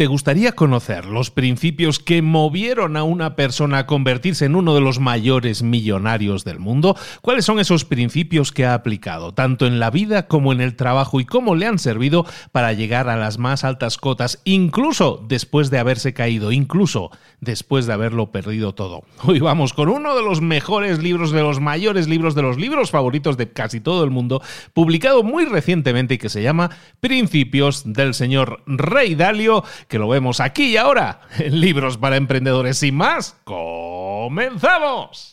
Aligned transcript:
¿Te 0.00 0.06
gustaría 0.06 0.52
conocer 0.52 1.04
los 1.04 1.30
principios 1.30 1.98
que 1.98 2.22
movieron 2.22 2.96
a 2.96 3.02
una 3.02 3.36
persona 3.36 3.80
a 3.80 3.86
convertirse 3.86 4.46
en 4.46 4.54
uno 4.54 4.74
de 4.74 4.80
los 4.80 4.98
mayores 4.98 5.62
millonarios 5.62 6.42
del 6.42 6.58
mundo? 6.58 6.96
¿Cuáles 7.20 7.44
son 7.44 7.60
esos 7.60 7.84
principios 7.84 8.50
que 8.50 8.64
ha 8.64 8.72
aplicado, 8.72 9.34
tanto 9.34 9.66
en 9.66 9.78
la 9.78 9.90
vida 9.90 10.26
como 10.26 10.54
en 10.54 10.62
el 10.62 10.74
trabajo, 10.74 11.20
y 11.20 11.26
cómo 11.26 11.54
le 11.54 11.66
han 11.66 11.78
servido 11.78 12.24
para 12.50 12.72
llegar 12.72 13.10
a 13.10 13.16
las 13.18 13.36
más 13.36 13.62
altas 13.62 13.98
cotas, 13.98 14.40
incluso 14.44 15.22
después 15.28 15.68
de 15.68 15.78
haberse 15.78 16.14
caído, 16.14 16.50
incluso 16.50 17.10
después 17.42 17.84
de 17.84 17.92
haberlo 17.92 18.32
perdido 18.32 18.74
todo? 18.74 19.02
Hoy 19.24 19.40
vamos 19.40 19.74
con 19.74 19.90
uno 19.90 20.16
de 20.16 20.22
los 20.22 20.40
mejores 20.40 21.02
libros, 21.02 21.30
de 21.30 21.42
los 21.42 21.60
mayores 21.60 22.08
libros, 22.08 22.34
de 22.34 22.40
los 22.40 22.56
libros 22.56 22.90
favoritos 22.90 23.36
de 23.36 23.52
casi 23.52 23.80
todo 23.80 24.02
el 24.02 24.08
mundo, 24.08 24.40
publicado 24.72 25.22
muy 25.22 25.44
recientemente 25.44 26.14
y 26.14 26.18
que 26.18 26.30
se 26.30 26.42
llama 26.42 26.70
Principios 27.00 27.82
del 27.84 28.14
señor 28.14 28.62
Rey 28.64 29.14
Dalio 29.14 29.62
que 29.90 29.98
lo 29.98 30.08
vemos 30.08 30.40
aquí 30.40 30.66
y 30.66 30.76
ahora 30.78 31.20
en 31.38 31.60
Libros 31.60 31.98
para 31.98 32.16
Emprendedores. 32.16 32.78
Sin 32.78 32.94
más, 32.94 33.36
comenzamos. 33.44 35.30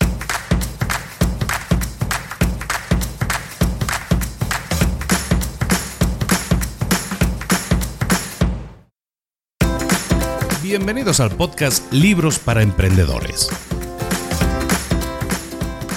Bienvenidos 10.64 11.22
al 11.22 11.30
podcast 11.32 11.94
Libros 11.94 12.40
para 12.40 12.62
Emprendedores. 12.64 13.50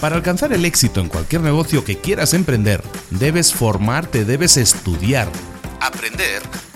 Para 0.03 0.17
alcanzar 0.17 0.53
el 0.53 0.65
éxito 0.65 1.01
en 1.01 1.09
cualquier 1.09 1.41
negocio 1.41 1.85
que 1.85 1.97
quieras 1.97 2.35
emprender, 2.35 2.83
debes 3.11 3.53
formarte, 3.53 4.25
debes 4.25 4.57
estudiar, 4.59 5.29
aprender 5.81 6.43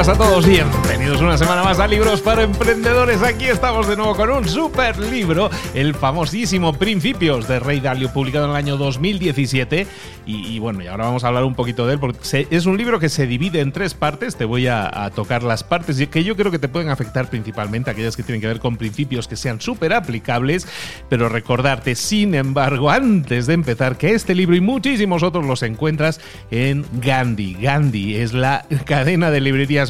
Buenas 0.00 0.18
a 0.18 0.18
todos 0.18 0.46
y 0.46 0.52
bienvenidos 0.52 1.20
una 1.20 1.36
semana 1.36 1.62
más 1.62 1.78
a 1.78 1.86
Libros 1.86 2.22
para 2.22 2.42
Emprendedores. 2.42 3.22
Aquí 3.22 3.44
estamos 3.44 3.86
de 3.86 3.96
nuevo 3.96 4.16
con 4.16 4.30
un 4.30 4.48
super 4.48 4.98
libro, 4.98 5.50
el 5.74 5.94
famosísimo 5.94 6.72
Principios 6.72 7.46
de 7.46 7.60
Rey 7.60 7.80
Dalio, 7.80 8.10
publicado 8.10 8.46
en 8.46 8.52
el 8.52 8.56
año 8.56 8.78
2017. 8.78 9.86
Y, 10.26 10.60
bueno, 10.60 10.80
y 10.80 10.86
ahora 10.86 11.06
vamos 11.06 11.24
a 11.24 11.28
hablar 11.28 11.42
un 11.42 11.56
poquito 11.56 11.86
de 11.86 11.94
él, 11.94 11.98
porque 11.98 12.46
es 12.50 12.66
un 12.66 12.76
libro 12.78 13.00
que 13.00 13.08
se 13.08 13.26
divide 13.26 13.60
en 13.60 13.72
tres 13.72 13.94
partes. 13.94 14.36
Te 14.36 14.44
voy 14.44 14.68
a, 14.68 15.04
a 15.04 15.10
tocar 15.10 15.42
las 15.42 15.64
partes 15.64 16.06
que 16.08 16.22
yo 16.22 16.36
creo 16.36 16.52
que 16.52 16.60
te 16.60 16.68
pueden 16.68 16.88
afectar 16.88 17.28
principalmente, 17.28 17.90
aquellas 17.90 18.16
que 18.16 18.22
tienen 18.22 18.40
que 18.40 18.46
ver 18.46 18.60
con 18.60 18.76
principios 18.76 19.26
que 19.26 19.34
sean 19.34 19.60
súper 19.60 19.92
aplicables. 19.92 20.68
Pero 21.08 21.28
recordarte, 21.28 21.96
sin 21.96 22.34
embargo, 22.36 22.90
antes 22.90 23.46
de 23.46 23.54
empezar, 23.54 23.98
que 23.98 24.14
este 24.14 24.36
libro 24.36 24.54
y 24.54 24.60
muchísimos 24.60 25.24
otros 25.24 25.44
los 25.44 25.64
encuentras 25.64 26.20
en 26.52 26.86
Gandhi. 27.02 27.56
Gandhi 27.60 28.16
es 28.16 28.32
la 28.32 28.66
cadena 28.84 29.32
de 29.32 29.40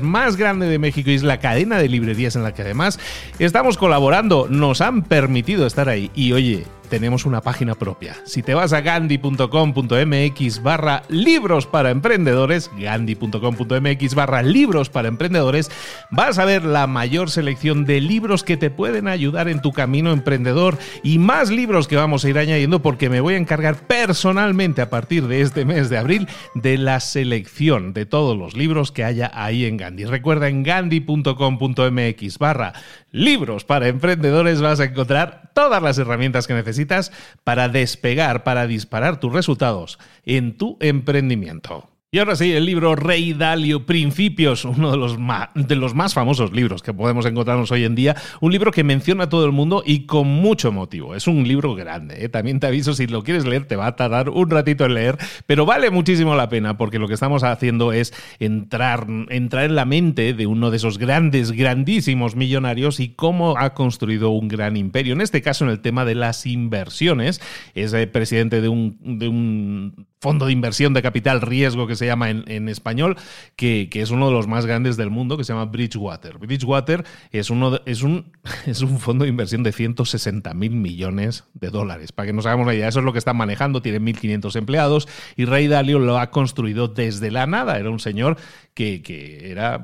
más 0.02 0.36
grande 0.36 0.66
de 0.66 0.78
México 0.78 1.10
y 1.10 1.14
es 1.14 1.22
la 1.22 1.40
cadena 1.40 1.78
de 1.78 1.88
librerías 1.88 2.36
en 2.36 2.42
la 2.42 2.54
que 2.54 2.62
además 2.62 2.98
estamos 3.38 3.76
colaborando, 3.76 4.46
nos 4.48 4.80
han 4.80 5.02
permitido 5.02 5.66
estar 5.66 5.88
ahí. 5.88 6.10
Y 6.14 6.32
oye, 6.32 6.66
tenemos 6.90 7.24
una 7.24 7.40
página 7.40 7.74
propia. 7.74 8.16
Si 8.24 8.42
te 8.42 8.52
vas 8.52 8.74
a 8.74 8.82
gandhi.com.mx 8.82 10.62
barra 10.62 11.04
libros 11.08 11.66
para 11.66 11.90
emprendedores, 11.90 12.70
gandhi.com.mx 12.78 14.14
barra 14.14 14.42
libros 14.42 14.90
para 14.90 15.08
emprendedores, 15.08 15.70
vas 16.10 16.38
a 16.38 16.44
ver 16.44 16.64
la 16.64 16.86
mayor 16.86 17.30
selección 17.30 17.86
de 17.86 18.02
libros 18.02 18.44
que 18.44 18.58
te 18.58 18.68
pueden 18.68 19.08
ayudar 19.08 19.48
en 19.48 19.62
tu 19.62 19.72
camino 19.72 20.12
emprendedor 20.12 20.76
y 21.02 21.18
más 21.18 21.50
libros 21.50 21.88
que 21.88 21.96
vamos 21.96 22.24
a 22.24 22.28
ir 22.28 22.38
añadiendo 22.38 22.82
porque 22.82 23.08
me 23.08 23.20
voy 23.20 23.34
a 23.34 23.38
encargar 23.38 23.76
personalmente 23.86 24.82
a 24.82 24.90
partir 24.90 25.28
de 25.28 25.40
este 25.40 25.64
mes 25.64 25.88
de 25.88 25.98
abril 25.98 26.28
de 26.54 26.76
la 26.76 27.00
selección 27.00 27.94
de 27.94 28.04
todos 28.04 28.36
los 28.36 28.56
libros 28.56 28.92
que 28.92 29.04
haya 29.04 29.30
ahí 29.32 29.64
en 29.64 29.76
Gandhi. 29.76 30.04
Recuerda 30.04 30.48
en 30.48 30.64
gandhi.com.mx 30.64 32.38
barra 32.38 32.72
libros 33.12 33.64
para 33.64 33.88
emprendedores 33.88 34.60
vas 34.60 34.80
a 34.80 34.84
encontrar 34.84 35.50
todas 35.54 35.82
las 35.82 35.98
herramientas 35.98 36.46
que 36.46 36.54
necesitas 36.54 37.12
para 37.44 37.68
despegar, 37.68 38.44
para 38.44 38.66
disparar 38.66 39.20
tus 39.20 39.32
resultados 39.32 39.98
en 40.24 40.56
tu 40.56 40.76
emprendimiento. 40.80 41.89
Y 42.12 42.18
ahora 42.18 42.34
sí, 42.34 42.50
el 42.50 42.66
libro 42.66 42.96
Rey 42.96 43.34
Dalio 43.34 43.86
Principios, 43.86 44.64
uno 44.64 44.90
de 44.90 44.96
los, 44.96 45.16
más, 45.16 45.50
de 45.54 45.76
los 45.76 45.94
más 45.94 46.12
famosos 46.12 46.50
libros 46.50 46.82
que 46.82 46.92
podemos 46.92 47.24
encontrarnos 47.24 47.70
hoy 47.70 47.84
en 47.84 47.94
día, 47.94 48.16
un 48.40 48.50
libro 48.50 48.72
que 48.72 48.82
menciona 48.82 49.24
a 49.24 49.28
todo 49.28 49.46
el 49.46 49.52
mundo 49.52 49.84
y 49.86 50.06
con 50.06 50.26
mucho 50.26 50.72
motivo. 50.72 51.14
Es 51.14 51.28
un 51.28 51.46
libro 51.46 51.76
grande, 51.76 52.24
¿eh? 52.24 52.28
también 52.28 52.58
te 52.58 52.66
aviso, 52.66 52.94
si 52.94 53.06
lo 53.06 53.22
quieres 53.22 53.46
leer 53.46 53.64
te 53.66 53.76
va 53.76 53.86
a 53.86 53.94
tardar 53.94 54.28
un 54.28 54.50
ratito 54.50 54.86
en 54.86 54.94
leer, 54.94 55.18
pero 55.46 55.66
vale 55.66 55.90
muchísimo 55.90 56.34
la 56.34 56.48
pena 56.48 56.76
porque 56.76 56.98
lo 56.98 57.06
que 57.06 57.14
estamos 57.14 57.44
haciendo 57.44 57.92
es 57.92 58.12
entrar, 58.40 59.06
entrar 59.28 59.66
en 59.66 59.76
la 59.76 59.84
mente 59.84 60.34
de 60.34 60.46
uno 60.46 60.72
de 60.72 60.78
esos 60.78 60.98
grandes, 60.98 61.52
grandísimos 61.52 62.34
millonarios 62.34 62.98
y 62.98 63.10
cómo 63.10 63.56
ha 63.56 63.72
construido 63.72 64.30
un 64.30 64.48
gran 64.48 64.76
imperio. 64.76 65.12
En 65.12 65.20
este 65.20 65.42
caso, 65.42 65.64
en 65.64 65.70
el 65.70 65.78
tema 65.78 66.04
de 66.04 66.16
las 66.16 66.44
inversiones, 66.44 67.40
es 67.76 67.92
el 67.92 68.08
presidente 68.08 68.60
de 68.60 68.68
un, 68.68 68.98
de 69.00 69.28
un 69.28 70.09
fondo 70.20 70.46
de 70.46 70.52
inversión 70.52 70.92
de 70.92 71.00
capital 71.00 71.40
riesgo 71.40 71.86
que 71.86 71.96
se 71.96 72.04
llama 72.04 72.28
en, 72.28 72.68
español, 72.68 73.16
que, 73.56 73.88
es 73.90 74.10
uno 74.10 74.26
de 74.26 74.32
los 74.32 74.46
más 74.46 74.66
grandes 74.66 74.98
del 74.98 75.08
mundo, 75.08 75.38
que 75.38 75.44
se 75.44 75.54
llama 75.54 75.64
Bridgewater. 75.64 76.36
Bridgewater 76.36 77.04
es, 77.32 77.48
uno 77.48 77.80
es, 77.86 78.02
un, 78.02 78.30
es 78.66 78.82
un 78.82 79.00
fondo 79.00 79.24
de 79.24 79.30
inversión 79.30 79.62
de 79.62 79.72
160 79.72 80.52
mil 80.52 80.72
millones 80.72 81.44
de 81.54 81.70
dólares. 81.70 82.12
Para 82.12 82.26
que 82.26 82.32
nos 82.34 82.44
hagamos 82.44 82.64
una 82.64 82.74
idea, 82.74 82.88
eso 82.88 82.98
es 82.98 83.04
lo 83.06 83.12
que 83.12 83.18
están 83.18 83.38
manejando, 83.38 83.80
tiene 83.80 83.98
1.500 83.98 84.56
empleados 84.56 85.08
y 85.36 85.46
Ray 85.46 85.68
Dalio 85.68 85.98
lo 85.98 86.18
ha 86.18 86.30
construido 86.30 86.88
desde 86.88 87.30
la 87.30 87.46
nada. 87.46 87.78
Era 87.78 87.88
un 87.88 88.00
señor 88.00 88.36
que, 88.74 89.02
que 89.02 89.50
era 89.50 89.80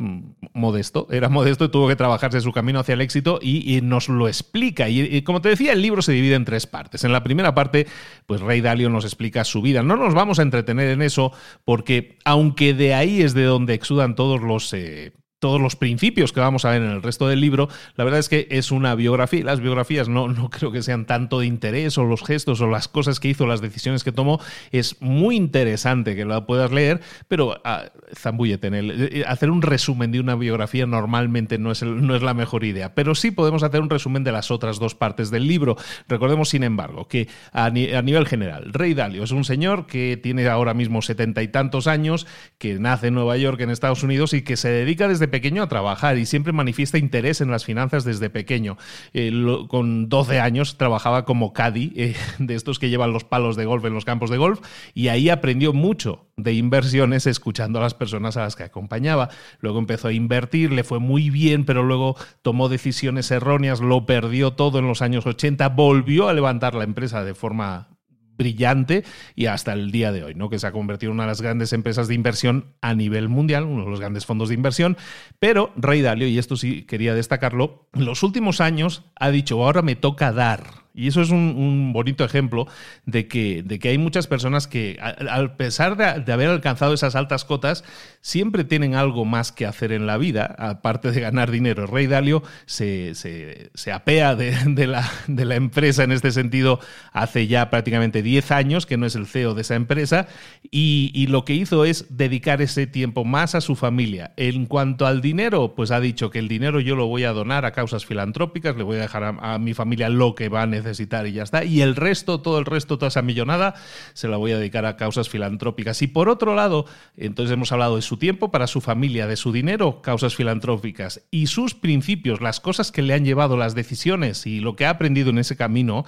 modesto, 0.53 1.09
era 1.11 1.29
modesto 1.29 1.65
y 1.65 1.69
tuvo 1.69 1.89
que 1.89 1.97
trabajarse 1.97 2.41
su 2.41 2.53
camino 2.53 2.81
hacia 2.81 2.95
el 2.95 3.01
éxito 3.01 3.39
y, 3.43 3.81
nos 3.83 4.09
lo 4.09 4.29
explica. 4.29 4.89
Y, 4.89 5.23
como 5.23 5.41
te 5.41 5.49
decía, 5.49 5.73
el 5.73 5.83
libro 5.83 6.03
se 6.03 6.13
divide 6.13 6.35
en 6.35 6.45
tres 6.45 6.67
partes. 6.67 7.05
En 7.05 7.13
la 7.13 7.23
primera 7.23 7.55
parte, 7.55 7.87
pues 8.27 8.41
Ray 8.41 8.61
Dalio 8.61 8.89
nos 8.89 9.05
explica 9.05 9.45
su 9.45 9.63
vida. 9.63 9.83
No 9.83 9.97
nos 9.97 10.15
vamos 10.15 10.39
a 10.39 10.43
entretener 10.43 10.91
en 10.91 11.03
eso 11.03 11.33
porque 11.65 12.19
aunque 12.25 12.75
de 12.75 12.95
ahí 12.95 13.23
es 13.23 13.35
de 13.35 13.45
donde 13.45 13.75
exudan 13.75 14.15
todos 14.15 14.41
los... 14.41 14.73
Eh, 14.73 15.13
todos 15.39 15.61
los 15.61 15.77
principios 15.77 16.33
que 16.33 16.41
vamos 16.41 16.65
a 16.65 16.71
ver 16.71 16.83
en 16.83 16.91
el 16.91 17.03
resto 17.03 17.29
del 17.29 17.41
libro, 17.41 17.69
la 17.97 18.05
verdad 18.05 18.21
es 18.21 18.29
que 18.29 18.49
es 18.51 18.71
una 18.71 18.95
biografía. 18.95 19.45
Las 19.45 19.61
biografías 19.61 20.09
no, 20.09 20.29
no 20.29 20.49
creo 20.51 20.73
que 20.73 20.83
sean 20.83 21.07
tanto 21.07 21.41
de 21.41 21.47
interés 21.47 21.99
o 21.99 22.05
los 22.05 22.23
gestos 22.25 22.61
o 22.61 22.67
las 22.67 22.89
cosas 22.89 23.21
que 23.21 23.29
hizo, 23.29 23.47
las 23.47 23.61
decisiones 23.61 24.03
que 24.03 24.13
tomó. 24.13 24.41
Es 24.73 25.01
muy 25.01 25.37
interesante 25.37 26.17
que 26.17 26.25
la 26.25 26.47
puedas 26.47 26.73
leer, 26.73 27.01
pero 27.29 27.61
ah, 27.65 27.85
zambúllete 28.15 28.69
en 28.69 28.75
el, 28.75 28.91
eh, 28.91 29.09
eh, 29.13 29.25
hacer 29.27 29.51
un 29.51 29.63
resumen 29.63 30.11
de 30.11 30.21
una 30.21 30.37
biografía 30.37 30.87
normalmente 30.87 31.59
no 31.59 31.71
es, 31.71 31.83
no 31.83 32.17
es 32.17 32.23
la 32.23 32.35
mejor 32.35 32.65
idea, 32.65 32.95
pero 32.95 33.15
sí 33.15 33.31
podemos 33.31 33.63
hacer 33.63 33.81
un 33.81 33.91
resumen 33.91 34.25
de 34.25 34.33
las 34.33 34.51
otras 34.51 34.79
dos 34.79 34.95
partes 34.95 35.31
del 35.31 35.47
libro. 35.47 35.77
Recordemos, 36.09 36.49
sin 36.49 36.63
embargo, 36.63 37.09
que 37.09 37.29
a, 37.53 37.67
a 37.67 37.71
nivel 37.71 38.27
general, 38.27 38.73
Rey 38.73 38.95
Dalio 38.95 39.25
es 39.25 39.33
un 39.33 39.45
señor 39.45 39.87
que 39.87 40.19
tiene 40.21 40.47
ahora 40.49 40.75
mismo 40.75 41.03
setenta 41.03 41.43
y 41.43 41.49
tantos 41.49 41.87
años, 41.87 42.27
que 42.59 42.79
nace 42.79 43.09
en 43.09 43.15
Nueva 43.15 43.37
York, 43.37 43.61
en 43.61 43.71
Estados 43.71 44.03
Unidos, 44.03 44.33
y 44.33 44.43
que 44.43 44.57
se 44.57 44.71
dedica 44.71 45.09
desde 45.09 45.26
pequeño 45.29 45.63
a 45.63 45.69
trabajar 45.69 46.19
y 46.19 46.27
siempre 46.27 46.53
manifiesta 46.53 46.99
interés 46.99 47.41
en 47.41 47.51
las 47.51 47.65
finanzas 47.65 48.05
desde 48.05 48.31
pequeño. 48.31 48.77
Eh, 49.13 49.33
con 49.69 50.09
12 50.09 50.41
años 50.41 50.79
trabajaba 50.79 51.25
como 51.25 51.53
caddy 51.53 51.93
eh, 51.97 52.15
de 52.39 52.55
estos 52.55 52.79
que 52.79 52.89
llevan 52.89 53.13
los 53.13 53.25
palos 53.25 53.57
de 53.57 53.65
golf 53.65 53.85
en 53.85 53.95
los 53.95 54.05
campos 54.05 54.31
de 54.31 54.37
golf 54.37 54.61
y 54.95 55.09
ahí 55.09 55.29
aprendió 55.29 55.73
mucho 55.73 56.27
de 56.37 56.53
inversiones 56.53 57.27
escuchando 57.27 57.79
a 57.79 57.83
las 57.83 57.95
personas 57.95 58.37
a 58.37 58.43
las 58.43 58.57
que 58.57 58.65
acompañaba. 58.65 59.31
Luego 59.61 59.79
empezó 59.79 60.09
a 60.09 60.13
invertir, 60.13 60.73
le 60.73 60.85
fue 60.85 60.99
muy 60.99 61.31
bien, 61.31 61.65
pero 61.65 61.83
luego 61.83 62.17
tomó 62.43 62.69
decisiones 62.69 63.31
erróneas, 63.31 63.81
lo 63.81 64.07
perdió 64.07 64.53
todo 64.53 64.79
en 64.79 64.87
los 64.87 65.03
años 65.03 65.27
80, 65.27 65.69
volvió 65.71 66.29
a 66.29 66.35
levantar 66.35 66.75
la 66.75 66.85
empresa 66.85 67.25
de 67.25 67.35
forma 67.35 67.96
brillante 68.37 69.05
y 69.35 69.47
hasta 69.47 69.73
el 69.73 69.91
día 69.91 70.13
de 70.13 70.25
hoy, 70.25 70.35
¿no? 70.35 70.49
que 70.49 70.59
se 70.59 70.67
ha 70.67 70.73
convertido 70.73 71.11
en 71.11 71.15
una 71.15 71.25
de 71.25 71.29
las 71.29 71.43
grandes 71.43 71.73
empresas 71.73 72.09
de 72.09 72.15
inversión 72.15 72.75
a 72.81 72.95
nivel 72.95 73.29
mundial, 73.29 73.65
uno 73.65 73.85
de 73.85 73.91
los 73.91 74.01
grandes 74.01 74.27
fondos 74.27 74.49
de 74.49 74.55
inversión. 74.55 74.97
Pero 75.39 75.73
Rey 75.77 76.03
Dalio, 76.03 76.29
y 76.29 76.39
esto 76.39 76.57
sí 76.57 76.83
quería 76.83 77.15
destacarlo, 77.15 77.89
en 77.93 78.05
los 78.05 78.23
últimos 78.23 78.61
años 78.61 79.05
ha 79.17 79.31
dicho, 79.31 79.65
ahora 79.65 79.83
me 79.83 79.97
toca 79.97 80.33
dar 80.33 80.86
y 80.97 81.09
eso 81.09 81.21
es 81.21 81.31
un, 81.31 81.93
bonito 81.93 82.25
ejemplo 82.25 82.67
de 83.05 83.29
que, 83.29 83.63
de 83.63 83.79
que, 83.79 83.91
hay 83.91 83.99
muchas 83.99 84.27
personas 84.27 84.67
que, 84.67 84.99
a, 85.01 85.57
pesar 85.57 85.97
de, 85.97 86.33
haber 86.33 86.49
alcanzado 86.49 86.95
esas 86.95 87.15
altas 87.15 87.45
cotas, 87.45 87.85
siempre 88.23 88.65
tienen 88.65 88.95
algo 88.95 89.27
más 89.27 89.53
que 89.53 89.67
hacer 89.67 89.93
en 89.93 90.07
la 90.07 90.17
vida, 90.17 90.57
aparte 90.59 91.11
de 91.11 91.21
ganar 91.21 91.51
dinero. 91.51 91.87
Rey 91.87 92.07
Dalio 92.07 92.43
se, 92.65 93.15
se, 93.15 93.93
apea 93.93 94.35
de, 94.35 94.87
la, 94.87 95.09
de, 95.27 95.45
la, 95.45 95.57
empresa 95.57 96.03
en 96.03 96.13
este 96.13 96.33
sentido 96.33 96.81
hace 97.13 97.47
ya 97.47 97.69
prácticamente 97.69 98.23
10 98.23 98.51
años, 98.51 98.87
que 98.87 98.97
no 98.97 99.05
es 99.05 99.15
el 99.17 99.27
CEO 99.27 99.53
de 99.53 99.61
esa 99.61 99.75
empresa, 99.75 100.29
y, 100.71 101.11
y 101.15 101.27
lo 101.27 101.45
que 101.45 101.53
hizo 101.53 101.85
es 101.85 102.07
dedicar 102.09 102.63
ese 102.63 102.87
tiempo 102.87 103.27
más 103.27 103.55
a 103.55 103.61
su 103.61 103.77
familia. 103.77 104.33
En 104.39 104.65
cuanto 104.65 105.07
al 105.07 105.21
dinero, 105.21 105.75
pues 105.75 105.91
ha 105.91 106.01
dicho 106.01 106.31
que 106.31 106.39
el 106.39 106.49
dinero 106.49 106.81
yo 106.81 106.97
lo 106.97 107.07
voy 107.07 107.25
a 107.25 107.33
donar 107.33 107.67
a 107.67 107.73
causas 107.73 108.07
filantrópicas, 108.07 108.77
le 108.77 108.83
voy 108.83 108.97
a 108.97 109.03
dejar 109.03 109.25
a, 109.25 109.55
a 109.55 109.59
mi 109.59 109.75
familia 109.75 110.09
lo 110.09 110.35
que 110.35 110.49
va 110.49 110.63
a 110.63 110.67
necesitar 110.67 110.86
y 110.87 111.33
ya 111.33 111.43
está. 111.43 111.65
Y 111.65 111.83
el 111.83 111.97
resto, 111.97 112.41
todo 112.41 112.59
el 112.59 112.65
resto, 112.65 112.99
toda 112.99 113.09
esa 113.09 113.23
millonada, 113.23 113.75
se 114.15 114.29
la 114.29 114.37
voy 114.37 114.53
a 114.53 114.59
dedicar 114.59 114.87
a 114.87 114.97
causas 114.97 115.29
filantrópicas. 115.29 116.01
Y 116.03 116.07
por 116.07 116.29
otro 116.29 116.55
lado, 116.55 116.87
entonces 117.17 117.53
hemos 117.53 117.73
hablado 117.73 117.97
de 117.97 118.03
su 118.03 118.17
tiempo 118.17 118.51
para 118.51 118.67
su 118.67 118.81
familia, 118.81 119.27
de 119.27 119.37
su 119.37 119.53
dinero, 119.53 120.01
causas 120.03 120.35
filantrópicas, 120.35 121.23
y 121.31 121.49
sus 121.49 121.75
principios, 121.75 122.41
las 122.41 122.61
cosas 122.61 122.93
que 122.93 123.03
le 123.03 123.15
han 123.15 123.25
llevado, 123.25 123.57
las 123.57 123.75
decisiones 123.75 124.47
y 124.47 124.61
lo 124.61 124.77
que 124.77 124.87
ha 124.87 124.91
aprendido 124.91 125.31
en 125.31 125.39
ese 125.39 125.57
camino, 125.57 126.05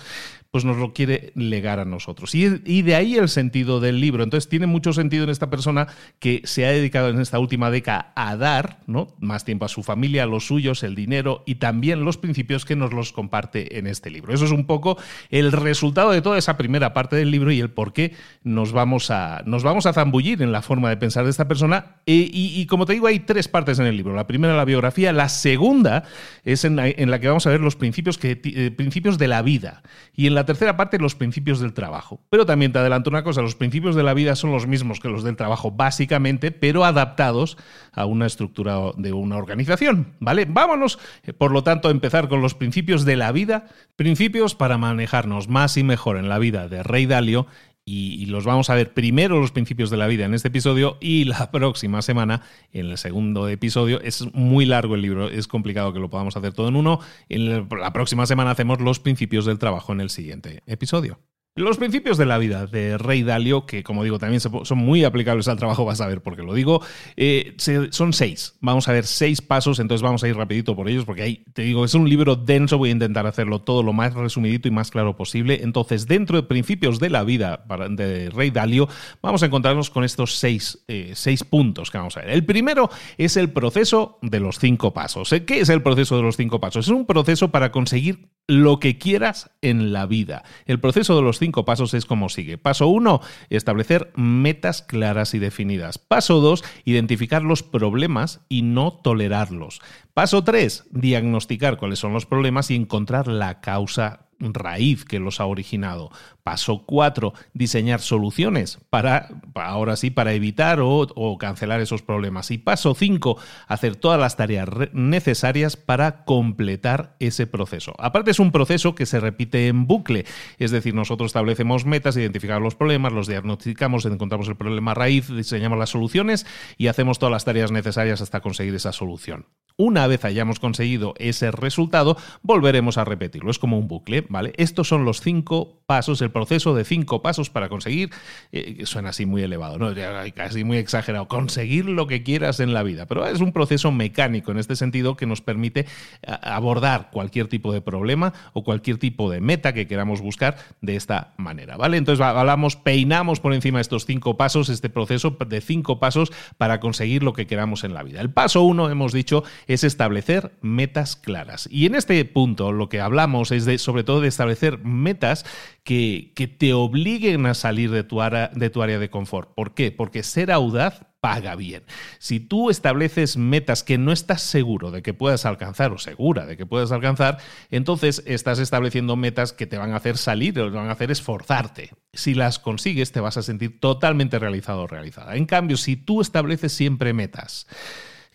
pues 0.50 0.64
nos 0.64 0.78
lo 0.78 0.94
quiere 0.94 1.32
legar 1.34 1.78
a 1.78 1.84
nosotros. 1.84 2.34
Y, 2.34 2.82
de 2.82 2.94
ahí 2.94 3.16
el 3.16 3.28
sentido 3.28 3.80
del 3.80 4.00
libro. 4.00 4.24
Entonces 4.24 4.48
tiene 4.48 4.66
mucho 4.66 4.94
sentido 4.94 5.24
en 5.24 5.30
esta 5.30 5.50
persona 5.50 5.88
que 6.20 6.40
se 6.44 6.64
ha 6.64 6.70
dedicado 6.70 7.10
en 7.10 7.20
esta 7.20 7.38
última 7.38 7.70
década 7.70 8.12
a 8.16 8.34
dar 8.36 8.80
¿no? 8.86 9.08
más 9.20 9.44
tiempo 9.44 9.66
a 9.66 9.68
su 9.68 9.82
familia, 9.82 10.22
a 10.22 10.26
los 10.26 10.46
suyos, 10.46 10.82
el 10.82 10.94
dinero 10.94 11.42
y 11.44 11.56
también 11.56 12.04
los 12.04 12.16
principios 12.16 12.64
que 12.64 12.76
nos 12.76 12.94
los 12.94 13.12
comparte 13.12 13.78
en 13.78 13.86
este 13.86 14.10
libro. 14.10 14.32
Eso 14.32 14.46
es 14.46 14.50
un 14.50 14.66
poco 14.66 14.96
el 15.28 15.52
resultado 15.52 16.12
de 16.12 16.22
toda 16.22 16.38
esa 16.38 16.56
primera 16.56 16.94
parte 16.94 17.16
del 17.16 17.30
libro 17.30 17.52
y 17.52 17.60
el 17.60 17.70
por 17.70 17.92
qué 17.92 18.14
nos 18.42 18.72
vamos 18.72 19.10
a, 19.10 19.42
nos 19.44 19.62
vamos 19.62 19.84
a 19.84 19.92
zambullir 19.92 20.40
en 20.40 20.52
la 20.52 20.62
forma 20.62 20.88
de 20.88 20.96
pensar 20.96 21.24
de 21.24 21.30
esta 21.30 21.46
persona. 21.46 21.96
E, 22.06 22.28
y, 22.32 22.64
como 22.66 22.86
te 22.86 22.94
digo, 22.94 23.06
hay 23.06 23.20
tres 23.20 23.48
partes 23.48 23.78
en 23.78 23.86
el 23.86 23.96
libro. 23.96 24.14
La 24.14 24.26
primera, 24.26 24.56
la 24.56 24.64
biografía. 24.64 25.12
La 25.12 25.28
segunda 25.28 26.04
es 26.44 26.64
en 26.64 26.76
la, 26.76 27.20
que 27.20 27.28
vamos 27.28 27.46
a 27.46 27.50
ver 27.50 27.60
los 27.60 27.76
principios, 27.76 28.16
que, 28.16 28.40
eh, 28.42 28.70
principios 28.70 29.18
de 29.18 29.28
la 29.28 29.42
vida. 29.42 29.82
Y 30.14 30.26
en 30.26 30.37
la 30.38 30.46
tercera 30.46 30.76
parte, 30.76 30.98
los 30.98 31.16
principios 31.16 31.58
del 31.58 31.72
trabajo. 31.72 32.20
Pero 32.30 32.46
también 32.46 32.72
te 32.72 32.78
adelanto 32.78 33.10
una 33.10 33.24
cosa, 33.24 33.42
los 33.42 33.56
principios 33.56 33.96
de 33.96 34.04
la 34.04 34.14
vida 34.14 34.36
son 34.36 34.52
los 34.52 34.68
mismos 34.68 35.00
que 35.00 35.08
los 35.08 35.24
del 35.24 35.34
trabajo, 35.34 35.72
básicamente, 35.72 36.52
pero 36.52 36.84
adaptados 36.84 37.58
a 37.92 38.06
una 38.06 38.26
estructura 38.26 38.78
de 38.96 39.12
una 39.12 39.36
organización. 39.36 40.14
¿Vale? 40.20 40.46
Vámonos, 40.48 41.00
eh, 41.24 41.32
por 41.32 41.50
lo 41.50 41.64
tanto, 41.64 41.88
a 41.88 41.90
empezar 41.90 42.28
con 42.28 42.40
los 42.40 42.54
principios 42.54 43.04
de 43.04 43.16
la 43.16 43.32
vida, 43.32 43.66
principios 43.96 44.54
para 44.54 44.78
manejarnos 44.78 45.48
más 45.48 45.76
y 45.76 45.82
mejor 45.82 46.16
en 46.18 46.28
la 46.28 46.38
vida 46.38 46.68
de 46.68 46.84
Rey 46.84 47.06
Dalio 47.06 47.48
y, 47.88 48.26
los 48.26 48.44
vamos 48.44 48.68
a 48.70 48.74
ver 48.74 48.92
primero 48.92 49.40
los 49.40 49.52
principios 49.52 49.90
de 49.90 49.96
la 49.96 50.06
vida 50.06 50.26
en 50.26 50.34
este 50.34 50.48
episodio 50.48 50.98
y 51.00 51.24
la 51.24 51.50
próxima 51.50 52.02
semana 52.02 52.42
en 52.72 52.86
el 52.86 52.98
segundo 52.98 53.48
episodio. 53.48 54.00
Es 54.00 54.32
muy 54.34 54.66
largo 54.66 54.94
el 54.94 55.02
libro, 55.02 55.28
es 55.28 55.48
complicado 55.48 55.92
que 55.92 56.00
lo 56.00 56.10
podamos 56.10 56.36
hacer 56.36 56.52
todo 56.52 56.68
en 56.68 56.76
uno. 56.76 57.00
En 57.28 57.68
la 57.68 57.92
próxima 57.92 58.26
semana 58.26 58.50
hacemos 58.50 58.80
los 58.80 59.00
principios 59.00 59.46
del 59.46 59.58
trabajo 59.58 59.92
en 59.92 60.00
el 60.00 60.10
siguiente 60.10 60.62
episodio. 60.66 61.18
Los 61.58 61.76
principios 61.76 62.16
de 62.18 62.24
la 62.24 62.38
vida 62.38 62.66
de 62.66 62.96
Rey 62.98 63.24
Dalio, 63.24 63.66
que 63.66 63.82
como 63.82 64.04
digo 64.04 64.20
también 64.20 64.40
son 64.40 64.78
muy 64.78 65.02
aplicables 65.02 65.48
al 65.48 65.58
trabajo, 65.58 65.84
vas 65.84 66.00
a 66.00 66.06
ver 66.06 66.22
por 66.22 66.36
qué 66.36 66.42
lo 66.44 66.54
digo, 66.54 66.80
eh, 67.16 67.56
son 67.90 68.12
seis. 68.12 68.54
Vamos 68.60 68.86
a 68.88 68.92
ver 68.92 69.04
seis 69.04 69.42
pasos, 69.42 69.80
entonces 69.80 70.02
vamos 70.02 70.22
a 70.22 70.28
ir 70.28 70.36
rapidito 70.36 70.76
por 70.76 70.88
ellos, 70.88 71.04
porque 71.04 71.22
ahí 71.22 71.44
te 71.54 71.62
digo, 71.62 71.84
es 71.84 71.94
un 71.94 72.08
libro 72.08 72.36
denso, 72.36 72.78
voy 72.78 72.90
a 72.90 72.92
intentar 72.92 73.26
hacerlo 73.26 73.62
todo 73.62 73.82
lo 73.82 73.92
más 73.92 74.14
resumidito 74.14 74.68
y 74.68 74.70
más 74.70 74.92
claro 74.92 75.16
posible. 75.16 75.58
Entonces, 75.64 76.06
dentro 76.06 76.36
de 76.36 76.44
principios 76.44 77.00
de 77.00 77.10
la 77.10 77.24
vida 77.24 77.64
de 77.90 78.30
Rey 78.30 78.50
Dalio, 78.50 78.88
vamos 79.20 79.42
a 79.42 79.46
encontrarnos 79.46 79.90
con 79.90 80.04
estos 80.04 80.36
seis, 80.36 80.84
eh, 80.86 81.10
seis 81.14 81.42
puntos 81.42 81.90
que 81.90 81.98
vamos 81.98 82.16
a 82.16 82.20
ver. 82.20 82.30
El 82.30 82.44
primero 82.44 82.88
es 83.16 83.36
el 83.36 83.50
proceso 83.50 84.20
de 84.22 84.38
los 84.38 84.60
cinco 84.60 84.94
pasos. 84.94 85.34
¿Qué 85.44 85.58
es 85.58 85.68
el 85.70 85.82
proceso 85.82 86.16
de 86.16 86.22
los 86.22 86.36
cinco 86.36 86.60
pasos? 86.60 86.86
Es 86.86 86.92
un 86.92 87.04
proceso 87.04 87.50
para 87.50 87.72
conseguir 87.72 88.28
lo 88.46 88.80
que 88.80 88.96
quieras 88.96 89.50
en 89.60 89.92
la 89.92 90.06
vida. 90.06 90.42
El 90.66 90.80
proceso 90.80 91.16
de 91.16 91.22
los 91.22 91.38
cinco 91.38 91.47
pasos 91.52 91.94
es 91.94 92.06
como 92.06 92.28
sigue. 92.28 92.58
Paso 92.58 92.88
uno, 92.88 93.20
establecer 93.50 94.12
metas 94.14 94.82
claras 94.82 95.34
y 95.34 95.38
definidas. 95.38 95.98
Paso 95.98 96.40
dos, 96.40 96.64
identificar 96.84 97.42
los 97.42 97.62
problemas 97.62 98.40
y 98.48 98.62
no 98.62 98.92
tolerarlos. 98.92 99.80
Paso 100.14 100.44
tres, 100.44 100.84
diagnosticar 100.90 101.76
cuáles 101.76 101.98
son 101.98 102.12
los 102.12 102.26
problemas 102.26 102.70
y 102.70 102.76
encontrar 102.76 103.28
la 103.28 103.60
causa 103.60 104.27
raíz 104.40 105.04
que 105.04 105.18
los 105.18 105.40
ha 105.40 105.46
originado. 105.46 106.10
Paso 106.42 106.84
4, 106.86 107.34
diseñar 107.52 108.00
soluciones 108.00 108.78
para, 108.90 109.28
ahora 109.54 109.96
sí, 109.96 110.10
para 110.10 110.32
evitar 110.32 110.78
o, 110.80 111.36
cancelar 111.38 111.80
esos 111.80 112.02
problemas. 112.02 112.50
Y 112.50 112.58
paso 112.58 112.94
5, 112.94 113.38
hacer 113.66 113.96
todas 113.96 114.18
las 114.18 114.36
tareas 114.36 114.68
necesarias 114.92 115.76
para 115.76 116.24
completar 116.24 117.16
ese 117.18 117.46
proceso. 117.46 117.94
Aparte 117.98 118.30
es 118.30 118.38
un 118.38 118.52
proceso 118.52 118.94
que 118.94 119.06
se 119.06 119.20
repite 119.20 119.68
en 119.68 119.86
bucle, 119.86 120.24
es 120.58 120.70
decir, 120.70 120.94
nosotros 120.94 121.28
establecemos 121.28 121.84
metas, 121.84 122.16
identificamos 122.16 122.62
los 122.62 122.74
problemas, 122.74 123.12
los 123.12 123.26
diagnosticamos, 123.26 124.06
encontramos 124.06 124.48
el 124.48 124.56
problema 124.56 124.94
raíz, 124.94 125.28
diseñamos 125.28 125.78
las 125.78 125.90
soluciones 125.90 126.46
y 126.76 126.86
hacemos 126.86 127.18
todas 127.18 127.32
las 127.32 127.44
tareas 127.44 127.72
necesarias 127.72 128.20
hasta 128.20 128.40
conseguir 128.40 128.74
esa 128.74 128.92
solución. 128.92 129.46
Una 129.80 130.08
vez 130.08 130.24
hayamos 130.24 130.58
conseguido 130.58 131.14
ese 131.18 131.52
resultado, 131.52 132.16
volveremos 132.42 132.98
a 132.98 133.04
repetirlo. 133.04 133.48
Es 133.48 133.60
como 133.60 133.78
un 133.78 133.86
bucle, 133.86 134.26
¿vale? 134.28 134.52
Estos 134.56 134.88
son 134.88 135.04
los 135.04 135.20
cinco 135.20 135.82
pasos, 135.86 136.20
el 136.20 136.30
proceso 136.30 136.74
de 136.74 136.84
cinco 136.84 137.22
pasos 137.22 137.48
para 137.48 137.68
conseguir, 137.68 138.10
eh, 138.52 138.82
suena 138.84 139.10
así 139.10 139.24
muy 139.24 139.42
elevado, 139.42 139.78
¿no? 139.78 139.94
casi 140.34 140.62
muy 140.62 140.76
exagerado, 140.76 141.28
conseguir 141.28 141.86
lo 141.86 142.06
que 142.06 142.22
quieras 142.22 142.60
en 142.60 142.74
la 142.74 142.82
vida. 142.82 143.06
Pero 143.06 143.26
es 143.26 143.40
un 143.40 143.52
proceso 143.52 143.90
mecánico 143.90 144.50
en 144.50 144.58
este 144.58 144.76
sentido 144.76 145.16
que 145.16 145.26
nos 145.26 145.40
permite 145.40 145.86
abordar 146.26 147.08
cualquier 147.10 147.48
tipo 147.48 147.72
de 147.72 147.80
problema 147.80 148.34
o 148.52 148.64
cualquier 148.64 148.98
tipo 148.98 149.30
de 149.30 149.40
meta 149.40 149.72
que 149.72 149.86
queramos 149.86 150.20
buscar 150.20 150.56
de 150.80 150.96
esta 150.96 151.32
manera, 151.38 151.76
¿vale? 151.76 151.96
Entonces 151.96 152.24
hablamos, 152.24 152.76
peinamos 152.76 153.40
por 153.40 153.54
encima 153.54 153.80
estos 153.80 154.04
cinco 154.04 154.36
pasos, 154.36 154.68
este 154.68 154.90
proceso 154.90 155.38
de 155.46 155.60
cinco 155.60 155.98
pasos 155.98 156.32
para 156.58 156.80
conseguir 156.80 157.22
lo 157.22 157.32
que 157.32 157.46
queramos 157.46 157.84
en 157.84 157.94
la 157.94 158.02
vida. 158.02 158.20
El 158.20 158.30
paso 158.30 158.62
uno, 158.62 158.90
hemos 158.90 159.12
dicho, 159.12 159.42
es 159.66 159.84
establecer 159.84 160.52
metas 160.60 161.16
claras. 161.16 161.68
Y 161.70 161.86
en 161.86 161.94
este 161.94 162.22
punto 162.24 162.72
lo 162.72 162.88
que 162.88 163.00
hablamos 163.00 163.52
es 163.52 163.64
de, 163.64 163.78
sobre 163.78 164.04
todo 164.04 164.17
de 164.20 164.28
establecer 164.28 164.78
metas 164.78 165.44
que, 165.84 166.32
que 166.34 166.48
te 166.48 166.74
obliguen 166.74 167.46
a 167.46 167.54
salir 167.54 167.90
de 167.90 168.04
tu, 168.04 168.18
de 168.20 168.70
tu 168.70 168.82
área 168.82 168.98
de 168.98 169.10
confort. 169.10 169.54
¿Por 169.54 169.74
qué? 169.74 169.90
Porque 169.92 170.22
ser 170.22 170.50
audaz 170.50 171.06
paga 171.20 171.56
bien. 171.56 171.82
Si 172.18 172.38
tú 172.40 172.70
estableces 172.70 173.36
metas 173.36 173.82
que 173.82 173.98
no 173.98 174.12
estás 174.12 174.42
seguro 174.42 174.90
de 174.90 175.02
que 175.02 175.14
puedas 175.14 175.46
alcanzar 175.46 175.92
o 175.92 175.98
segura 175.98 176.46
de 176.46 176.56
que 176.56 176.66
puedas 176.66 176.92
alcanzar, 176.92 177.38
entonces 177.70 178.22
estás 178.26 178.58
estableciendo 178.58 179.16
metas 179.16 179.52
que 179.52 179.66
te 179.66 179.78
van 179.78 179.92
a 179.92 179.96
hacer 179.96 180.16
salir 180.16 180.58
o 180.60 180.70
te 180.70 180.76
van 180.76 180.88
a 180.88 180.92
hacer 180.92 181.10
esforzarte. 181.10 181.90
Si 182.12 182.34
las 182.34 182.58
consigues, 182.58 183.12
te 183.12 183.20
vas 183.20 183.36
a 183.36 183.42
sentir 183.42 183.80
totalmente 183.80 184.38
realizado 184.38 184.82
o 184.82 184.86
realizada. 184.86 185.36
En 185.36 185.46
cambio, 185.46 185.76
si 185.76 185.96
tú 185.96 186.20
estableces 186.20 186.72
siempre 186.72 187.12
metas, 187.12 187.66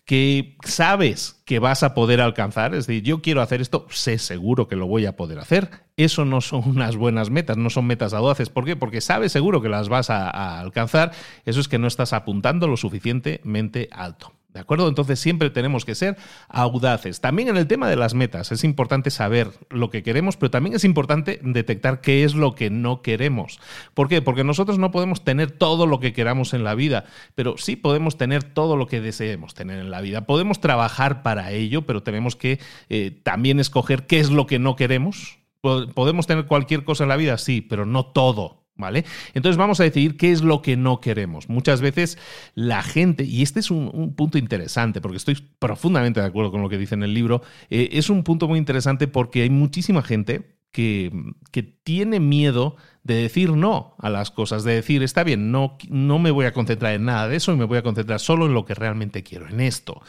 que 0.04 0.56
sabes 0.64 1.42
que 1.46 1.58
vas 1.58 1.82
a 1.82 1.94
poder 1.94 2.20
alcanzar, 2.20 2.74
es 2.74 2.86
decir, 2.86 3.02
yo 3.02 3.22
quiero 3.22 3.40
hacer 3.40 3.60
esto, 3.60 3.86
sé 3.90 4.18
seguro 4.18 4.68
que 4.68 4.76
lo 4.76 4.86
voy 4.86 5.06
a 5.06 5.16
poder 5.16 5.38
hacer. 5.38 5.70
Eso 5.96 6.24
no 6.24 6.40
son 6.40 6.62
unas 6.68 6.96
buenas 6.96 7.30
metas, 7.30 7.56
no 7.56 7.70
son 7.70 7.86
metas 7.86 8.12
audaces. 8.12 8.50
¿Por 8.50 8.64
qué? 8.64 8.76
Porque 8.76 9.00
sabes 9.00 9.32
seguro 9.32 9.62
que 9.62 9.68
las 9.68 9.88
vas 9.88 10.10
a 10.10 10.60
alcanzar. 10.60 11.12
Eso 11.44 11.60
es 11.60 11.68
que 11.68 11.78
no 11.78 11.86
estás 11.86 12.12
apuntando 12.12 12.68
lo 12.68 12.76
suficientemente 12.76 13.88
alto. 13.92 14.32
¿De 14.54 14.60
acuerdo? 14.60 14.88
Entonces 14.88 15.18
siempre 15.18 15.50
tenemos 15.50 15.84
que 15.84 15.96
ser 15.96 16.16
audaces. 16.48 17.20
También 17.20 17.48
en 17.48 17.56
el 17.56 17.66
tema 17.66 17.88
de 17.88 17.96
las 17.96 18.14
metas 18.14 18.52
es 18.52 18.62
importante 18.62 19.10
saber 19.10 19.50
lo 19.68 19.90
que 19.90 20.04
queremos, 20.04 20.36
pero 20.36 20.52
también 20.52 20.76
es 20.76 20.84
importante 20.84 21.40
detectar 21.42 22.00
qué 22.00 22.22
es 22.22 22.36
lo 22.36 22.54
que 22.54 22.70
no 22.70 23.02
queremos. 23.02 23.58
¿Por 23.94 24.08
qué? 24.08 24.22
Porque 24.22 24.44
nosotros 24.44 24.78
no 24.78 24.92
podemos 24.92 25.24
tener 25.24 25.50
todo 25.50 25.88
lo 25.88 25.98
que 25.98 26.12
queramos 26.12 26.54
en 26.54 26.62
la 26.62 26.76
vida, 26.76 27.04
pero 27.34 27.58
sí 27.58 27.74
podemos 27.74 28.16
tener 28.16 28.44
todo 28.44 28.76
lo 28.76 28.86
que 28.86 29.00
deseemos 29.00 29.54
tener 29.54 29.80
en 29.80 29.90
la 29.90 30.00
vida. 30.00 30.20
Podemos 30.20 30.60
trabajar 30.60 31.24
para 31.24 31.50
ello, 31.50 31.82
pero 31.82 32.04
tenemos 32.04 32.36
que 32.36 32.60
eh, 32.88 33.10
también 33.24 33.58
escoger 33.58 34.06
qué 34.06 34.20
es 34.20 34.30
lo 34.30 34.46
que 34.46 34.60
no 34.60 34.76
queremos. 34.76 35.38
Podemos 35.62 36.28
tener 36.28 36.46
cualquier 36.46 36.84
cosa 36.84 37.02
en 37.02 37.08
la 37.08 37.16
vida, 37.16 37.38
sí, 37.38 37.60
pero 37.60 37.86
no 37.86 38.06
todo. 38.06 38.63
Entonces 39.34 39.56
vamos 39.56 39.80
a 39.80 39.84
decidir 39.84 40.16
qué 40.16 40.32
es 40.32 40.42
lo 40.42 40.62
que 40.62 40.76
no 40.76 41.00
queremos. 41.00 41.48
Muchas 41.48 41.80
veces 41.80 42.18
la 42.54 42.82
gente, 42.82 43.24
y 43.24 43.42
este 43.42 43.60
es 43.60 43.70
un, 43.70 44.14
punto 44.16 44.38
interesante, 44.38 45.00
porque 45.00 45.16
estoy 45.16 45.36
profundamente 45.58 46.20
de 46.20 46.26
acuerdo 46.26 46.50
con 46.50 46.62
lo 46.62 46.68
que 46.68 46.78
dice 46.78 46.94
en 46.94 47.02
el 47.02 47.14
libro, 47.14 47.42
eh, 47.70 47.90
es 47.92 48.10
un 48.10 48.24
punto 48.24 48.48
muy 48.48 48.58
interesante 48.58 49.08
porque 49.08 49.42
hay 49.42 49.50
muchísima 49.50 50.02
gente 50.02 50.56
que, 50.72 51.12
que 51.52 51.62
tiene 51.62 52.18
miedo 52.18 52.76
de 53.04 53.14
decir 53.14 53.52
no 53.52 53.94
a 53.98 54.08
las 54.08 54.30
cosas, 54.30 54.64
de 54.64 54.74
decir, 54.74 55.02
está 55.02 55.22
bien, 55.22 55.52
no, 55.52 55.76
no 55.88 56.18
me 56.18 56.30
voy 56.30 56.46
a 56.46 56.52
concentrar 56.52 56.94
en 56.94 57.04
nada 57.04 57.28
de 57.28 57.36
eso 57.36 57.52
y 57.52 57.56
me 57.56 57.66
voy 57.66 57.78
a 57.78 57.82
concentrar 57.82 58.18
solo 58.18 58.46
en 58.46 58.54
lo 58.54 58.64
que 58.64 58.74
realmente 58.74 59.22
quiero, 59.22 59.46
en 59.46 59.60
esto. 59.60 60.02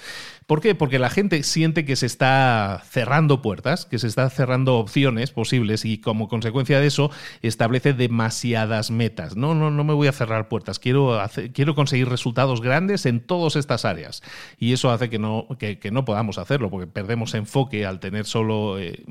¿Por 0.46 0.62
qué? 0.62 0.76
Porque 0.76 1.00
la 1.00 1.10
gente 1.10 1.42
siente 1.42 1.86
que 1.86 1.96
se 1.96 2.06
está 2.06 2.84
cerrando 2.88 3.42
puertas, 3.42 3.86
que 3.86 3.98
se 3.98 4.08
está 4.08 4.30
cerrando 4.30 4.78
opciones 4.78 5.32
posibles 5.32 5.86
y 5.86 5.98
como 5.98 6.28
consecuencia 6.28 6.80
de 6.80 6.88
eso 6.88 7.10
establece 7.42 7.94
demasiadas 7.94 8.92
metas. 8.92 9.36
No, 9.36 9.56
no, 9.56 9.72
no 9.72 9.84
me 9.84 9.94
voy 9.94 10.08
a 10.08 10.12
cerrar 10.12 10.48
puertas, 10.48 10.78
quiero, 10.78 11.20
quiero 11.54 11.74
conseguir 11.74 12.10
resultados 12.10 12.62
grandes 12.62 13.08
en 13.08 13.22
todas 13.22 13.56
estas 13.56 13.86
áreas. 13.86 14.22
Y 14.60 14.74
eso 14.74 14.92
hace 14.92 15.10
que 15.10 15.18
no, 15.18 15.48
que, 15.58 15.80
no 15.92 16.06
podamos 16.06 16.38
hacerlo, 16.38 16.70
porque 16.70 16.88
perdemos 16.88 17.34
enfoque 17.34 17.86
al 17.86 18.00
tener 18.00 18.26
solo... 18.26 18.78
Eh, 18.78 19.04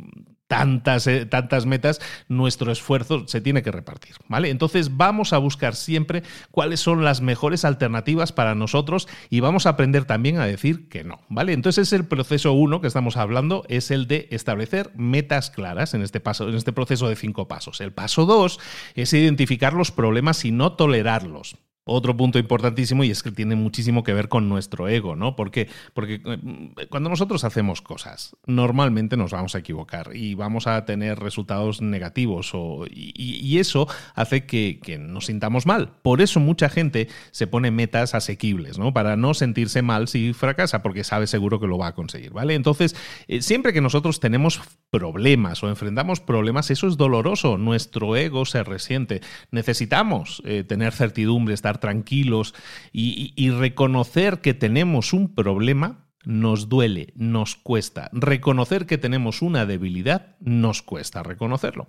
tantas, 0.47 1.07
eh, 1.07 1.26
tantas 1.26 1.67
metas, 1.67 2.00
nuestro 2.29 2.71
esfuerzo 2.71 3.26
se 3.26 3.41
tiene 3.41 3.62
que 3.62 3.73
repartir, 3.73 4.14
¿vale? 4.29 4.50
Entonces 4.50 4.97
vamos 4.97 5.33
a 5.33 5.38
buscar 5.38 5.75
siempre 5.75 6.23
cuáles 6.50 6.81
son 6.81 7.03
las 7.03 7.21
mejores 7.21 7.64
alternativas 7.64 8.33
para 8.33 8.55
nosotros 8.55 9.09
y 9.31 9.41
vamos 9.41 9.67
a 9.67 9.71
aprender 9.71 10.05
también 10.05 10.38
a 10.38 10.47
decir 10.47 10.88
que 10.88 11.03
no, 11.03 11.21
¿vale? 11.28 11.52
Entonces 11.52 11.88
es 11.88 11.93
el 11.93 12.07
proceso 12.07 12.52
uno 12.52 12.81
que 12.81 12.87
estamos 12.87 13.16
hablando, 13.16 13.64
es 13.69 13.90
el 13.90 14.07
de 14.07 14.28
establecer 14.31 14.90
metas 14.97 15.50
claras 15.50 15.95
en 15.95 16.02
este, 16.02 16.21
paso, 16.21 16.49
en 16.49 16.54
este 16.54 16.73
proceso 16.73 17.09
de 17.09 17.16
cinco 17.16 17.49
pasos. 17.49 17.81
El 17.81 17.93
paso 17.93 18.26
dos 18.26 18.61
es 18.95 19.12
identificar 19.12 19.75
los 19.75 19.90
problemas 19.90 20.45
y 20.45 20.52
no 20.52 20.73
tolerarlos. 20.73 21.57
Otro 21.87 22.17
punto 22.17 22.38
importantísimo 22.38 23.05
y 23.05 23.11
es 23.11 23.23
que 23.23 23.31
tiene 23.31 23.57
muchísimo 23.57 24.05
que 24.05 24.14
ver 24.14 24.31
con 24.31 24.49
nuestro 24.49 24.88
ego, 24.88 25.17
¿no? 25.17 25.37
Porque, 25.37 25.69
porque 25.93 26.14
eh, 26.25 26.87
cuando 26.88 27.11
nosotros 27.11 27.45
hacemos 27.45 27.83
cosas, 27.83 28.37
normalmente 28.47 29.19
nos 29.19 29.33
vamos 29.33 29.55
a 29.55 29.59
equivocar 29.59 30.17
y 30.17 30.33
vamos 30.35 30.67
a 30.67 30.83
tener 30.87 31.19
resultados 31.19 31.83
negativos 31.83 32.55
y, 32.91 33.59
eso 33.59 33.87
hace 34.14 34.47
que, 34.47 34.99
nos 34.99 35.26
sintamos 35.26 35.67
mal. 35.67 35.91
Por 36.03 36.23
eso 36.23 36.41
mucha 36.41 36.71
gente 36.71 37.09
se 37.33 37.47
pone 37.47 37.71
metas 37.71 38.14
asequibles, 38.14 38.79
¿no? 38.79 38.95
Para 38.95 39.17
no 39.17 39.35
sentirse 39.35 39.83
mal 39.83 40.09
si 40.09 40.33
fracasa, 40.33 40.83
porque 40.83 41.05
sabe 41.05 41.26
seguro 41.26 41.61
que 41.61 41.67
lo 41.67 41.76
va 41.76 41.88
a 41.88 41.95
conseguir, 41.95 42.33
¿vale? 42.33 42.55
Entonces, 42.55 42.97
eh, 43.29 43.43
siempre 43.43 43.75
que 43.75 43.83
nosotros 43.83 44.21
tenemos 44.21 44.61
problemas 44.91 45.62
o 45.62 45.69
enfrentamos 45.69 46.21
problemas, 46.21 46.71
eso 46.71 46.88
es 46.88 46.97
doloroso, 46.97 47.59
nuestro 47.59 48.17
ego 48.17 48.47
se 48.47 48.62
resiente. 48.64 49.21
Necesitamos 49.50 50.43
eh, 50.47 50.64
tener 50.64 50.93
certidumbre, 50.93 51.55
estar 51.55 51.74
tranquilos 51.78 52.54
y, 52.93 53.50
reconocer 53.50 54.40
que 54.40 54.54
tenemos 54.54 55.12
un 55.12 55.35
problema 55.35 56.00
nos 56.25 56.71
duele, 56.71 57.12
nos 57.16 57.54
cuesta. 57.54 58.09
Reconocer 58.12 58.87
que 58.87 58.97
tenemos 58.97 59.43
una 59.43 59.66
debilidad 59.66 60.37
nos 60.40 60.81
cuesta 60.81 61.23
reconocerlo. 61.23 61.88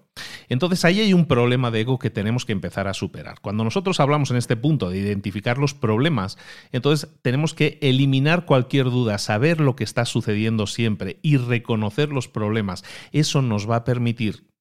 Entonces 0.49 0.83
ahí 0.83 0.99
hay 0.99 1.13
un 1.13 1.25
problema 1.25 1.71
de 1.71 1.81
ego 1.81 1.99
que 1.99 2.09
tenemos 2.09 2.45
que 2.45 2.51
empezar 2.51 2.89
a 2.89 2.93
superar. 2.93 3.39
Cuando 3.39 3.63
nosotros 3.63 4.01
hablamos 4.01 4.31
en 4.31 4.37
este 4.37 4.57
punto 4.57 4.89
de 4.89 4.97
identificar 4.97 5.57
los 5.57 5.73
problemas, 5.73 6.37
entonces 6.73 7.09
tenemos 7.21 7.53
que 7.53 7.79
eliminar 7.81 8.45
cualquier 8.45 8.85
duda, 8.85 9.17
saber 9.19 9.61
lo 9.61 9.77
que 9.77 9.85
está 9.85 10.03
sucediendo 10.03 10.67
siempre 10.67 11.19
y 11.21 11.37
reconocer 11.37 12.09
los 12.09 12.27
problemas. 12.27 12.83
Eso 13.13 13.41
nos 13.41 13.69
va 13.69 13.77
a 13.77 13.83
permitir 13.85 14.54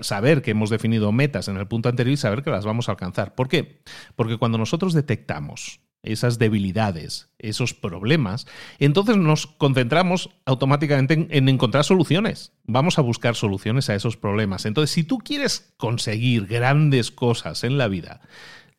saber 0.00 0.42
que 0.42 0.52
hemos 0.52 0.70
definido 0.70 1.12
metas 1.12 1.48
en 1.48 1.56
el 1.56 1.66
punto 1.66 1.88
anterior 1.88 2.14
y 2.14 2.16
saber 2.16 2.42
que 2.42 2.50
las 2.50 2.64
vamos 2.64 2.88
a 2.88 2.92
alcanzar. 2.92 3.34
¿Por 3.34 3.48
qué? 3.48 3.82
Porque 4.14 4.36
cuando 4.36 4.58
nosotros 4.58 4.94
detectamos 4.94 5.80
esas 6.06 6.38
debilidades, 6.38 7.28
esos 7.38 7.74
problemas, 7.74 8.46
entonces 8.78 9.16
nos 9.16 9.46
concentramos 9.46 10.30
automáticamente 10.46 11.26
en, 11.30 11.48
encontrar 11.48 11.84
soluciones. 11.84 12.52
Vamos 12.64 12.98
a 12.98 13.02
buscar 13.02 13.34
soluciones 13.34 13.90
a 13.90 13.94
esos 13.94 14.16
problemas. 14.16 14.64
Entonces, 14.64 14.90
si 14.90 15.04
tú 15.04 15.18
quieres 15.18 15.74
conseguir 15.76 16.46
grandes 16.46 17.10
cosas 17.10 17.64
en 17.64 17.76
la 17.76 17.88
vida, 17.88 18.20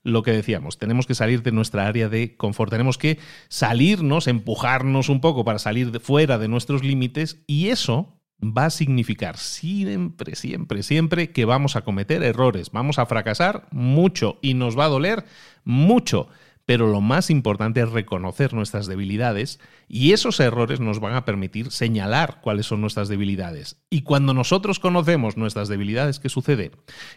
lo 0.03 0.23
que 0.23 0.31
decíamos, 0.31 0.77
tenemos 0.77 1.05
que 1.05 1.15
salir 1.15 1.43
de 1.43 1.51
nuestra 1.51 1.85
área 1.85 2.07
de 2.07 2.37
confort, 2.37 2.71
tenemos 2.71 2.97
que 2.97 3.19
salirnos, 3.49 4.27
empujarnos 4.27 5.09
un 5.09 5.19
poco 5.19 5.43
para 5.43 5.59
salir 5.59 5.91
de 5.91 5.99
fuera 5.99 6.37
de 6.37 6.47
nuestros 6.47 6.83
límites 6.83 7.43
y 7.45 7.67
eso 7.69 8.16
va 8.41 8.65
a 8.65 8.69
significar 8.69 9.37
siempre, 9.37 10.35
siempre, 10.35 10.83
siempre 10.83 11.31
que 11.31 11.45
vamos 11.45 11.75
a 11.75 11.81
cometer 11.83 12.23
errores, 12.23 12.71
vamos 12.71 12.99
a 12.99 13.05
fracasar 13.05 13.67
mucho 13.71 14.37
y 14.41 14.53
nos 14.53 14.77
va 14.77 14.85
a 14.85 14.89
doler 14.89 15.25
mucho. 15.63 16.29
Pero 16.65 16.87
lo 16.87 16.99
más 16.99 17.29
importante 17.29 17.79
es 17.79 17.89
reconocer 17.91 18.53
nuestras 18.53 18.87
debilidades 18.87 19.61
y 19.87 20.11
esos 20.11 20.41
errores 20.41 20.81
nos 20.81 20.99
van 20.99 21.13
a 21.13 21.23
permitir 21.23 21.71
señalar 21.71 22.41
cuáles 22.41 22.65
son 22.65 22.81
nuestras 22.81 23.07
debilidades. 23.07 23.81
Y 23.89 24.01
cuando 24.01 24.33
nosotros 24.33 24.77
conocemos 24.79 25.37
nuestras 25.37 25.69
debilidades, 25.69 26.19
¿qué 26.19 26.27
sucede? 26.27 26.71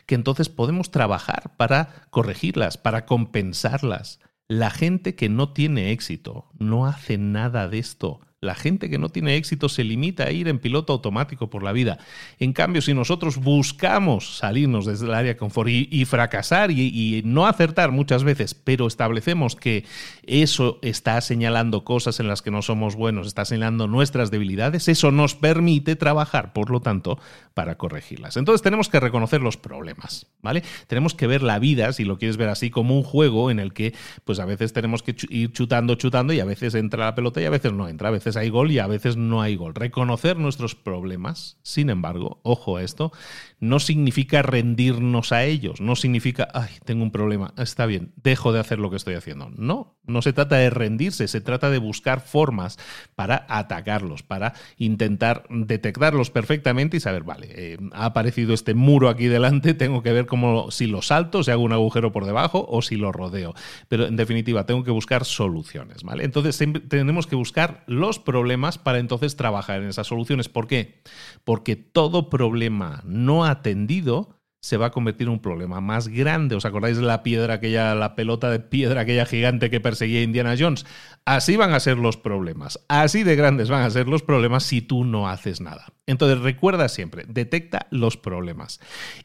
Que 0.07 0.15
entonces 0.15 0.49
podemos 0.49 0.93
trabajar 0.93 1.57
para 1.57 2.07
corregirlas, 2.11 2.79
para 2.79 3.07
compensarlas. 3.07 4.21
La 4.47 4.71
gente 4.71 5.17
que 5.17 5.29
no 5.29 5.53
tiene 5.53 5.91
éxito 5.91 6.49
no 6.57 6.87
hace 6.87 7.19
nada 7.19 7.69
de 7.69 7.81
esto 7.81 8.21
La 8.43 8.55
gente 8.55 8.89
que 8.89 8.97
no 8.97 9.11
tiene 9.11 9.37
éxito 9.37 9.69
se 9.69 9.85
limita 9.85 10.25
a 10.25 10.31
ir 10.31 10.49
en 10.49 10.61
piloto 10.61 10.95
automático 10.95 11.51
por 11.51 11.63
la 11.63 11.73
vida. 11.73 11.99
En 12.39 12.55
cambio, 12.55 12.81
si 12.81 12.95
nosotros 12.95 13.37
buscamos 13.37 14.39
salirnos 14.39 14.87
desde 14.87 15.05
el 15.05 15.13
área 15.13 15.35
de 15.35 15.37
confort 15.37 15.69
y, 15.69 16.05
fracasar 16.07 16.71
y, 16.71 17.21
no 17.27 17.47
acertar 17.47 17.91
muchas 17.91 18.25
veces, 18.25 18.55
pero 18.55 18.87
establecemos 18.87 19.57
que 19.57 19.85
eso 20.23 20.79
está 20.81 21.21
señalando 21.21 21.85
cosas 21.85 22.19
en 22.19 22.29
las 22.29 22.41
que 22.41 22.51
no 22.51 22.63
somos 22.63 22.97
buenos, 22.97 23.27
está 23.27 23.45
señalando 23.45 23.87
nuestras 23.87 24.31
debilidades, 24.31 24.89
eso 24.89 25.11
nos 25.11 25.35
permite 25.35 25.95
trabajar, 25.95 26.55
por 26.55 26.71
lo 26.71 26.81
tanto, 26.81 27.19
para 27.53 27.77
corregirlas. 27.77 28.39
Entonces 28.39 28.63
tenemos 28.63 28.89
que 28.89 29.01
reconocer 29.01 29.43
los 29.43 29.59
problemas, 29.59 30.29
¿vale? 30.41 30.63
Tenemos 30.87 31.15
que 31.15 31.27
ver 31.27 31.43
la 31.43 31.59
vida, 31.59 31.93
si 31.93 32.05
lo 32.05 32.17
quieres 32.17 32.39
ver 32.39 32.49
así, 32.49 32.71
como 32.71 32.97
un 32.97 33.03
juego 33.03 33.51
en 33.51 33.59
el 33.59 33.75
que, 33.75 33.93
pues 34.25 34.39
a 34.39 34.47
veces 34.47 34.73
tenemos 34.73 35.03
que 35.03 35.15
ir 35.29 35.53
chutando, 35.53 35.97
chutando 35.97 36.33
y 36.33 36.41
a 36.41 36.47
veces 36.47 36.75
entra 36.75 37.05
la 37.05 37.15
pelota 37.15 37.43
y 37.43 37.45
a 37.45 37.51
veces 37.51 37.75
no 37.75 37.87
entra, 37.87 38.09
a 38.09 38.13
veces 38.13 38.30
hay 38.37 38.49
gol 38.49 38.71
y 38.71 38.79
a 38.79 38.87
veces 38.87 39.17
no 39.17 39.43
hay 39.43 39.57
gol. 39.57 39.75
Reconocer 39.75 40.37
nuestros 40.37 40.75
problemas, 40.75 41.59
sin 41.63 41.91
embargo, 41.91 42.41
ojo 42.43 42.77
a 42.77 42.83
esto, 42.83 43.13
no 43.61 43.79
significa 43.79 44.43
rendirnos 44.43 45.33
a 45.33 45.45
ellos, 45.45 45.81
no 45.81 45.97
significa, 45.97 46.49
ay, 46.55 46.71
tengo 46.85 47.03
un 47.03 47.11
problema, 47.11 47.53
está 47.59 47.87
bien, 47.87 48.13
dejo 48.23 48.53
de 48.53 48.61
hacer 48.61 48.79
lo 48.79 48.91
que 48.91 48.97
estoy 48.97 49.15
haciendo. 49.15 49.51
No, 49.57 49.99
no 50.05 50.23
se 50.23 50.33
trata 50.33 50.57
de 50.57 50.71
rendirse, 50.71 51.29
se 51.29 51.41
trata 51.41 51.71
de 51.71 51.79
buscar 51.79 52.21
formas 52.21 52.79
para 53.15 53.47
atacarlos, 53.49 54.23
para 54.23 54.55
intentar 54.79 55.45
detectarlos 55.51 56.31
perfectamente 56.31 56.97
y 56.97 57.01
saber, 57.01 57.23
vale, 57.23 57.49
eh, 57.51 57.79
ha 57.93 58.07
aparecido 58.07 58.55
este 58.55 58.75
muro 58.75 59.09
aquí 59.09 59.27
delante, 59.27 59.75
tengo 59.75 60.03
que 60.03 60.13
ver 60.13 60.27
cómo 60.27 60.71
si 60.71 60.87
lo 60.87 61.03
salto, 61.03 61.43
si 61.43 61.51
hago 61.51 61.63
un 61.63 61.73
agujero 61.73 62.13
por 62.13 62.25
debajo 62.25 62.67
o 62.69 62.83
si 62.83 62.97
lo 62.97 63.13
rodeo. 63.13 63.55
Pero 63.89 64.07
en 64.07 64.17
definitiva, 64.17 64.65
tengo 64.65 64.85
que 64.85 64.91
buscar 64.91 65.25
soluciones, 65.25 66.03
¿vale? 66.03 66.25
Entonces 66.25 66.59
tenemos 66.89 67.27
que 67.27 67.37
buscar 67.37 67.85
los 67.87 68.19
problemas 68.21 68.79
para 68.79 68.99
entonces 68.99 69.37
trabajar 69.37 69.83
en 69.83 69.89
esas 69.89 70.07
soluciones. 70.07 70.49
¿Por 70.49 70.67
qué? 70.67 71.03
Porque 71.45 71.77
todo 71.77 72.31
problema 72.31 73.03
no 73.05 73.45
atendido 73.45 74.41
se 74.63 74.77
va 74.77 74.87
a 74.87 74.91
convertir 74.91 75.27
en 75.27 75.33
un 75.33 75.41
problema 75.41 75.81
más 75.81 76.09
grande. 76.09 76.55
¿Os 76.55 76.67
acordáis 76.67 76.99
de 76.99 77.03
la 77.03 77.23
piedra 77.23 77.55
aquella, 77.55 77.95
la 77.95 78.15
pelota 78.15 78.51
de 78.51 78.61
piedra 78.61 79.01
aquella 79.01 79.25
gigante 79.25 79.71
que 79.71 79.81
perseguía 79.81 80.23
Indiana 80.23 80.55
Jones? 80.59 80.85
Así 81.25 81.57
van 81.57 81.73
a 81.73 81.81
ser 81.81 81.97
los 81.97 82.17
problemas. 82.19 82.79
Así 82.89 83.23
de 83.23 83.37
grandes 83.37 83.71
van 83.71 83.83
a 83.83 83.91
ser 83.91 84.07
los 84.07 84.23
problemas 84.23 84.65
si 84.65 84.83
tú 84.83 85.05
no 85.05 85.29
haces 85.29 85.61
nada. 85.61 85.87
Entonces 86.07 86.41
recuerda 86.41 86.89
siempre, 86.89 87.25
detecta 87.27 87.87
los 87.91 88.19
problemas 88.19 88.81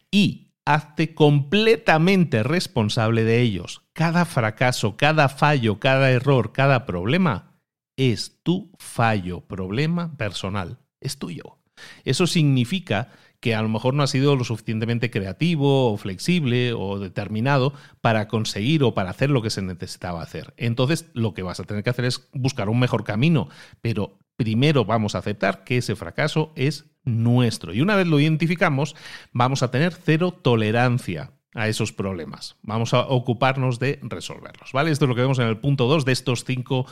y 0.10 0.54
hazte 0.66 1.14
completamente 1.14 2.42
responsable 2.42 3.24
de 3.24 3.42
ellos. 3.42 3.82
Cada 3.94 4.26
fracaso, 4.26 4.96
cada 4.96 5.30
fallo, 5.30 5.80
cada 5.80 6.12
error, 6.12 6.54
cada 6.54 6.86
problema 6.86 7.55
es 7.98 8.40
tu 8.44 8.72
fallo, 8.78 9.42
problema 9.42 10.16
personal. 10.18 10.80
Es 11.00 11.18
tuyo. 11.18 11.60
Eso 12.04 12.28
significa 12.28 13.10
que 13.40 13.54
a 13.54 13.62
lo 13.62 13.70
mejor 13.70 13.94
no 13.94 14.02
ha 14.02 14.08
sido 14.08 14.36
lo 14.36 14.44
suficientemente 14.44 15.12
creativo 15.12 15.92
o 15.92 15.98
flexible 15.98 16.74
o 16.74 16.98
determinado 16.98 17.74
para 18.02 18.28
conseguir 18.28 18.82
o 18.84 18.94
para 18.94 19.12
hacer 19.12 19.30
lo 19.30 19.42
que 19.42 19.50
se 19.50 19.62
necesitaba 19.62 20.24
hacer. 20.24 20.54
Entonces 20.58 21.12
lo 21.14 21.34
que 21.34 21.44
vas 21.44 21.60
a 21.60 21.64
tener 21.64 21.84
que 21.84 21.90
hacer 21.90 22.06
es 22.06 22.28
buscar 22.34 22.70
un 22.70 22.80
mejor 22.80 23.04
camino, 23.04 23.50
pero 23.82 24.18
primero 24.36 24.86
vamos 24.86 25.16
a 25.16 25.20
aceptar 25.20 25.64
que 25.64 25.78
ese 25.78 25.96
fracaso 25.96 26.54
es 26.56 26.86
nuestro. 27.04 27.74
Y 27.74 27.82
una 27.82 27.96
vez 27.96 28.08
lo 28.08 28.20
identificamos, 28.20 28.96
vamos 29.32 29.62
a 29.62 29.70
tener 29.70 29.94
cero 29.94 30.32
tolerancia 30.32 31.32
a 31.56 31.70
esos 31.70 31.94
problemas. 31.94 32.58
Vamos 32.64 32.94
a 32.94 33.08
ocuparnos 33.08 33.80
de 33.80 34.00
resolverlos. 34.04 34.74
¿Vale? 34.74 34.92
Esto 34.92 35.06
es 35.06 35.10
lo 35.10 35.16
que 35.16 35.22
vemos 35.22 35.40
en 35.40 35.48
el 35.48 35.58
punto 35.58 35.88
2 35.88 36.04
de 36.04 36.12
estos 36.12 36.44
cinco 36.44 36.86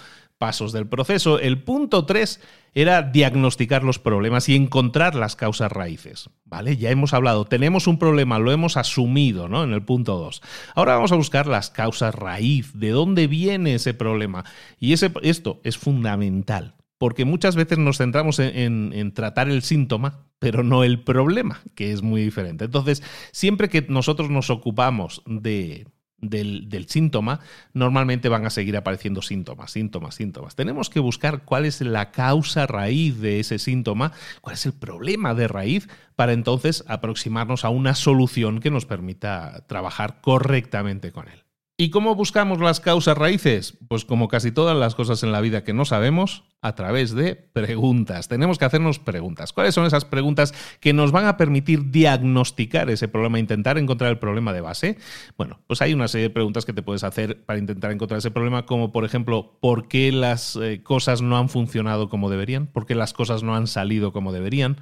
pasos 0.43 0.73
del 0.73 0.87
proceso. 0.87 1.39
El 1.39 1.63
punto 1.63 2.05
3 2.05 2.41
era 2.73 3.01
diagnosticar 3.01 3.85
los 3.85 3.97
problemas 3.97 4.49
y 4.49 4.57
encontrar 4.57 5.15
las 5.15 5.37
causas 5.37 5.71
raíces. 5.71 6.29
¿Vale? 6.43 6.75
Ya 6.75 6.89
hemos 6.89 7.13
hablado, 7.13 7.45
tenemos 7.45 7.87
un 7.87 7.97
problema, 7.97 8.39
lo 8.39 8.51
hemos 8.51 8.75
asumido, 8.75 9.47
¿no? 9.47 9.63
En 9.63 9.71
el 9.71 9.83
punto 9.83 10.17
2. 10.17 10.41
Ahora 10.75 10.95
vamos 10.95 11.13
a 11.13 11.15
buscar 11.15 11.47
las 11.47 11.69
causas 11.69 12.13
raíz, 12.13 12.73
de 12.73 12.89
dónde 12.89 13.27
viene 13.27 13.75
ese 13.75 13.93
problema. 13.93 14.43
Y 14.81 14.91
ese, 14.91 15.13
esto 15.21 15.61
es 15.63 15.77
fundamental 15.77 16.75
porque 16.97 17.23
muchas 17.23 17.55
veces 17.55 17.77
nos 17.77 17.99
centramos 17.99 18.39
en, 18.39 19.13
tratar 19.13 19.49
el 19.49 19.61
síntoma, 19.61 20.25
pero 20.39 20.61
no 20.63 20.83
el 20.83 21.03
problema, 21.03 21.61
que 21.73 21.93
es 21.93 22.01
muy 22.01 22.21
diferente. 22.21 22.65
Entonces, 22.65 23.01
siempre 23.31 23.69
que 23.69 23.85
nosotros 23.87 24.29
nos 24.29 24.49
ocupamos 24.49 25.21
de, 25.25 25.85
del, 26.29 26.85
síntoma, 26.87 27.39
normalmente 27.73 28.29
van 28.29 28.45
a 28.45 28.49
seguir 28.49 28.77
apareciendo 28.77 29.21
síntomas, 29.21 29.71
síntomas, 29.71 30.15
síntomas. 30.15 30.55
Tenemos 30.55 30.89
que 30.89 30.99
buscar 30.99 31.43
cuál 31.43 31.65
es 31.65 31.81
la 31.81 32.11
causa 32.11 32.65
raíz 32.67 33.19
de 33.19 33.39
ese 33.39 33.59
síntoma, 33.59 34.11
cuál 34.41 34.55
es 34.55 34.65
el 34.65 34.73
problema 34.73 35.33
de 35.33 35.47
raíz, 35.47 35.87
para 36.15 36.33
entonces 36.33 36.83
aproximarnos 36.87 37.65
a 37.65 37.69
una 37.69 37.95
solución 37.95 38.59
que 38.59 38.71
nos 38.71 38.85
permita 38.85 39.65
trabajar 39.67 40.21
correctamente 40.21 41.11
con 41.11 41.27
él. 41.27 41.42
¿Y 41.75 41.89
cómo 41.89 42.13
buscamos 42.13 42.59
las 42.59 42.79
causas 42.79 43.17
raíces? 43.17 43.79
Pues 43.87 44.05
como 44.05 44.27
casi 44.27 44.51
todas 44.51 44.77
las 44.77 44.93
cosas 44.93 45.23
en 45.23 45.31
la 45.31 45.41
vida 45.41 45.63
que 45.63 45.73
no 45.73 45.85
sabemos, 45.85 46.43
a 46.63 46.75
través 46.75 47.13
de 47.13 47.35
preguntas. 47.35 48.27
Tenemos 48.27 48.59
que 48.59 48.65
hacernos 48.65 48.97
preguntas. 48.97 49.53
¿Cuáles 49.53 49.73
son 49.73 49.85
esas 49.85 50.05
preguntas 50.05 50.53
que 50.79 50.93
nos 50.93 51.11
van 51.11 51.25
a 51.25 51.35
permitir 51.35 51.91
diagnosticar 51.91 52.91
ese 52.91 53.07
problema, 53.07 53.37
intentar 53.37 53.79
encontrar 53.79 54.11
el 54.11 54.19
problema 54.19 54.53
de 54.53 54.61
base? 54.61 54.97
Bueno, 55.35 55.59
pues 55.65 55.81
hay 55.81 55.93
una 55.95 56.07
serie 56.07 56.29
de 56.29 56.33
preguntas 56.33 56.63
que 56.63 56.73
te 56.73 56.83
puedes 56.83 57.03
hacer 57.03 57.43
para 57.43 57.57
intentar 57.59 57.91
encontrar 57.91 58.19
ese 58.19 58.31
problema, 58.31 58.65
como 58.65 58.91
por 58.91 59.03
ejemplo, 59.03 59.57
¿por 59.59 59.87
qué 59.87 60.11
las 60.11 60.55
eh, 60.55 60.83
cosas 60.83 61.21
no 61.23 61.37
han 61.37 61.49
funcionado 61.49 62.07
como 62.07 62.29
deberían? 62.29 62.67
¿Por 62.67 62.85
qué 62.85 62.95
las 62.95 63.13
cosas 63.13 63.43
no 63.43 63.55
han 63.55 63.67
salido 63.67 64.13
como 64.13 64.31
deberían? 64.31 64.77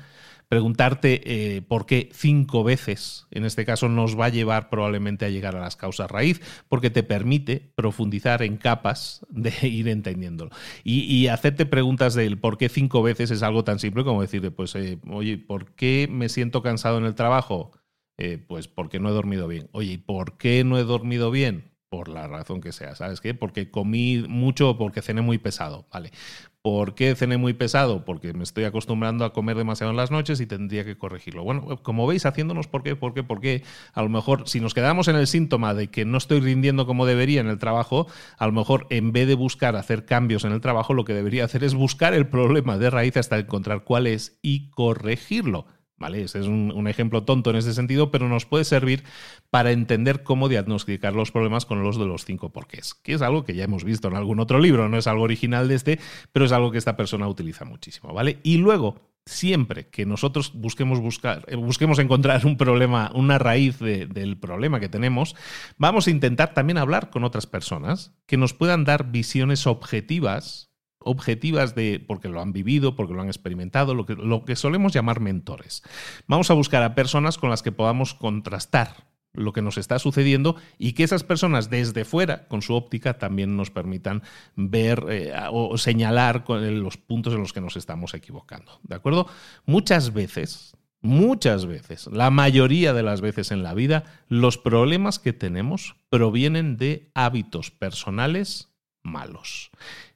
Preguntarte 0.52 1.22
eh, 1.24 1.62
por 1.62 1.86
qué 1.86 2.10
cinco 2.12 2.66
veces, 2.66 3.26
en 3.32 3.46
este 3.46 3.64
caso, 3.64 3.88
nos 3.88 4.20
va 4.20 4.26
a 4.26 4.30
llevar 4.30 4.70
probablemente 4.70 5.24
a 5.24 5.30
llegar 5.30 5.56
a 5.56 5.62
las 5.62 5.78
causas 5.78 6.12
raíz, 6.12 6.42
porque 6.68 6.90
te 6.90 7.04
permite 7.04 7.72
profundizar 7.74 8.44
en 8.44 8.58
capas 8.58 9.26
de 9.30 9.54
ir 9.70 9.88
entendiéndolo. 9.88 10.52
Y, 10.84 11.28
hacerte 11.28 11.66
preguntas 11.66 12.16
del 12.16 12.38
por 12.38 12.58
qué 12.58 12.68
cinco 12.68 13.02
veces 13.02 13.32
es 13.32 13.44
algo 13.44 13.64
tan 13.64 13.80
simple 13.80 14.04
como 14.04 14.22
decirte, 14.22 14.52
pues, 14.52 14.76
eh, 14.76 15.00
oye, 15.10 15.38
¿por 15.38 15.74
qué 15.74 16.10
me 16.12 16.28
siento 16.28 16.62
cansado 16.62 16.98
en 16.98 17.06
el 17.06 17.16
trabajo? 17.16 17.72
Eh, 18.18 18.38
pues 18.38 18.68
porque 18.68 19.00
no 19.00 19.08
he 19.08 19.14
dormido 19.14 19.48
bien. 19.48 19.70
Oye, 19.72 19.94
¿y 19.94 19.98
por 20.00 20.38
qué 20.38 20.66
no 20.66 20.78
he 20.78 20.84
dormido 20.84 21.32
bien? 21.32 21.72
por 21.92 22.08
la 22.08 22.26
razón 22.26 22.62
que 22.62 22.72
sea, 22.72 22.96
¿sabes 22.96 23.20
qué? 23.20 23.34
Porque 23.34 23.70
comí 23.70 24.24
mucho 24.30 24.70
o 24.70 24.78
porque 24.78 25.02
cené 25.02 25.20
muy 25.22 25.40
pesado, 25.40 25.88
¿vale? 25.92 26.12
¿Por 26.64 26.94
qué 26.94 27.16
cené 27.16 27.38
muy 27.38 27.54
pesado? 27.54 28.06
Porque 28.06 28.34
me 28.34 28.44
estoy 28.44 28.66
acostumbrando 28.66 29.26
a 29.26 29.34
comer 29.34 29.58
demasiado 29.58 29.90
en 29.90 29.98
las 29.98 30.12
noches 30.12 30.40
y 30.42 30.46
tendría 30.46 30.86
que 30.86 30.96
corregirlo. 30.96 31.44
Bueno, 31.44 31.82
como 31.82 32.06
veis, 32.06 32.28
haciéndonos 32.28 32.68
por 32.68 32.84
qué, 32.84 32.96
por 32.96 33.16
qué, 33.16 33.24
por 33.24 33.42
qué, 33.42 33.64
a 33.94 34.04
lo 34.04 34.10
mejor 34.10 34.48
si 34.48 34.60
nos 34.60 34.76
quedamos 34.76 35.08
en 35.08 35.16
el 35.16 35.26
síntoma 35.26 35.74
de 35.74 35.88
que 35.88 36.06
no 36.06 36.20
estoy 36.20 36.40
rindiendo 36.40 36.86
como 36.86 37.08
debería 37.08 37.42
en 37.42 37.48
el 37.48 37.58
trabajo, 37.58 38.06
a 38.38 38.46
lo 38.46 38.54
mejor 38.54 38.86
en 38.92 39.12
vez 39.12 39.28
de 39.28 39.34
buscar 39.34 39.76
hacer 39.76 40.06
cambios 40.06 40.46
en 40.46 40.52
el 40.52 40.62
trabajo, 40.62 40.94
lo 40.94 41.04
que 41.04 41.16
debería 41.16 41.46
hacer 41.46 41.64
es 41.64 41.74
buscar 41.74 42.14
el 42.14 42.28
problema 42.28 42.78
de 42.78 42.92
raíz 42.92 43.18
hasta 43.18 43.40
encontrar 43.40 43.84
cuál 43.84 44.06
es 44.06 44.38
y 44.44 44.70
corregirlo. 44.70 45.66
¿Vale? 46.02 46.24
Ese 46.24 46.40
es 46.40 46.48
un, 46.48 46.88
ejemplo 46.88 47.24
tonto 47.24 47.52
en 47.52 47.58
ese 47.58 47.76
sentido, 47.76 48.10
pero 48.10 48.28
nos 48.28 48.48
puede 48.48 48.64
servir 48.64 49.04
para 49.52 49.72
entender 49.72 50.24
cómo 50.24 50.50
diagnosticar 50.50 51.14
los 51.14 51.32
problemas 51.32 51.68
con 51.68 51.84
los 51.84 52.00
de 52.00 52.08
los 52.08 52.26
cinco 52.26 52.50
porqués, 52.50 52.96
que 52.96 53.14
es 53.14 53.22
algo 53.22 53.46
que 53.46 53.54
ya 53.54 53.66
hemos 53.66 53.84
visto 53.84 54.08
en 54.08 54.16
algún 54.16 54.40
otro 54.40 54.58
libro, 54.60 54.90
no 54.90 54.98
es 54.98 55.06
algo 55.06 55.24
original 55.24 55.68
de 55.68 55.76
este, 55.76 56.00
pero 56.32 56.46
es 56.46 56.52
algo 56.52 56.72
que 56.72 56.80
esta 56.80 56.98
persona 56.98 57.28
utiliza 57.28 57.66
muchísimo, 57.66 58.14
¿vale? 58.16 58.40
Y 58.42 58.58
luego, 58.58 59.12
siempre 59.28 59.90
que 59.90 60.08
nosotros 60.08 60.54
busquemos 60.56 61.00
buscar, 61.00 61.46
eh, 61.48 61.56
busquemos 61.56 62.00
encontrar 62.00 62.48
un 62.48 62.58
problema, 62.58 63.12
una 63.14 63.38
raíz 63.38 63.78
del 63.78 64.38
problema 64.38 64.80
que 64.80 64.90
tenemos, 64.90 65.36
vamos 65.78 66.08
a 66.08 66.12
intentar 66.12 66.56
también 66.56 66.80
hablar 66.80 67.12
con 67.12 67.24
otras 67.24 67.46
personas 67.46 68.12
que 68.26 68.38
nos 68.38 68.56
puedan 68.56 68.86
dar 68.86 69.12
visiones 69.12 69.68
objetivas 69.68 70.71
objetivas 71.04 71.76
de 71.76 72.04
porque 72.06 72.30
lo 72.30 72.42
han 72.42 72.54
vivido, 72.54 72.96
porque 72.96 73.14
lo 73.14 73.22
han 73.22 73.28
experimentado, 73.28 73.94
lo 73.94 74.06
que, 74.46 74.56
solemos 74.56 74.94
llamar 74.94 75.20
mentores. 75.20 75.84
Vamos 76.28 76.52
a 76.52 76.54
buscar 76.54 76.84
a 76.84 76.96
personas 76.96 77.38
con 77.38 77.50
las 77.50 77.64
que 77.64 77.72
podamos 77.72 78.14
contrastar 78.14 79.08
lo 79.34 79.54
que 79.54 79.62
nos 79.62 79.78
está 79.78 79.98
sucediendo 79.98 80.58
y 80.78 80.92
que 80.94 81.04
esas 81.04 81.24
personas 81.24 81.70
desde 81.70 82.04
fuera, 82.04 82.48
con 82.48 82.62
su 82.62 82.74
óptica, 82.74 83.18
también 83.18 83.56
nos 83.56 83.72
permitan 83.72 84.24
ver 84.56 85.06
eh, 85.10 85.34
o 85.52 85.78
señalar 85.78 86.44
los 86.50 86.98
puntos 86.98 87.34
en 87.34 87.40
los 87.40 87.54
que 87.54 87.62
nos 87.62 87.78
estamos 87.78 88.14
equivocando. 88.14 88.80
¿De 88.84 88.96
acuerdo? 88.96 89.28
Muchas 89.66 90.14
veces, 90.14 90.76
muchas 91.00 91.66
veces, 91.66 92.08
la 92.08 92.30
mayoría 92.30 92.94
de 92.94 93.04
las 93.04 93.22
veces 93.22 93.52
en 93.52 93.64
la 93.64 93.74
vida, 93.74 94.04
los 94.28 94.58
problemas 94.58 95.18
que 95.18 95.32
tenemos 95.32 95.96
provienen 96.10 96.76
de 96.76 97.10
hábitos 97.14 97.72
personales 97.72 98.72
malos. 99.04 99.72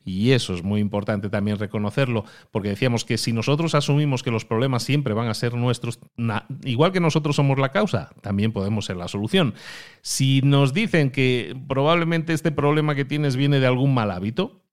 Y 0.06 0.32
eso 0.32 0.54
es 0.54 0.64
muy 0.64 0.80
importante 0.80 1.30
también 1.30 1.58
reconocerlo, 1.58 2.24
porque 2.52 2.70
decíamos 2.70 3.04
que 3.04 3.18
si 3.18 3.34
nosotros 3.34 3.74
asumimos 3.74 4.22
que 4.22 4.30
los 4.30 4.46
problemas 4.46 4.84
siempre 4.84 5.16
van 5.16 5.28
a 5.28 5.34
ser 5.34 5.56
nuestros, 5.56 6.00
igual 6.64 6.92
que 6.92 7.00
nosotros 7.00 7.36
somos 7.36 7.58
la 7.58 7.72
causa, 7.72 8.12
también 8.22 8.52
podemos 8.52 8.86
ser 8.86 8.98
la 8.98 9.08
solución. 9.08 9.56
Si 10.02 10.42
nos 10.44 10.74
dicen 10.74 11.10
que 11.10 11.58
probablemente 11.68 12.34
este 12.34 12.52
problema 12.52 12.94
que 12.94 13.04
tienes 13.04 13.36
viene 13.36 13.60
de 13.60 13.66
algún 13.66 13.96
mal 13.96 14.12
hábito, 14.12 14.65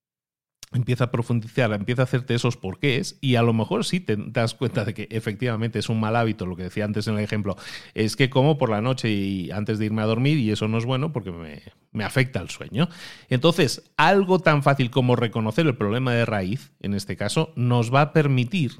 empieza 0.75 1.05
a 1.05 1.11
profundizar, 1.11 1.73
empieza 1.73 2.03
a 2.03 2.05
hacerte 2.05 2.35
esos 2.35 2.57
porqués 2.57 3.19
y 3.21 3.37
a 3.37 3.43
lo 3.43 3.53
mejor 3.53 3.85
sí 3.85 4.01
te 4.01 4.17
das 4.17 4.55
cuenta 4.55 4.85
de 4.85 4.95
que 4.95 5.09
efectivamente 5.11 5.79
es 5.79 5.89
un 5.89 6.01
mal 6.01 6.17
hábito, 6.17 6.47
lo 6.47 6.57
que 6.57 6.65
decía 6.65 6.85
antes 6.85 7.07
en 7.07 7.15
el 7.15 7.25
ejemplo, 7.25 7.57
es 7.95 8.17
que 8.17 8.31
como 8.31 8.59
por 8.59 8.71
la 8.71 8.81
noche 8.81 9.11
y 9.11 9.51
antes 9.51 9.79
de 9.79 9.87
irme 9.87 10.03
a 10.03 10.07
dormir 10.07 10.39
y 10.39 10.51
eso 10.51 10.69
no 10.69 10.79
es 10.79 10.85
bueno 10.85 11.13
porque 11.13 11.31
me, 11.31 11.63
me 11.93 12.05
afecta 12.05 12.41
el 12.41 12.51
sueño. 12.51 12.89
Entonces, 13.29 13.91
algo 13.97 14.39
tan 14.41 14.63
fácil 14.63 14.91
como 14.91 15.17
reconocer 15.17 15.67
el 15.67 15.77
problema 15.77 16.13
de 16.13 16.25
raíz, 16.25 16.73
en 16.81 16.95
este 16.95 17.17
caso, 17.17 17.53
nos 17.57 17.93
va 17.93 18.01
a 18.01 18.13
permitir 18.13 18.73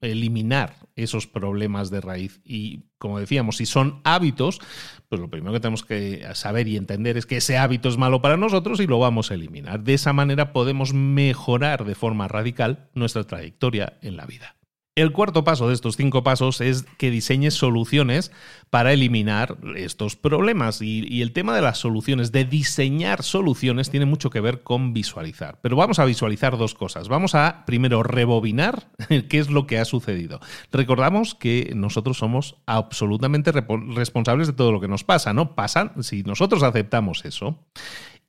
eliminar 0.00 0.76
esos 0.96 1.26
problemas 1.26 1.90
de 1.90 2.00
raíz. 2.00 2.40
Y 2.44 2.84
como 2.98 3.18
decíamos, 3.18 3.56
si 3.56 3.66
son 3.66 4.00
hábitos, 4.04 4.60
pues 5.08 5.20
lo 5.20 5.28
primero 5.28 5.52
que 5.52 5.60
tenemos 5.60 5.84
que 5.84 6.26
saber 6.34 6.68
y 6.68 6.76
entender 6.76 7.16
es 7.16 7.26
que 7.26 7.38
ese 7.38 7.58
hábito 7.58 7.88
es 7.88 7.96
malo 7.96 8.22
para 8.22 8.36
nosotros 8.36 8.80
y 8.80 8.86
lo 8.86 8.98
vamos 8.98 9.30
a 9.30 9.34
eliminar. 9.34 9.82
De 9.82 9.94
esa 9.94 10.12
manera 10.12 10.52
podemos 10.52 10.92
mejorar 10.94 11.84
de 11.84 11.94
forma 11.94 12.28
radical 12.28 12.90
nuestra 12.94 13.24
trayectoria 13.24 13.98
en 14.02 14.16
la 14.16 14.26
vida. 14.26 14.56
El 15.00 15.12
cuarto 15.12 15.44
paso 15.44 15.66
de 15.66 15.72
estos 15.72 15.96
cinco 15.96 16.22
pasos 16.22 16.60
es 16.60 16.82
que 16.98 17.10
diseñes 17.10 17.54
soluciones 17.54 18.32
para 18.68 18.92
eliminar 18.92 19.56
estos 19.74 20.14
problemas. 20.14 20.82
Y, 20.82 21.22
el 21.22 21.32
tema 21.32 21.54
de 21.54 21.62
las 21.62 21.78
soluciones, 21.78 22.32
de 22.32 22.44
diseñar 22.44 23.22
soluciones, 23.22 23.88
tiene 23.88 24.04
mucho 24.04 24.28
que 24.28 24.42
ver 24.42 24.62
con 24.62 24.92
visualizar. 24.92 25.58
Pero 25.62 25.74
vamos 25.74 25.98
a 26.00 26.04
visualizar 26.04 26.58
dos 26.58 26.74
cosas. 26.74 27.08
Vamos 27.08 27.34
a 27.34 27.64
primero 27.64 28.02
rebobinar 28.02 28.90
qué 29.28 29.38
es 29.38 29.48
lo 29.48 29.66
que 29.66 29.78
ha 29.78 29.86
sucedido. 29.86 30.38
Recordamos 30.70 31.34
que 31.34 31.72
nosotros 31.74 32.18
somos 32.18 32.56
absolutamente 32.66 33.52
responsables 33.52 34.48
de 34.48 34.52
todo 34.52 34.70
lo 34.70 34.82
que 34.82 34.88
nos 34.88 35.02
pasa, 35.02 35.32
¿no? 35.32 35.54
Pasan, 35.54 36.02
si 36.02 36.24
nosotros 36.24 36.62
aceptamos 36.62 37.24
eso 37.24 37.58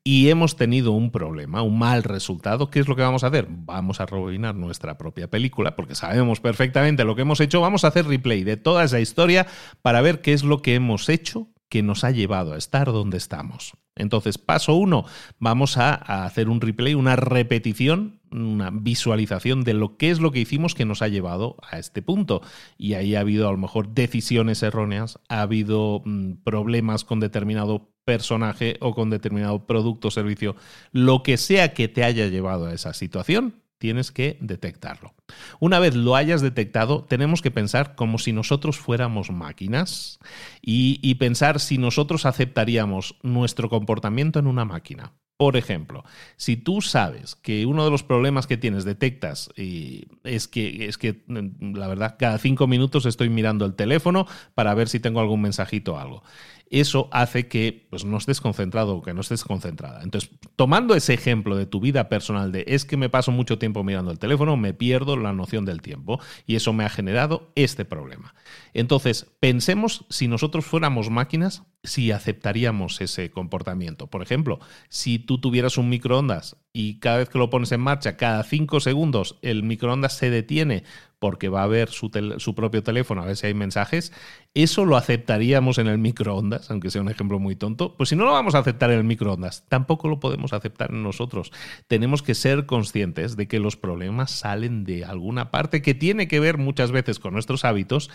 y 0.03 0.29
hemos 0.29 0.55
tenido 0.55 0.91
un 0.91 1.11
problema, 1.11 1.61
un 1.61 1.77
mal 1.77 2.03
resultado, 2.03 2.69
¿qué 2.69 2.79
es 2.79 2.87
lo 2.87 2.95
que 2.95 3.03
vamos 3.03 3.23
a 3.23 3.27
hacer? 3.27 3.47
Vamos 3.49 4.01
a 4.01 4.05
rebobinar 4.05 4.55
nuestra 4.55 4.97
propia 4.97 5.29
película, 5.29 5.75
porque 5.75 5.95
sabemos 5.95 6.39
perfectamente 6.39 7.03
lo 7.03 7.15
que 7.15 7.21
hemos 7.21 7.39
hecho, 7.39 7.61
vamos 7.61 7.83
a 7.83 7.89
hacer 7.89 8.07
replay 8.07 8.43
de 8.43 8.57
toda 8.57 8.83
esa 8.83 8.99
historia 8.99 9.45
para 9.81 10.01
ver 10.01 10.21
qué 10.21 10.33
es 10.33 10.43
lo 10.43 10.61
que 10.61 10.75
hemos 10.75 11.07
hecho 11.09 11.49
que 11.69 11.83
nos 11.83 12.03
ha 12.03 12.11
llevado 12.11 12.53
a 12.53 12.57
estar 12.57 12.87
donde 12.87 13.17
estamos. 13.17 13.73
Entonces, 13.95 14.37
paso 14.37 14.75
uno, 14.75 15.05
vamos 15.39 15.77
a, 15.77 15.93
hacer 16.25 16.49
un 16.49 16.59
replay, 16.59 16.95
una 16.95 17.15
repetición, 17.15 18.19
una 18.31 18.71
visualización 18.71 19.63
de 19.63 19.73
lo 19.73 19.97
que 19.97 20.09
es 20.09 20.19
lo 20.19 20.31
que 20.31 20.39
hicimos 20.39 20.75
que 20.75 20.85
nos 20.85 21.01
ha 21.01 21.07
llevado 21.07 21.57
a 21.61 21.77
este 21.77 22.01
punto. 22.01 22.41
Y 22.77 22.95
ahí 22.95 23.15
ha 23.15 23.21
habido 23.21 23.47
a 23.47 23.51
lo 23.51 23.57
mejor 23.57 23.93
decisiones 23.93 24.63
erróneas, 24.63 25.19
ha 25.29 25.41
habido 25.41 26.01
mm, 26.03 26.43
problemas 26.43 27.05
con 27.05 27.19
determinado 27.19 27.90
personaje 28.05 28.77
o 28.79 28.93
con 28.93 29.09
determinado 29.09 29.65
producto 29.65 30.09
o 30.09 30.11
servicio, 30.11 30.55
lo 30.91 31.23
que 31.23 31.37
sea 31.37 31.73
que 31.73 31.87
te 31.87 32.03
haya 32.03 32.27
llevado 32.27 32.67
a 32.67 32.73
esa 32.73 32.93
situación, 32.93 33.61
tienes 33.77 34.11
que 34.11 34.37
detectarlo. 34.41 35.13
Una 35.59 35.79
vez 35.79 35.95
lo 35.95 36.15
hayas 36.15 36.41
detectado, 36.41 37.03
tenemos 37.03 37.41
que 37.41 37.51
pensar 37.51 37.95
como 37.95 38.17
si 38.17 38.33
nosotros 38.33 38.77
fuéramos 38.77 39.31
máquinas 39.31 40.19
y, 40.61 41.15
pensar 41.15 41.59
si 41.59 41.77
nosotros 41.77 42.25
aceptaríamos 42.25 43.15
nuestro 43.21 43.69
comportamiento 43.69 44.39
en 44.39 44.47
una 44.47 44.65
máquina. 44.65 45.13
Por 45.37 45.57
ejemplo, 45.57 46.03
si 46.35 46.55
tú 46.55 46.81
sabes 46.81 47.35
que 47.35 47.65
uno 47.65 47.83
de 47.83 47.91
los 47.91 48.03
problemas 48.03 48.45
que 48.45 48.57
tienes, 48.57 48.85
detectas, 48.85 49.49
y 49.57 50.05
es 50.23 50.47
que, 50.47 50.85
es 50.85 50.97
que 50.97 51.23
la 51.27 51.87
verdad, 51.87 52.15
cada 52.19 52.37
cinco 52.37 52.67
minutos 52.67 53.05
estoy 53.05 53.29
mirando 53.29 53.65
el 53.65 53.73
teléfono 53.73 54.27
para 54.53 54.73
ver 54.75 54.87
si 54.87 54.99
tengo 54.99 55.19
algún 55.19 55.41
mensajito 55.41 55.95
o 55.95 55.97
algo 55.97 56.23
eso 56.71 57.09
hace 57.11 57.47
que 57.47 57.85
pues, 57.89 58.05
no 58.05 58.17
estés 58.17 58.39
concentrado 58.39 58.95
o 58.95 59.01
que 59.01 59.13
no 59.13 59.21
estés 59.21 59.43
concentrada. 59.43 60.01
Entonces, 60.03 60.31
tomando 60.55 60.95
ese 60.95 61.13
ejemplo 61.13 61.57
de 61.57 61.65
tu 61.65 61.81
vida 61.81 62.07
personal 62.07 62.51
de 62.53 62.63
es 62.65 62.85
que 62.85 62.97
me 62.97 63.09
paso 63.09 63.31
mucho 63.31 63.59
tiempo 63.59 63.83
mirando 63.83 64.09
el 64.09 64.19
teléfono, 64.19 64.55
me 64.55 64.73
pierdo 64.73 65.17
la 65.21 65.33
noción 65.33 65.65
del 65.65 65.81
tiempo 65.81 66.19
y 66.45 66.55
eso 66.55 66.73
me 66.73 66.83
ha 66.83 66.89
generado 66.89 67.51
este 67.55 67.85
problema. 67.85 68.35
Entonces, 68.73 69.27
pensemos 69.39 70.05
si 70.09 70.27
nosotros 70.27 70.65
fuéramos 70.65 71.09
máquinas, 71.09 71.63
si 71.83 72.11
aceptaríamos 72.11 73.01
ese 73.01 73.31
comportamiento. 73.31 74.07
Por 74.07 74.21
ejemplo, 74.21 74.59
si 74.89 75.19
tú 75.19 75.39
tuvieras 75.39 75.77
un 75.77 75.89
microondas 75.89 76.57
y 76.73 76.99
cada 76.99 77.17
vez 77.17 77.29
que 77.29 77.39
lo 77.39 77.49
pones 77.49 77.71
en 77.71 77.81
marcha, 77.81 78.17
cada 78.17 78.43
cinco 78.43 78.79
segundos 78.79 79.37
el 79.41 79.63
microondas 79.63 80.17
se 80.17 80.29
detiene 80.29 80.83
porque 81.21 81.49
va 81.49 81.61
a 81.61 81.67
ver 81.67 81.89
su, 81.89 82.09
su, 82.37 82.55
propio 82.55 82.81
teléfono 82.81 83.21
a 83.21 83.25
ver 83.25 83.37
si 83.37 83.45
hay 83.45 83.53
mensajes, 83.53 84.11
¿eso 84.55 84.85
lo 84.85 84.97
aceptaríamos 84.97 85.77
en 85.77 85.85
el 85.85 85.99
microondas, 85.99 86.71
aunque 86.71 86.89
sea 86.89 87.03
un 87.03 87.09
ejemplo 87.09 87.37
muy 87.37 87.55
tonto? 87.55 87.95
Pues 87.95 88.09
si 88.09 88.15
no 88.15 88.25
lo 88.25 88.31
vamos 88.31 88.55
a 88.55 88.57
aceptar 88.57 88.89
en 88.89 88.97
el 88.97 89.03
microondas, 89.03 89.67
tampoco 89.69 90.07
lo 90.07 90.19
podemos 90.19 90.51
aceptar 90.51 90.89
en 90.89 91.03
nosotros. 91.03 91.51
Tenemos 91.87 92.23
que 92.23 92.33
ser 92.33 92.65
conscientes 92.65 93.37
de 93.37 93.47
que 93.47 93.59
los 93.59 93.77
problemas 93.77 94.31
salen 94.31 94.83
de 94.83 95.05
alguna 95.05 95.51
parte 95.51 95.83
que 95.83 95.93
tiene 95.93 96.27
que 96.27 96.39
ver 96.39 96.57
muchas 96.57 96.91
veces 96.91 97.19
con 97.19 97.33
nuestros 97.33 97.65
hábitos, 97.65 98.09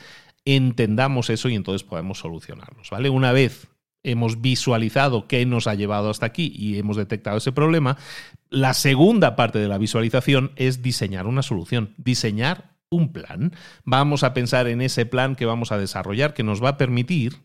entendamos 0.45 1.31
eso 1.31 1.49
y 1.49 1.55
entonces 1.55 1.85
podemos 1.85 2.19
solucionarlos, 2.19 2.91
¿vale? 2.91 3.09
Una 3.09 3.31
vez 3.31 3.69
hemos 4.03 4.41
visualizado 4.41 5.29
qué 5.29 5.47
nos 5.47 5.69
ha 5.69 5.75
llevado 5.77 6.11
hasta 6.11 6.27
aquí 6.27 6.53
y 6.57 6.77
hemos 6.77 6.97
detectado 6.97 7.37
ese 7.37 7.53
problema, 7.53 7.99
la 8.51 8.75
segunda 8.75 9.37
parte 9.37 9.61
de 9.61 9.69
la 9.69 9.79
visualización 9.79 10.51
es 10.57 10.83
diseñar 10.83 11.29
una 11.29 11.43
solución, 11.43 11.95
diseñar 11.99 12.76
un 12.91 13.13
plan. 13.13 13.53
Vamos 13.85 14.23
a 14.23 14.35
pensar 14.35 14.67
en 14.69 14.81
ese 14.81 15.07
plan 15.07 15.37
que 15.37 15.47
vamos 15.47 15.73
a 15.73 15.79
desarrollar 15.79 16.35
que 16.35 16.43
nos 16.43 16.63
va 16.63 16.71
a 16.71 16.77
permitir 16.77 17.43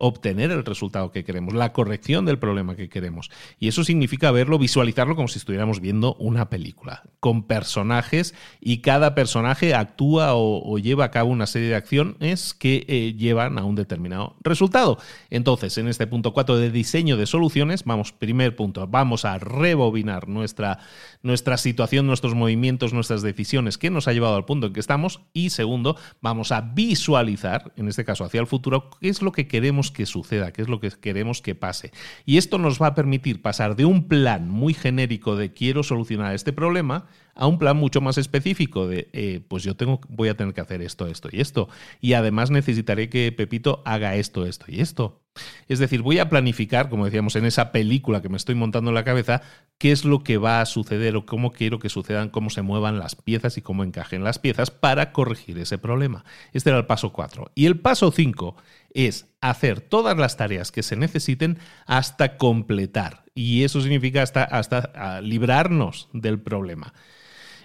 obtener 0.00 0.50
el 0.50 0.64
resultado 0.64 1.12
que 1.12 1.24
queremos, 1.24 1.54
la 1.54 1.72
corrección 1.74 2.24
del 2.24 2.38
problema 2.38 2.74
que 2.74 2.88
queremos. 2.88 3.30
Y 3.58 3.68
eso 3.68 3.84
significa 3.84 4.30
verlo, 4.30 4.58
visualizarlo 4.58 5.14
como 5.14 5.28
si 5.28 5.38
estuviéramos 5.38 5.80
viendo 5.80 6.14
una 6.14 6.48
película, 6.48 7.02
con 7.20 7.42
personajes 7.42 8.34
y 8.60 8.78
cada 8.78 9.14
personaje 9.14 9.74
actúa 9.74 10.34
o, 10.34 10.78
lleva 10.78 11.04
a 11.04 11.10
cabo 11.10 11.30
una 11.30 11.46
serie 11.46 11.68
de 11.68 11.74
acciones 11.74 12.54
que 12.54 12.86
eh, 12.88 13.14
llevan 13.14 13.58
a 13.58 13.64
un 13.64 13.74
determinado 13.74 14.36
resultado. 14.40 14.98
Entonces, 15.28 15.76
en 15.76 15.86
este 15.86 16.06
punto 16.06 16.32
4 16.32 16.56
de 16.56 16.70
diseño 16.70 17.18
de 17.18 17.26
soluciones, 17.26 17.84
vamos, 17.84 18.12
primer 18.12 18.56
punto, 18.56 18.86
vamos 18.86 19.26
a 19.26 19.38
rebobinar 19.38 20.28
nuestra, 20.28 20.78
nuestra 21.22 21.58
situación, 21.58 22.06
nuestros 22.06 22.34
movimientos, 22.34 22.94
nuestras 22.94 23.20
decisiones 23.20 23.76
que 23.76 23.90
nos 23.90 24.08
ha 24.08 24.14
llevado 24.14 24.36
al 24.36 24.46
punto 24.46 24.68
en 24.68 24.72
que 24.72 24.80
estamos. 24.80 25.20
Y 25.34 25.50
segundo, 25.50 25.96
vamos 26.22 26.52
a 26.52 26.62
visualizar, 26.62 27.72
en 27.76 27.88
este 27.88 28.06
caso 28.06 28.24
hacia 28.24 28.40
el 28.40 28.46
futuro, 28.46 28.88
qué 28.98 29.10
es 29.10 29.20
lo 29.20 29.32
que 29.32 29.46
queremos 29.46 29.89
que 29.90 30.06
suceda, 30.06 30.52
qué 30.52 30.62
es 30.62 30.68
lo 30.68 30.80
que 30.80 30.90
queremos 30.90 31.42
que 31.42 31.54
pase. 31.54 31.92
Y 32.24 32.36
esto 32.36 32.58
nos 32.58 32.80
va 32.80 32.88
a 32.88 32.94
permitir 32.94 33.42
pasar 33.42 33.76
de 33.76 33.84
un 33.84 34.08
plan 34.08 34.48
muy 34.48 34.74
genérico 34.74 35.36
de 35.36 35.52
quiero 35.52 35.82
solucionar 35.82 36.34
este 36.34 36.52
problema 36.52 37.06
a 37.34 37.46
un 37.46 37.58
plan 37.58 37.76
mucho 37.76 38.00
más 38.00 38.18
específico 38.18 38.86
de 38.86 39.08
eh, 39.12 39.40
pues 39.48 39.62
yo 39.62 39.74
tengo, 39.76 40.00
voy 40.08 40.28
a 40.28 40.36
tener 40.36 40.52
que 40.54 40.60
hacer 40.60 40.82
esto, 40.82 41.06
esto 41.06 41.28
y 41.32 41.40
esto. 41.40 41.68
Y 42.00 42.12
además 42.14 42.50
necesitaré 42.50 43.08
que 43.08 43.32
Pepito 43.32 43.82
haga 43.84 44.16
esto, 44.16 44.46
esto 44.46 44.66
y 44.68 44.80
esto. 44.80 45.20
Es 45.68 45.78
decir, 45.78 46.02
voy 46.02 46.18
a 46.18 46.28
planificar, 46.28 46.88
como 46.88 47.04
decíamos 47.04 47.36
en 47.36 47.44
esa 47.44 47.70
película 47.70 48.20
que 48.20 48.28
me 48.28 48.36
estoy 48.36 48.56
montando 48.56 48.90
en 48.90 48.96
la 48.96 49.04
cabeza, 49.04 49.42
qué 49.78 49.92
es 49.92 50.04
lo 50.04 50.24
que 50.24 50.36
va 50.36 50.60
a 50.60 50.66
suceder 50.66 51.14
o 51.16 51.26
cómo 51.26 51.52
quiero 51.52 51.78
que 51.78 51.88
sucedan, 51.88 52.28
cómo 52.28 52.50
se 52.50 52.62
muevan 52.62 52.98
las 52.98 53.14
piezas 53.14 53.56
y 53.56 53.62
cómo 53.62 53.84
encajen 53.84 54.24
las 54.24 54.38
piezas 54.38 54.70
para 54.70 55.12
corregir 55.12 55.58
ese 55.58 55.78
problema. 55.78 56.24
Este 56.52 56.70
era 56.70 56.78
el 56.78 56.86
paso 56.86 57.12
4. 57.12 57.52
Y 57.54 57.66
el 57.66 57.78
paso 57.78 58.10
5 58.10 58.56
es 58.92 59.28
hacer 59.40 59.80
todas 59.80 60.18
las 60.18 60.36
tareas 60.36 60.72
que 60.72 60.82
se 60.82 60.96
necesiten 60.96 61.58
hasta 61.86 62.36
completar. 62.36 63.24
Y 63.34 63.62
eso 63.62 63.80
significa 63.80 64.22
hasta, 64.22 64.42
hasta 64.42 64.90
ah, 64.94 65.20
librarnos 65.20 66.08
del 66.12 66.40
problema. 66.40 66.92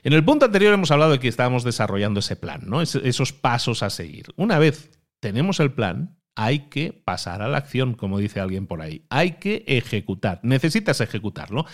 En 0.04 0.13
el 0.13 0.23
punto 0.23 0.45
anterior 0.45 0.71
hemos 0.71 0.91
hablado 0.91 1.13
de 1.13 1.19
que 1.19 1.28
estábamos 1.28 1.63
desarrollando 1.63 2.19
ese 2.19 2.36
plan, 2.36 2.62
¿no? 2.67 2.84
esos 2.84 3.34
pasos 3.34 3.82
a 3.82 3.89
seguir. 3.89 4.28
Una 4.36 4.60
vez 4.60 4.91
tenemos 5.19 5.60
el 5.60 5.71
plan, 5.71 6.19
hay 6.36 6.67
que 6.69 6.91
pasar 6.91 7.41
a 7.41 7.48
la 7.48 7.58
acción, 7.58 7.93
como 7.93 8.19
dice 8.19 8.39
alguien 8.39 8.67
por 8.67 8.82
ahí. 8.82 9.06
Hay 9.10 9.34
que 9.34 9.63
ejecutar. 9.67 10.39
Necesitas 10.43 11.00
ejecutarlo. 11.00 11.65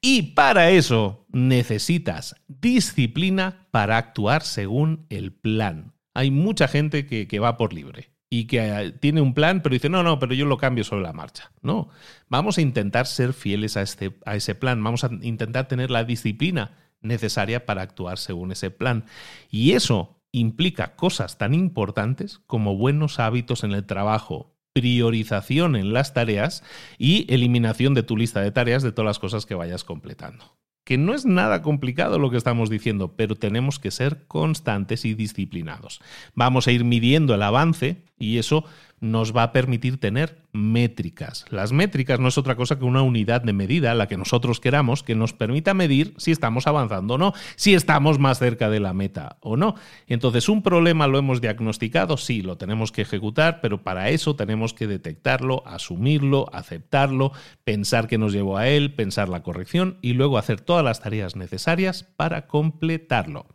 Y 0.00 0.32
para 0.32 0.70
eso 0.70 1.26
necesitas 1.30 2.34
disciplina 2.48 3.68
para 3.70 3.98
actuar 3.98 4.42
según 4.42 5.06
el 5.10 5.32
plan. 5.32 5.92
Hay 6.14 6.30
mucha 6.30 6.66
gente 6.66 7.06
que, 7.06 7.38
va 7.38 7.58
por 7.58 7.74
libre 7.74 8.10
y 8.30 8.46
que 8.46 8.58
eh, 8.60 8.92
tiene 8.92 9.20
un 9.20 9.34
plan, 9.34 9.60
pero 9.62 9.74
dice, 9.74 9.90
no, 9.90 10.02
no, 10.02 10.18
pero 10.18 10.32
yo 10.32 10.46
lo 10.46 10.56
cambio 10.56 10.82
sobre 10.82 11.02
la 11.02 11.12
marcha. 11.12 11.52
No, 11.60 11.90
vamos 12.28 12.56
a 12.56 12.62
intentar 12.62 13.06
ser 13.06 13.34
fieles 13.34 13.76
a, 13.76 13.82
este, 13.82 14.16
a 14.24 14.34
ese 14.34 14.54
plan, 14.54 14.82
vamos 14.82 15.04
a 15.04 15.10
intentar 15.20 15.68
tener 15.68 15.90
la 15.90 16.04
disciplina 16.04 16.72
necesaria 17.02 17.66
para 17.66 17.82
actuar 17.82 18.16
según 18.16 18.50
ese 18.50 18.70
plan. 18.70 19.04
Y 19.50 19.72
eso 19.72 20.15
implica 20.38 20.96
cosas 20.96 21.38
tan 21.38 21.54
importantes 21.54 22.40
como 22.46 22.76
buenos 22.76 23.18
hábitos 23.18 23.64
en 23.64 23.72
el 23.72 23.86
trabajo, 23.86 24.54
priorización 24.72 25.76
en 25.76 25.92
las 25.92 26.12
tareas 26.12 26.62
y 26.98 27.32
eliminación 27.32 27.94
de 27.94 28.02
tu 28.02 28.16
lista 28.16 28.42
de 28.42 28.52
tareas 28.52 28.82
de 28.82 28.92
todas 28.92 29.06
las 29.06 29.18
cosas 29.18 29.46
que 29.46 29.54
vayas 29.54 29.84
completando 29.84 30.56
que 30.86 30.98
no 30.98 31.14
es 31.14 31.26
nada 31.26 31.62
complicado 31.62 32.20
lo 32.20 32.30
que 32.30 32.36
estamos 32.36 32.70
diciendo, 32.70 33.16
pero 33.16 33.34
tenemos 33.34 33.80
que 33.80 33.90
ser 33.90 34.24
constantes 34.28 35.04
y 35.04 35.14
disciplinados. 35.14 36.00
Vamos 36.36 36.68
a 36.68 36.70
ir 36.70 36.84
midiendo 36.84 37.34
el 37.34 37.42
avance 37.42 38.04
y 38.16 38.38
eso 38.38 38.64
nos 39.06 39.34
va 39.34 39.44
a 39.44 39.52
permitir 39.52 39.98
tener 39.98 40.42
métricas. 40.52 41.44
Las 41.50 41.72
métricas 41.72 42.20
no 42.20 42.28
es 42.28 42.38
otra 42.38 42.56
cosa 42.56 42.78
que 42.78 42.84
una 42.84 43.02
unidad 43.02 43.42
de 43.42 43.52
medida, 43.52 43.94
la 43.94 44.08
que 44.08 44.16
nosotros 44.16 44.60
queramos, 44.60 45.02
que 45.02 45.14
nos 45.14 45.32
permita 45.32 45.74
medir 45.74 46.14
si 46.16 46.32
estamos 46.32 46.66
avanzando 46.66 47.14
o 47.14 47.18
no, 47.18 47.32
si 47.56 47.74
estamos 47.74 48.18
más 48.18 48.38
cerca 48.38 48.70
de 48.70 48.80
la 48.80 48.92
meta 48.92 49.36
o 49.40 49.56
no. 49.56 49.74
Entonces, 50.06 50.48
un 50.48 50.62
problema 50.62 51.06
lo 51.06 51.18
hemos 51.18 51.40
diagnosticado, 51.40 52.16
sí, 52.16 52.42
lo 52.42 52.56
tenemos 52.56 52.92
que 52.92 53.02
ejecutar, 53.02 53.60
pero 53.60 53.82
para 53.82 54.10
eso 54.10 54.36
tenemos 54.36 54.74
que 54.74 54.86
detectarlo, 54.86 55.62
asumirlo, 55.66 56.48
aceptarlo, 56.52 57.32
pensar 57.64 58.08
que 58.08 58.18
nos 58.18 58.32
llevó 58.32 58.56
a 58.58 58.68
él, 58.68 58.94
pensar 58.94 59.28
la 59.28 59.42
corrección 59.42 59.98
y 60.02 60.14
luego 60.14 60.38
hacer 60.38 60.60
todas 60.60 60.84
las 60.84 61.00
tareas 61.00 61.36
necesarias 61.36 62.04
para 62.16 62.46
completarlo. 62.46 63.46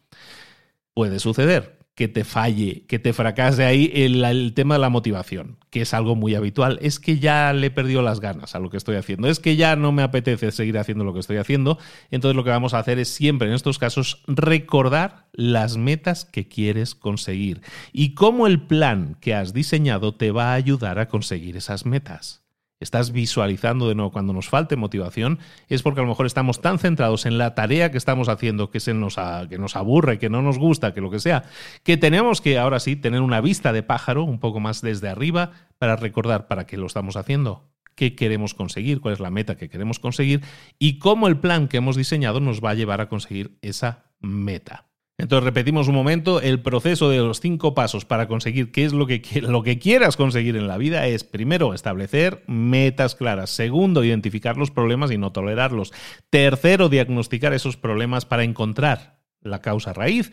Puede 0.94 1.20
suceder, 1.20 1.81
que 1.95 2.08
te 2.08 2.23
falle, 2.23 2.86
que 2.88 2.99
te 2.99 3.13
fracase 3.13 3.65
ahí 3.65 3.91
el, 3.93 4.54
tema 4.54 4.75
de 4.75 4.82
la 4.82 4.89
motivación, 4.89 5.58
que 5.69 5.82
es 5.82 5.93
algo 5.93 6.15
muy 6.15 6.36
habitual. 6.36 6.80
Es 6.82 6.99
que 6.99 7.19
ya 7.19 7.51
le 7.54 7.67
he 7.67 7.71
perdido 7.71 8.01
las 8.01 8.19
ganas 8.21 8.56
a 8.56 8.60
lo 8.60 8.69
que 8.69 8.77
estoy 8.77 8.95
haciendo, 8.95 9.27
es 9.27 9.39
que 9.39 9.56
ya 9.56 9.75
no 9.75 9.91
me 9.91 10.01
apetece 10.01 10.51
seguir 10.51 10.77
haciendo 10.77 11.04
lo 11.04 11.13
que 11.13 11.19
estoy 11.19 11.38
haciendo. 11.38 11.77
Entonces 12.10 12.36
lo 12.36 12.43
que 12.43 12.49
vamos 12.49 12.73
a 12.73 12.80
hacer 12.80 12.97
es 12.97 13.10
siempre 13.10 13.49
en 13.49 13.54
estos 13.54 13.77
casos 13.77 14.23
recordar 14.27 15.27
las 15.34 15.77
metas 15.77 16.25
que 16.25 16.47
quieres 16.47 16.95
conseguir 16.95 17.62
y 17.91 18.13
cómo 18.13 18.47
el 18.47 18.62
plan 18.62 19.17
que 19.19 19.36
has 19.36 19.54
diseñado 19.54 20.15
te 20.15 20.32
va 20.32 20.51
a 20.51 20.56
ayudar 20.56 20.97
a 20.97 21.08
conseguir 21.08 21.58
esas 21.58 21.86
metas 21.86 22.41
estás 22.82 23.12
visualizando 23.12 23.88
de 23.88 23.96
nuevo 23.96 24.12
cuando 24.12 24.34
nos 24.34 24.50
falte 24.50 24.76
motivación, 24.76 25.39
es 25.70 25.84
porque 25.84 26.02
a 26.02 26.04
lo 26.04 26.10
mejor 26.10 26.26
estamos 26.26 26.62
tan 26.62 26.80
centrados 26.80 27.26
en 27.26 27.38
la 27.38 27.56
tarea 27.56 27.91
que 27.91 27.98
estamos 27.98 28.28
haciendo, 28.28 28.70
que, 28.70 28.82
se 28.82 28.94
nos, 28.94 29.15
que 29.50 29.58
nos 29.58 29.78
aburre, 29.78 30.20
que 30.20 30.30
no 30.30 30.41
nos 30.41 30.58
gusta, 30.58 30.94
que 30.94 31.00
lo 31.00 31.10
que 31.10 31.20
sea, 31.20 31.44
que 31.84 31.96
tenemos 31.96 32.41
que 32.41 32.58
ahora 32.58 32.80
sí 32.80 32.96
tener 32.96 33.22
una 33.22 33.39
vista 33.39 33.72
de 33.72 33.84
pájaro 33.84 34.24
un 34.24 34.39
poco 34.39 34.60
más 34.60 34.82
desde 34.82 35.08
arriba 35.08 35.52
para 35.78 35.96
recordar 35.96 36.48
para 36.48 36.65
qué 36.65 36.76
lo 36.76 36.88
estamos 36.88 37.15
haciendo, 37.15 37.70
qué 37.96 38.15
queremos 38.15 38.54
conseguir, 38.54 39.00
cuál 39.00 39.13
es 39.13 39.20
la 39.20 39.30
meta 39.30 39.56
que 39.56 39.70
queremos 39.70 40.00
conseguir 40.00 40.41
y 40.80 41.00
cómo 41.00 41.28
el 41.28 41.38
plan 41.38 41.67
que 41.67 41.78
hemos 41.78 41.96
diseñado 41.96 42.39
nos 42.39 42.63
va 42.63 42.72
a 42.72 42.76
llevar 42.76 43.00
a 43.00 43.10
conseguir 43.10 43.58
esa 43.62 44.06
meta. 44.20 44.90
Entonces 45.17 45.43
repetimos 45.43 45.88
un 45.88 45.93
momento, 45.95 46.41
el 46.41 46.62
proceso 46.62 47.10
de 47.10 47.19
los 47.19 47.41
cinco 47.41 47.76
pasos 47.76 48.06
para 48.06 48.28
conseguir 48.28 48.71
qué 48.71 48.86
es 48.86 48.93
lo 48.93 49.06
que, 49.06 49.21
lo 49.41 49.62
que 49.62 49.78
quieras 49.78 50.17
conseguir 50.17 50.56
en 50.56 50.67
la 50.67 50.78
vida 50.78 51.06
es, 51.06 51.24
primero, 51.24 51.74
establecer 51.74 52.43
metas 52.47 53.15
claras. 53.15 53.52
Segundo, 53.52 54.04
identificar 54.04 54.58
los 54.58 54.71
problemas 54.71 55.12
y 55.12 55.17
no 55.17 55.32
tolerarlos. 55.32 55.93
Tercero, 56.30 56.89
diagnosticar 56.89 57.54
esos 57.54 57.78
problemas 57.78 58.26
para 58.26 58.43
encontrar 58.43 59.21
la 59.41 59.60
causa 59.62 59.93
raíz. 59.93 60.32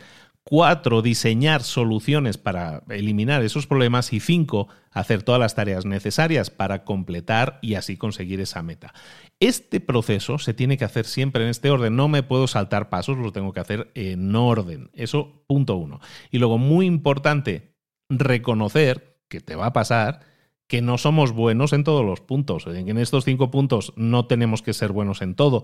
Cuatro, 0.49 1.03
diseñar 1.03 1.61
soluciones 1.61 2.39
para 2.39 2.81
eliminar 2.89 3.43
esos 3.43 3.67
problemas. 3.67 4.11
Y 4.13 4.19
cinco, 4.19 4.67
hacer 4.89 5.21
todas 5.21 5.39
las 5.39 5.53
tareas 5.53 5.85
necesarias 5.85 6.49
para 6.49 6.83
completar 6.85 7.59
y 7.61 7.75
así 7.75 7.97
conseguir 7.97 8.41
esa 8.41 8.63
meta. 8.63 8.91
Este 9.39 9.79
proceso 9.79 10.39
se 10.39 10.55
tiene 10.55 10.75
que 10.75 10.85
hacer 10.85 11.05
siempre 11.05 11.43
en 11.43 11.49
este 11.49 11.69
orden. 11.69 11.95
No 11.95 12.07
me 12.07 12.23
puedo 12.23 12.47
saltar 12.47 12.89
pasos, 12.89 13.19
lo 13.19 13.31
tengo 13.31 13.53
que 13.53 13.59
hacer 13.59 13.91
en 13.93 14.35
orden. 14.35 14.89
Eso, 14.95 15.43
punto 15.45 15.75
uno. 15.75 15.99
Y 16.31 16.39
luego, 16.39 16.57
muy 16.57 16.87
importante, 16.87 17.75
reconocer 18.09 19.19
que 19.27 19.41
te 19.41 19.55
va 19.55 19.67
a 19.67 19.73
pasar 19.73 20.21
que 20.69 20.81
no 20.83 20.97
somos 20.97 21.31
buenos 21.31 21.73
en 21.73 21.83
todos 21.83 22.05
los 22.05 22.21
puntos. 22.21 22.65
En 22.67 22.97
estos 22.97 23.23
cinco 23.25 23.51
puntos 23.51 23.93
no 23.95 24.25
tenemos 24.25 24.61
que 24.63 24.73
ser 24.73 24.91
buenos 24.91 25.21
en 25.21 25.35
todo. 25.35 25.63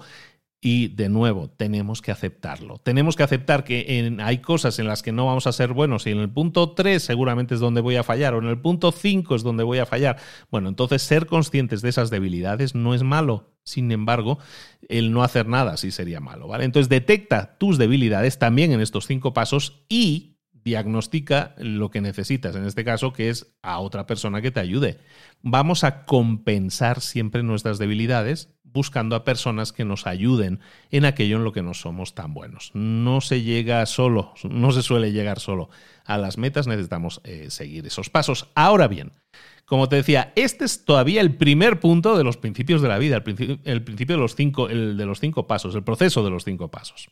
Y 0.66 0.88
de 0.88 1.10
nuevo, 1.10 1.48
tenemos 1.48 2.02
que 2.02 2.12
aceptarlo. 2.12 2.80
Tenemos 2.80 3.16
que 3.16 3.22
aceptar 3.22 3.64
que 3.64 4.18
hay 4.20 4.40
cosas 4.40 4.80
en 4.80 4.88
las 4.88 5.04
que 5.04 5.12
no 5.12 5.28
vamos 5.28 5.46
a 5.46 5.52
ser 5.52 5.74
buenos 5.74 6.08
y 6.08 6.10
en 6.10 6.18
el 6.18 6.32
punto 6.32 6.72
3 6.72 7.04
seguramente 7.04 7.54
es 7.54 7.60
donde 7.60 7.82
voy 7.82 7.98
a 7.98 8.04
fallar 8.04 8.34
o 8.34 8.40
en 8.40 8.48
el 8.48 8.60
punto 8.60 8.92
5 8.92 9.36
es 9.36 9.44
donde 9.44 9.64
voy 9.64 9.78
a 9.78 9.86
fallar. 9.86 10.18
Bueno, 10.50 10.68
entonces 10.68 11.04
ser 11.04 11.28
conscientes 11.28 11.84
de 11.84 11.90
esas 11.90 12.10
debilidades 12.10 12.74
no 12.74 12.96
es 12.96 13.04
malo. 13.04 13.54
Sin 13.64 13.92
embargo, 13.92 14.40
el 14.90 15.12
no 15.12 15.22
hacer 15.22 15.48
nada 15.48 15.78
sí 15.78 15.92
sería 15.92 16.20
malo. 16.20 16.50
Entonces 16.60 16.90
detecta 16.90 17.60
tus 17.60 17.78
debilidades 17.78 18.40
también 18.40 18.72
en 18.72 18.82
estos 18.82 19.06
cinco 19.06 19.34
pasos 19.34 19.86
y 19.88 20.40
diagnostica 20.64 21.54
lo 21.60 21.92
que 21.92 22.02
necesitas, 22.02 22.56
en 22.56 22.66
este 22.66 22.84
caso, 22.84 23.14
que 23.14 23.30
es 23.30 23.56
a 23.62 23.78
otra 23.82 24.08
persona 24.08 24.42
que 24.42 24.50
te 24.50 24.62
ayude. 24.62 24.98
Vamos 25.44 25.84
a 25.84 26.06
compensar 26.06 27.02
siempre 27.02 27.44
nuestras 27.44 27.78
debilidades 27.78 28.55
buscando 28.76 29.16
a 29.16 29.24
personas 29.24 29.72
que 29.72 29.86
nos 29.86 30.06
ayuden 30.06 30.60
en 30.92 31.06
aquello 31.06 31.38
en 31.38 31.46
lo 31.46 31.54
que 31.54 31.64
no 31.64 31.74
somos 31.74 32.14
tan 32.14 32.34
buenos. 32.34 32.72
No 32.74 33.22
se 33.22 33.42
llega 33.42 33.84
solo, 33.86 34.34
no 34.44 34.72
se 34.74 34.84
suele 34.84 35.14
llegar 35.14 35.40
solo 35.40 35.70
a 36.04 36.18
las 36.18 36.38
metas, 36.38 36.68
necesitamos 36.68 37.22
eh, 37.24 37.48
seguir 37.50 37.88
esos 37.88 38.10
pasos. 38.10 38.50
Ahora 38.54 38.88
bien, 38.88 39.14
como 39.66 39.90
te 39.90 39.96
decía, 39.96 40.32
este 40.36 40.64
es 40.64 40.86
todavía 40.86 41.22
el 41.22 41.38
primer 41.38 41.80
punto 41.80 42.16
de 42.16 42.24
los 42.24 42.38
principios 42.38 42.84
de 42.84 42.88
la 42.88 43.00
vida, 43.00 43.16
el 43.16 43.24
principio, 43.24 44.16
de, 44.16 44.22
los 44.22 44.36
cinco, 44.36 44.70
el 44.70 44.96
de 44.96 45.06
los 45.08 45.20
cinco 45.20 45.48
pasos, 45.48 45.74
el 45.74 45.84
proceso 45.84 46.24
de 46.24 46.30
los 46.30 46.44
cinco 46.44 46.70
pasos. 46.70 47.10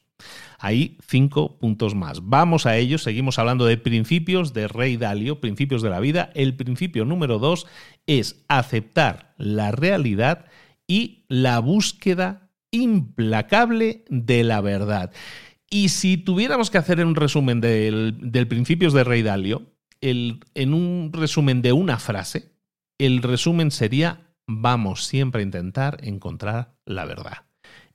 Hay 0.60 0.98
cinco 1.08 1.58
puntos 1.58 1.96
más. 1.96 2.20
Vamos 2.30 2.68
a 2.68 2.78
ellos, 2.78 3.02
seguimos 3.02 3.40
hablando 3.40 3.66
de 3.66 3.78
principios 3.78 4.54
de 4.54 4.68
Rey 4.68 4.98
Dalio, 4.98 5.42
principios 5.42 5.82
de 5.82 5.90
la 5.90 6.00
vida. 6.00 6.30
El 6.36 6.56
principio 6.56 7.06
número 7.06 7.40
dos 7.40 7.66
es 8.06 8.44
aceptar 8.50 9.34
la 9.38 9.72
realidad 9.72 10.46
y 10.88 11.26
la 11.28 11.60
búsqueda 11.60 12.50
implacable 12.72 14.06
de 14.10 14.44
la 14.44 14.62
verdad. 14.62 15.12
Y 15.70 15.90
si 15.90 16.18
tuviéramos 16.18 16.70
que 16.70 16.78
hacer 16.78 17.04
un 17.06 17.16
resumen 17.16 17.62
del, 17.62 18.18
del 18.20 18.48
principios 18.48 18.94
de 18.94 19.04
Rey 19.04 19.22
Dalio, 19.22 19.74
en 20.02 20.74
un 20.74 21.12
resumen 21.14 21.62
de 21.62 21.72
una 21.72 21.98
frase, 21.98 22.52
el 23.00 23.22
resumen 23.24 23.72
sería, 23.72 24.36
vamos 24.48 25.06
siempre 25.06 25.42
a 25.42 25.46
intentar 25.46 25.98
encontrar 26.04 26.76
la 26.86 27.06
verdad. 27.06 27.46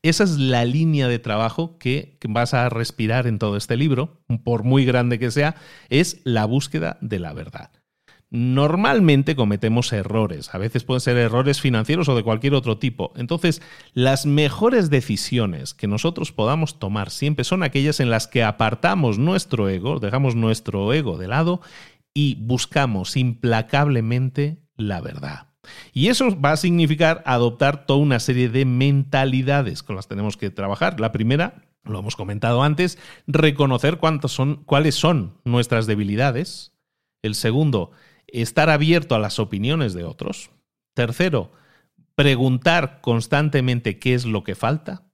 Esa 0.03 0.25
es 0.25 0.39
la 0.39 0.65
línea 0.65 1.09
de 1.09 1.19
trabajo 1.19 1.77
que 1.79 2.19
vas 2.29 2.55
a 2.55 2.69
respirar 2.69 3.27
en 3.27 3.39
todo 3.39 3.57
este 3.57 3.77
libro, 3.77 4.23
por 4.45 4.63
muy 4.63 4.85
grande 4.85 5.19
que 5.19 5.31
sea, 5.31 5.57
es 5.89 6.21
la 6.25 6.45
búsqueda 6.45 6.99
de 7.01 7.19
la 7.19 7.33
verdad. 7.33 7.71
Normalmente 8.31 9.35
cometemos 9.35 9.91
errores, 9.95 10.55
a 10.55 10.59
veces 10.59 10.85
pueden 10.85 11.01
ser 11.01 11.17
errores 11.17 11.63
financieros 11.63 12.11
o 12.11 12.15
de 12.15 12.23
cualquier 12.23 12.53
otro 12.53 12.77
tipo. 12.77 13.13
Entonces, 13.17 13.63
las 13.95 14.27
mejores 14.27 14.91
decisiones 14.91 15.73
que 15.73 15.87
nosotros 15.87 16.31
podamos 16.31 16.79
tomar 16.79 17.11
siempre 17.11 17.45
son 17.45 17.63
aquellas 17.63 18.01
en 18.01 18.11
las 18.11 18.27
que 18.27 18.45
apartamos 18.45 19.19
nuestro 19.19 19.71
ego, 19.71 19.99
dejamos 19.99 20.35
nuestro 20.35 20.93
ego 20.93 21.17
de 21.17 21.29
lado 21.29 21.63
y 22.13 22.35
buscamos 22.35 23.17
implacablemente 23.17 24.59
la 24.77 25.01
verdad. 25.01 25.49
Y 25.93 26.09
eso 26.09 26.39
va 26.39 26.53
a 26.53 26.57
significar 26.57 27.23
adoptar 27.25 27.87
toda 27.87 28.01
una 28.01 28.21
serie 28.21 28.49
de 28.49 28.65
mentalidades 28.65 29.83
con 29.83 29.97
las 29.97 30.09
tenemos 30.09 30.37
que 30.37 30.51
trabajar. 30.51 31.01
La 31.01 31.13
primera, 31.13 31.63
lo 31.85 31.99
hemos 31.99 32.17
comentado 32.17 32.63
antes, 32.63 32.99
reconocer 33.27 33.99
son, 34.27 34.57
cuáles 34.65 34.95
son 34.95 35.39
nuestras 35.45 35.87
debilidades. 35.87 36.73
El 37.23 37.35
segundo, 37.35 37.91
estar 38.29 38.71
abierto 38.71 39.15
a 39.15 39.19
las 39.19 39.39
opiniones 39.39 39.95
de 39.95 40.05
otros. 40.05 40.51
Tercero, 40.95 41.53
preguntar 42.15 43.01
constantemente 43.01 43.99
qué 43.99 44.15
es 44.15 44.25
lo 44.25 44.45
que 44.45 44.55
falta. 44.55 45.11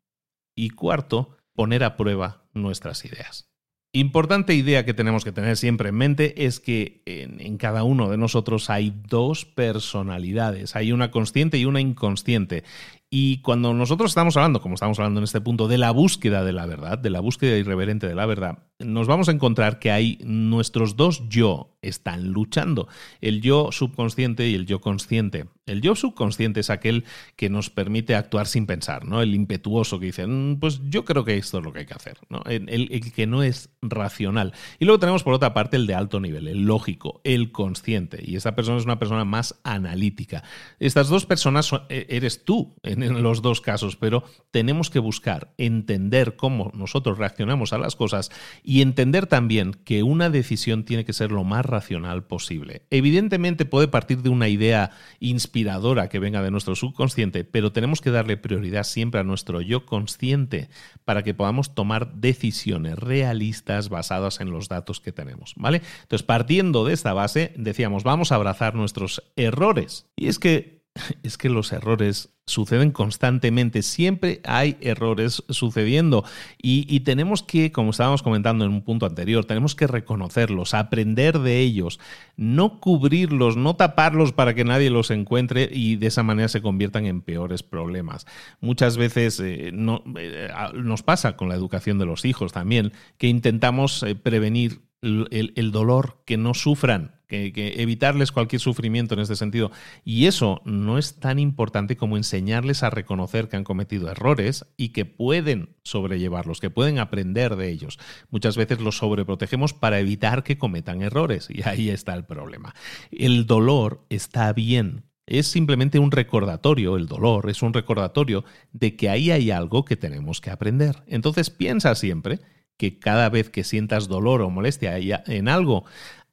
Y 0.56 0.70
cuarto, 0.70 1.36
poner 1.54 1.84
a 1.84 1.96
prueba 1.96 2.44
nuestras 2.52 3.04
ideas. 3.04 3.50
Importante 3.96 4.54
idea 4.54 4.84
que 4.84 4.92
tenemos 4.92 5.22
que 5.22 5.30
tener 5.30 5.56
siempre 5.56 5.90
en 5.90 5.94
mente 5.94 6.46
es 6.46 6.58
que 6.58 7.02
en, 7.06 7.56
cada 7.58 7.84
uno 7.84 8.10
de 8.10 8.16
nosotros 8.16 8.68
hay 8.68 8.92
dos 9.08 9.44
personalidades, 9.44 10.74
hay 10.74 10.90
una 10.90 11.12
consciente 11.12 11.58
y 11.58 11.64
una 11.64 11.80
inconsciente. 11.80 12.64
Y 13.08 13.40
cuando 13.42 13.72
nosotros 13.72 14.10
estamos 14.10 14.36
hablando, 14.36 14.60
como 14.60 14.74
estamos 14.74 14.98
hablando 14.98 15.20
en 15.20 15.24
este 15.24 15.40
punto, 15.40 15.68
de 15.68 15.78
la 15.78 15.92
búsqueda 15.92 16.42
de 16.42 16.52
la 16.52 16.66
verdad, 16.66 16.98
de 16.98 17.10
la 17.10 17.20
búsqueda 17.20 17.56
irreverente 17.56 18.08
de 18.08 18.16
la 18.16 18.26
verdad, 18.26 18.64
nos 18.84 19.06
vamos 19.06 19.28
a 19.28 19.32
encontrar 19.32 19.78
que 19.78 19.90
hay 19.90 20.18
nuestros 20.24 20.96
dos 20.96 21.28
yo 21.28 21.74
están 21.88 22.28
luchando, 22.32 22.88
el 23.20 23.40
yo 23.40 23.70
subconsciente 23.72 24.48
y 24.48 24.54
el 24.54 24.66
yo 24.66 24.80
consciente. 24.80 25.46
El 25.66 25.80
yo 25.80 25.94
subconsciente 25.94 26.60
es 26.60 26.68
aquel 26.68 27.04
que 27.36 27.48
nos 27.48 27.70
permite 27.70 28.14
actuar 28.14 28.46
sin 28.46 28.66
pensar, 28.66 29.06
¿no? 29.06 29.22
El 29.22 29.34
impetuoso 29.34 29.98
que 29.98 30.06
dice, 30.06 30.26
mm, 30.26 30.60
pues 30.60 30.80
yo 30.88 31.04
creo 31.04 31.24
que 31.24 31.36
esto 31.38 31.58
es 31.58 31.64
lo 31.64 31.72
que 31.72 31.80
hay 31.80 31.86
que 31.86 31.94
hacer, 31.94 32.18
¿no? 32.28 32.42
El, 32.46 32.68
el, 32.68 33.12
que 33.12 33.26
no 33.26 33.42
es 33.42 33.70
racional. 33.80 34.52
Y 34.78 34.84
luego 34.84 34.98
tenemos 34.98 35.22
por 35.22 35.32
otra 35.32 35.54
parte 35.54 35.76
el 35.76 35.86
de 35.86 35.94
alto 35.94 36.20
nivel, 36.20 36.48
el 36.48 36.62
lógico, 36.64 37.20
el 37.24 37.50
consciente. 37.50 38.22
Y 38.22 38.36
esa 38.36 38.54
persona 38.54 38.78
es 38.78 38.84
una 38.84 38.98
persona 38.98 39.24
más 39.24 39.60
analítica. 39.64 40.42
Estas 40.80 41.08
dos 41.08 41.24
personas 41.24 41.70
e, 41.88 42.06
eres 42.10 42.44
tú 42.44 42.74
en 42.82 43.22
los 43.22 43.40
dos 43.40 43.60
casos, 43.60 43.96
pero 43.96 44.24
tenemos 44.50 44.90
que 44.90 44.98
buscar 44.98 45.54
entender 45.56 46.36
cómo 46.36 46.70
nosotros 46.74 47.16
reaccionamos 47.16 47.72
a 47.72 47.78
las 47.78 47.96
cosas 47.96 48.30
y 48.62 48.73
entender 48.80 49.26
también 49.26 49.72
que 49.72 50.02
una 50.02 50.30
decisión 50.30 50.84
tiene 50.84 51.04
que 51.04 51.12
ser 51.12 51.30
lo 51.30 51.44
más 51.44 51.64
racional 51.64 52.24
posible. 52.24 52.86
Evidentemente 52.90 53.64
puede 53.64 53.88
partir 53.88 54.22
de 54.22 54.30
una 54.30 54.48
idea 54.48 54.90
inspiradora 55.20 56.08
que 56.08 56.18
venga 56.18 56.42
de 56.42 56.50
nuestro 56.50 56.74
subconsciente, 56.74 57.44
pero 57.44 57.72
tenemos 57.72 58.00
que 58.00 58.10
darle 58.10 58.36
prioridad 58.36 58.84
siempre 58.84 59.20
a 59.20 59.24
nuestro 59.24 59.60
yo 59.60 59.86
consciente 59.86 60.68
para 61.04 61.22
que 61.22 61.34
podamos 61.34 61.74
tomar 61.74 62.14
decisiones 62.14 62.98
realistas 62.98 63.88
basadas 63.88 64.40
en 64.40 64.50
los 64.50 64.68
datos 64.68 65.00
que 65.00 65.12
tenemos, 65.12 65.54
¿vale? 65.56 65.82
Entonces, 66.02 66.24
partiendo 66.24 66.84
de 66.84 66.94
esta 66.94 67.12
base, 67.12 67.52
decíamos, 67.56 68.04
vamos 68.04 68.32
a 68.32 68.36
abrazar 68.36 68.74
nuestros 68.74 69.22
errores. 69.36 70.06
Y 70.16 70.28
es 70.28 70.38
que 70.38 70.83
es 71.22 71.36
que 71.38 71.48
los 71.48 71.72
errores 71.72 72.30
suceden 72.46 72.90
constantemente, 72.90 73.82
siempre 73.82 74.40
hay 74.44 74.76
errores 74.80 75.42
sucediendo 75.48 76.24
y, 76.60 77.00
tenemos 77.00 77.42
que, 77.42 77.72
como 77.72 77.90
estábamos 77.90 78.22
comentando 78.22 78.64
en 78.64 78.72
un 78.72 78.82
punto 78.82 79.06
anterior, 79.06 79.46
tenemos 79.46 79.74
que 79.74 79.86
reconocerlos, 79.86 80.74
aprender 80.74 81.38
de 81.38 81.60
ellos, 81.60 82.00
no 82.36 82.80
cubrirlos, 82.80 83.56
no 83.56 83.76
taparlos 83.76 84.32
para 84.32 84.54
que 84.54 84.64
nadie 84.64 84.90
los 84.90 85.10
encuentre 85.10 85.70
y 85.72 85.96
de 85.96 86.08
esa 86.08 86.22
manera 86.22 86.48
se 86.48 86.62
conviertan 86.62 87.06
en 87.06 87.22
peores 87.22 87.62
problemas. 87.62 88.26
Muchas 88.60 88.98
veces 88.98 89.40
eh, 89.40 89.72
eh, 89.72 90.48
nos 90.74 91.02
pasa 91.02 91.36
con 91.36 91.48
la 91.48 91.54
educación 91.54 91.98
de 91.98 92.06
los 92.06 92.24
hijos 92.26 92.52
también, 92.52 92.92
que 93.16 93.28
intentamos 93.28 94.02
eh, 94.02 94.14
prevenir 94.14 94.82
el, 95.04 95.70
dolor, 95.70 96.22
que 96.24 96.36
no 96.36 96.54
sufran, 96.54 97.14
evitarles 97.54 98.32
cualquier 98.32 98.60
sufrimiento 98.60 99.14
en 99.14 99.20
este 99.20 99.36
sentido. 99.36 99.70
Y 100.04 100.26
eso 100.26 100.60
no 100.64 100.98
es 100.98 101.16
tan 101.20 101.38
importante 101.38 101.96
como 101.96 102.16
enseñarles 102.16 102.82
a 102.82 102.90
reconocer 102.90 103.48
que 103.48 103.56
han 103.56 103.64
cometido 103.64 104.10
errores 104.10 104.66
y 104.76 104.90
que 104.90 105.04
pueden 105.04 105.76
sobrellevarlos, 105.82 106.60
que 106.60 106.70
pueden 106.70 106.98
aprender 106.98 107.56
de 107.56 107.70
ellos. 107.70 107.98
Muchas 108.30 108.56
veces 108.56 108.80
los 108.80 108.98
sobreprotegemos 108.98 109.74
para 109.74 109.98
evitar 110.00 110.42
que 110.42 110.58
cometan 110.58 111.02
errores 111.02 111.48
y 111.50 111.62
ahí 111.68 111.90
está 111.90 112.14
el 112.14 112.24
problema. 112.24 112.74
El 113.10 113.46
dolor 113.46 114.04
está 114.08 114.52
bien, 114.52 115.04
es 115.26 115.46
simplemente 115.46 115.98
un 115.98 116.10
recordatorio, 116.10 116.96
el 116.96 117.06
dolor 117.06 117.48
es 117.48 117.62
un 117.62 117.72
recordatorio 117.72 118.44
de 118.72 118.94
que 118.96 119.08
ahí 119.08 119.30
hay 119.30 119.50
algo 119.50 119.84
que 119.84 119.96
tenemos 119.96 120.40
que 120.40 120.50
aprender. 120.50 121.02
Entonces 121.06 121.50
piensa 121.50 121.94
siempre 121.94 122.40
que 122.76 122.98
cada 122.98 123.28
vez 123.30 123.50
que 123.50 123.64
sientas 123.64 124.08
dolor 124.08 124.42
o 124.42 124.50
molestia 124.50 124.98
en 124.98 125.48
algo, 125.48 125.84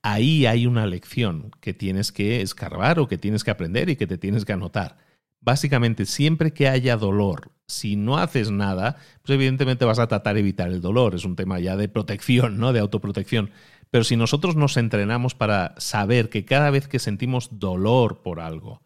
ahí 0.04 0.46
hay 0.46 0.66
una 0.66 0.86
lección 0.86 1.52
que 1.60 1.74
tienes 1.74 2.12
que 2.12 2.42
escarbar 2.42 3.00
o 3.00 3.08
que 3.08 3.18
tienes 3.18 3.44
que 3.44 3.52
aprender 3.52 3.90
y 3.90 3.96
que 3.96 4.08
te 4.08 4.18
tienes 4.18 4.46
que 4.46 4.54
anotar. 4.54 4.98
Básicamente, 5.40 6.06
siempre 6.06 6.54
que 6.54 6.68
haya 6.68 6.98
dolor, 6.98 7.52
si 7.68 7.96
no 7.96 8.18
haces 8.18 8.52
nada, 8.52 8.98
pues 9.24 9.36
evidentemente 9.36 9.86
vas 9.86 10.00
a 10.00 10.08
tratar 10.08 10.36
de 10.36 10.42
evitar 10.42 10.70
el 10.70 10.82
dolor. 10.82 11.16
Es 11.16 11.26
un 11.26 11.36
tema 11.36 11.60
ya 11.60 11.76
de 11.76 11.90
protección, 11.90 12.58
¿no? 12.58 12.74
De 12.74 12.80
autoprotección. 12.80 13.52
Pero 13.90 14.04
si 14.04 14.16
nosotros 14.16 14.56
nos 14.56 14.78
entrenamos 14.78 15.36
para 15.36 15.74
saber 15.78 16.30
que 16.30 16.46
cada 16.46 16.70
vez 16.70 16.88
que 16.88 17.00
sentimos 17.00 17.60
dolor 17.60 18.22
por 18.22 18.40
algo 18.40 18.82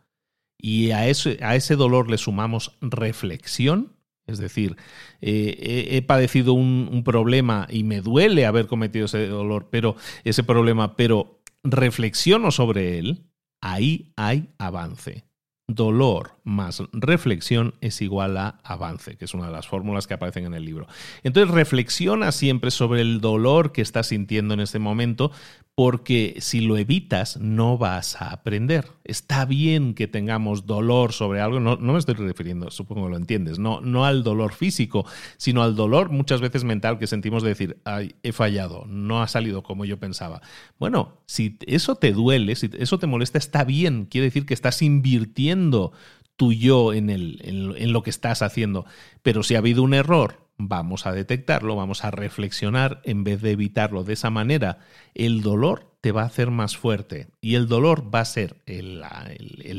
y 0.58 0.92
a 0.92 1.08
ese, 1.08 1.38
a 1.42 1.56
ese 1.56 1.76
dolor 1.76 2.10
le 2.10 2.18
sumamos 2.18 2.78
reflexión, 2.82 3.95
es 4.28 4.40
decir, 4.40 4.76
eh, 5.22 5.88
he, 5.92 6.02
padecido 6.02 6.54
un, 6.54 7.04
problema 7.04 7.68
y 7.70 7.84
me 7.84 8.02
duele 8.02 8.46
haber 8.46 8.68
cometido 8.68 9.06
ese 9.06 9.28
dolor, 9.28 9.68
pero 9.70 9.96
ese 10.24 10.44
problema, 10.44 10.96
pero 10.96 11.42
reflexiono 11.64 12.52
sobre 12.52 13.00
él, 13.00 13.26
ahí 13.62 14.12
hay 14.16 14.50
avance. 14.58 15.26
Dolor 15.68 16.35
más 16.46 16.84
reflexión 16.94 17.74
es 17.82 18.02
igual 18.02 18.38
a 18.38 18.60
avance, 18.64 19.18
que 19.18 19.26
es 19.26 19.34
una 19.34 19.48
de 19.48 19.52
las 19.52 19.68
fórmulas 19.68 20.08
que 20.08 20.14
aparecen 20.14 20.46
en 20.46 20.54
el 20.54 20.64
libro. 20.64 20.88
Entonces 21.24 21.54
reflexiona 21.54 22.32
siempre 22.32 22.72
sobre 22.72 23.02
el 23.02 23.20
dolor 23.20 23.72
que 23.72 23.82
estás 23.82 24.08
sintiendo 24.08 24.54
en 24.54 24.60
este 24.60 24.80
momento, 24.80 25.32
porque 25.74 26.38
si 26.40 26.62
lo 26.62 26.78
evitas 26.78 27.38
no 27.38 27.78
vas 27.78 28.22
a 28.22 28.32
aprender. 28.32 28.88
Está 29.04 29.44
bien 29.46 29.94
que 29.94 30.08
tengamos 30.08 30.66
dolor 30.66 31.12
sobre 31.12 31.42
algo, 31.42 31.60
no, 31.60 31.78
me 31.78 32.00
estoy 32.00 32.16
refiriendo, 32.16 32.72
supongo 32.72 33.06
que 33.06 33.12
lo 33.12 33.18
entiendes, 33.18 33.60
no, 33.60 33.82
no 33.82 34.06
al 34.06 34.24
dolor 34.24 34.54
físico, 34.54 35.06
sino 35.36 35.64
al 35.64 35.76
dolor 35.76 36.12
muchas 36.12 36.40
veces 36.40 36.64
mental 36.64 36.98
que 36.98 37.08
sentimos 37.08 37.44
de 37.44 37.50
decir, 37.50 37.78
he 38.24 38.32
fallado, 38.32 38.86
no 38.88 39.22
ha 39.22 39.28
salido 39.28 39.64
como 39.64 39.84
yo 39.84 40.00
pensaba. 40.00 40.42
Bueno, 40.80 41.18
si 41.26 41.58
eso 41.68 41.96
te 41.96 42.14
duele, 42.14 42.56
si 42.56 42.70
eso 42.78 43.00
te 43.00 43.08
molesta, 43.08 43.38
está 43.38 43.64
bien, 43.66 44.06
quiere 44.06 44.26
decir 44.26 44.46
que 44.46 44.54
estás 44.54 44.82
invirtiendo 44.82 45.92
tu 46.36 46.54
yo 46.54 46.94
en, 46.94 47.10
en 47.10 47.94
lo 47.94 48.04
que 48.04 48.10
estás 48.10 48.42
haciendo. 48.42 48.86
Pero 49.22 49.44
si 49.44 49.56
ha 49.56 49.60
habido 49.60 49.84
un 49.84 49.94
error, 49.94 50.46
vamos 50.58 51.06
a 51.06 51.12
detectarlo, 51.12 51.76
vamos 51.76 52.04
a 52.04 52.12
reflexionar 52.12 53.02
en 53.04 53.24
vez 53.24 53.42
de 53.42 53.52
evitarlo. 53.52 54.04
De 54.04 54.14
esa 54.14 54.30
manera, 54.30 54.80
el 55.14 55.42
dolor 55.42 55.96
te 56.02 56.12
va 56.12 56.22
a 56.22 56.28
hacer 56.28 56.52
más 56.52 56.78
fuerte 56.78 57.30
y 57.42 57.56
el 57.56 57.68
dolor 57.68 58.14
va 58.14 58.20
a 58.20 58.26
ser 58.26 58.62
el, 58.66 59.02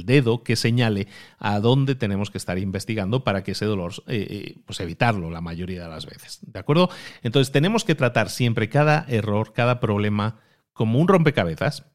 dedo 0.06 0.42
que 0.42 0.56
señale 0.56 1.06
a 1.38 1.60
dónde 1.60 1.94
tenemos 1.94 2.30
que 2.30 2.38
estar 2.38 2.58
investigando 2.58 3.22
para 3.24 3.44
que 3.44 3.52
ese 3.52 3.64
dolor, 3.64 3.92
eh, 4.08 4.26
eh, 4.28 4.58
pues 4.66 4.80
evitarlo 4.80 5.30
la 5.30 5.40
mayoría 5.40 5.84
de 5.84 5.88
las 5.88 6.06
veces. 6.06 6.40
¿De 6.42 6.58
acuerdo? 6.58 6.90
Entonces 7.22 7.52
tenemos 7.52 7.84
que 7.84 7.94
tratar 7.94 8.28
siempre 8.28 8.68
cada 8.68 9.06
error, 9.08 9.52
cada 9.52 9.80
problema 9.80 10.40
como 10.72 10.98
un 10.98 11.08
rompecabezas 11.08 11.86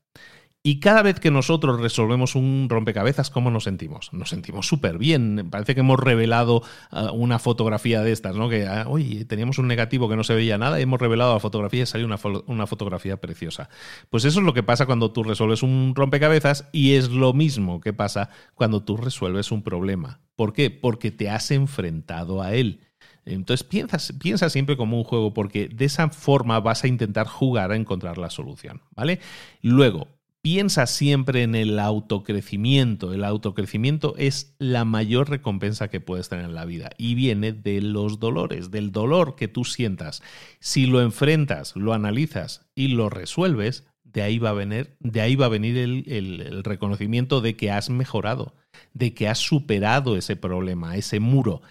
y 0.64 0.80
cada 0.80 1.02
vez 1.02 1.20
que 1.20 1.32
nosotros 1.32 1.82
resolvemos 1.82 2.36
un 2.36 2.68
rompecabezas, 2.70 3.32
¿cómo 3.32 3.50
nos 3.50 3.64
sentimos? 3.64 4.14
Nos 4.14 4.30
sentimos 4.30 4.68
súper 4.68 5.00
bien. 5.00 5.48
Parece 5.50 5.74
que 5.74 5.80
hemos 5.80 6.00
revelado 6.00 6.62
ah, 6.92 7.12
una 7.12 7.40
fotografía 7.40 8.04
de 8.04 8.12
estas, 8.12 8.36
¿no? 8.36 8.48
Que, 8.48 8.68
ah, 8.68 8.86
oye, 8.88 9.26
teníamos 9.26 9.58
un 9.58 9.68
negativo 9.68 10.08
que 10.08 10.16
no 10.16 10.24
se 10.24 10.36
veía 10.36 10.60
nada 10.60 10.80
y 10.80 10.84
hemos 10.84 11.02
revelado 11.02 11.34
la 11.34 11.40
fotografía 11.40 11.82
y 11.82 11.86
salió 11.88 12.06
una, 12.06 12.20
una 12.46 12.68
fotografía 12.68 13.18
preciosa. 13.18 13.70
Pues 14.12 14.24
eso 14.24 14.40
es 14.40 14.46
lo 14.46 14.54
que 14.54 14.62
pasa 14.62 14.86
cuando 14.86 15.12
tú 15.12 15.24
resuelves 15.24 15.64
un 15.64 15.94
rompecabezas 15.96 16.70
y 16.72 16.94
es 16.94 17.10
lo 17.10 17.34
mismo 17.34 17.82
que 17.82 17.94
pasa 17.94 18.30
cuando 18.54 18.84
tú 18.84 18.98
resuelves 18.98 19.52
un 19.52 19.64
problema. 19.64 20.20
¿Por 20.36 20.54
qué? 20.54 20.70
Porque 20.70 21.10
te 21.10 21.28
has 21.32 21.50
enfrentado 21.50 22.44
a 22.44 22.54
él. 22.54 22.82
Entonces 23.26 23.64
piensa, 23.64 23.98
piensa, 24.20 24.50
siempre 24.52 24.78
como 24.78 24.98
un 24.98 25.04
juego 25.04 25.34
porque 25.34 25.68
de 25.68 25.86
esa 25.86 26.10
forma 26.10 26.60
vas 26.60 26.84
a 26.84 26.88
intentar 26.88 27.26
jugar 27.28 27.72
a 27.72 27.76
encontrar 27.76 28.20
la 28.20 28.30
solución, 28.30 28.82
¿vale? 28.96 29.20
Luego, 29.62 30.08
Piensa 30.44 30.88
siempre 30.88 31.44
en 31.44 31.54
el 31.54 31.78
autocrecimiento. 31.78 33.14
El 33.14 33.24
autocrecimiento 33.24 34.16
es 34.18 34.56
la 34.58 34.86
mayor 34.86 35.30
recompensa 35.30 35.88
que 35.90 36.00
puedes 36.00 36.30
tener 36.30 36.46
en 36.46 36.56
la 36.56 36.66
vida 36.66 36.90
y 36.98 37.14
viene 37.14 37.52
de 37.52 37.80
los 37.80 38.20
dolores, 38.20 38.72
del 38.72 38.92
dolor 38.92 39.36
que 39.36 39.48
tú 39.48 39.66
sientas. 39.66 40.24
Si 40.60 40.88
lo 40.88 41.00
enfrentas, 41.00 41.76
lo 41.76 41.94
analizas 41.94 42.66
y 42.74 42.88
lo 42.88 43.12
resuelves, 43.12 43.86
de 44.04 44.24
ahí 44.24 44.40
va 44.40 44.50
a 44.50 44.54
venir, 44.54 44.96
de 45.00 45.22
ahí 45.22 45.36
va 45.36 45.46
a 45.46 45.50
venir 45.50 45.78
el, 45.78 46.64
reconocimiento 46.64 47.42
de 47.42 47.56
que 47.56 47.70
has 47.70 47.92
mejorado, 47.92 48.56
de 48.96 49.14
que 49.14 49.28
has 49.28 49.38
superado 49.38 50.18
ese 50.18 50.36
problema, 50.36 50.98
ese 50.98 51.20
muro. 51.20 51.62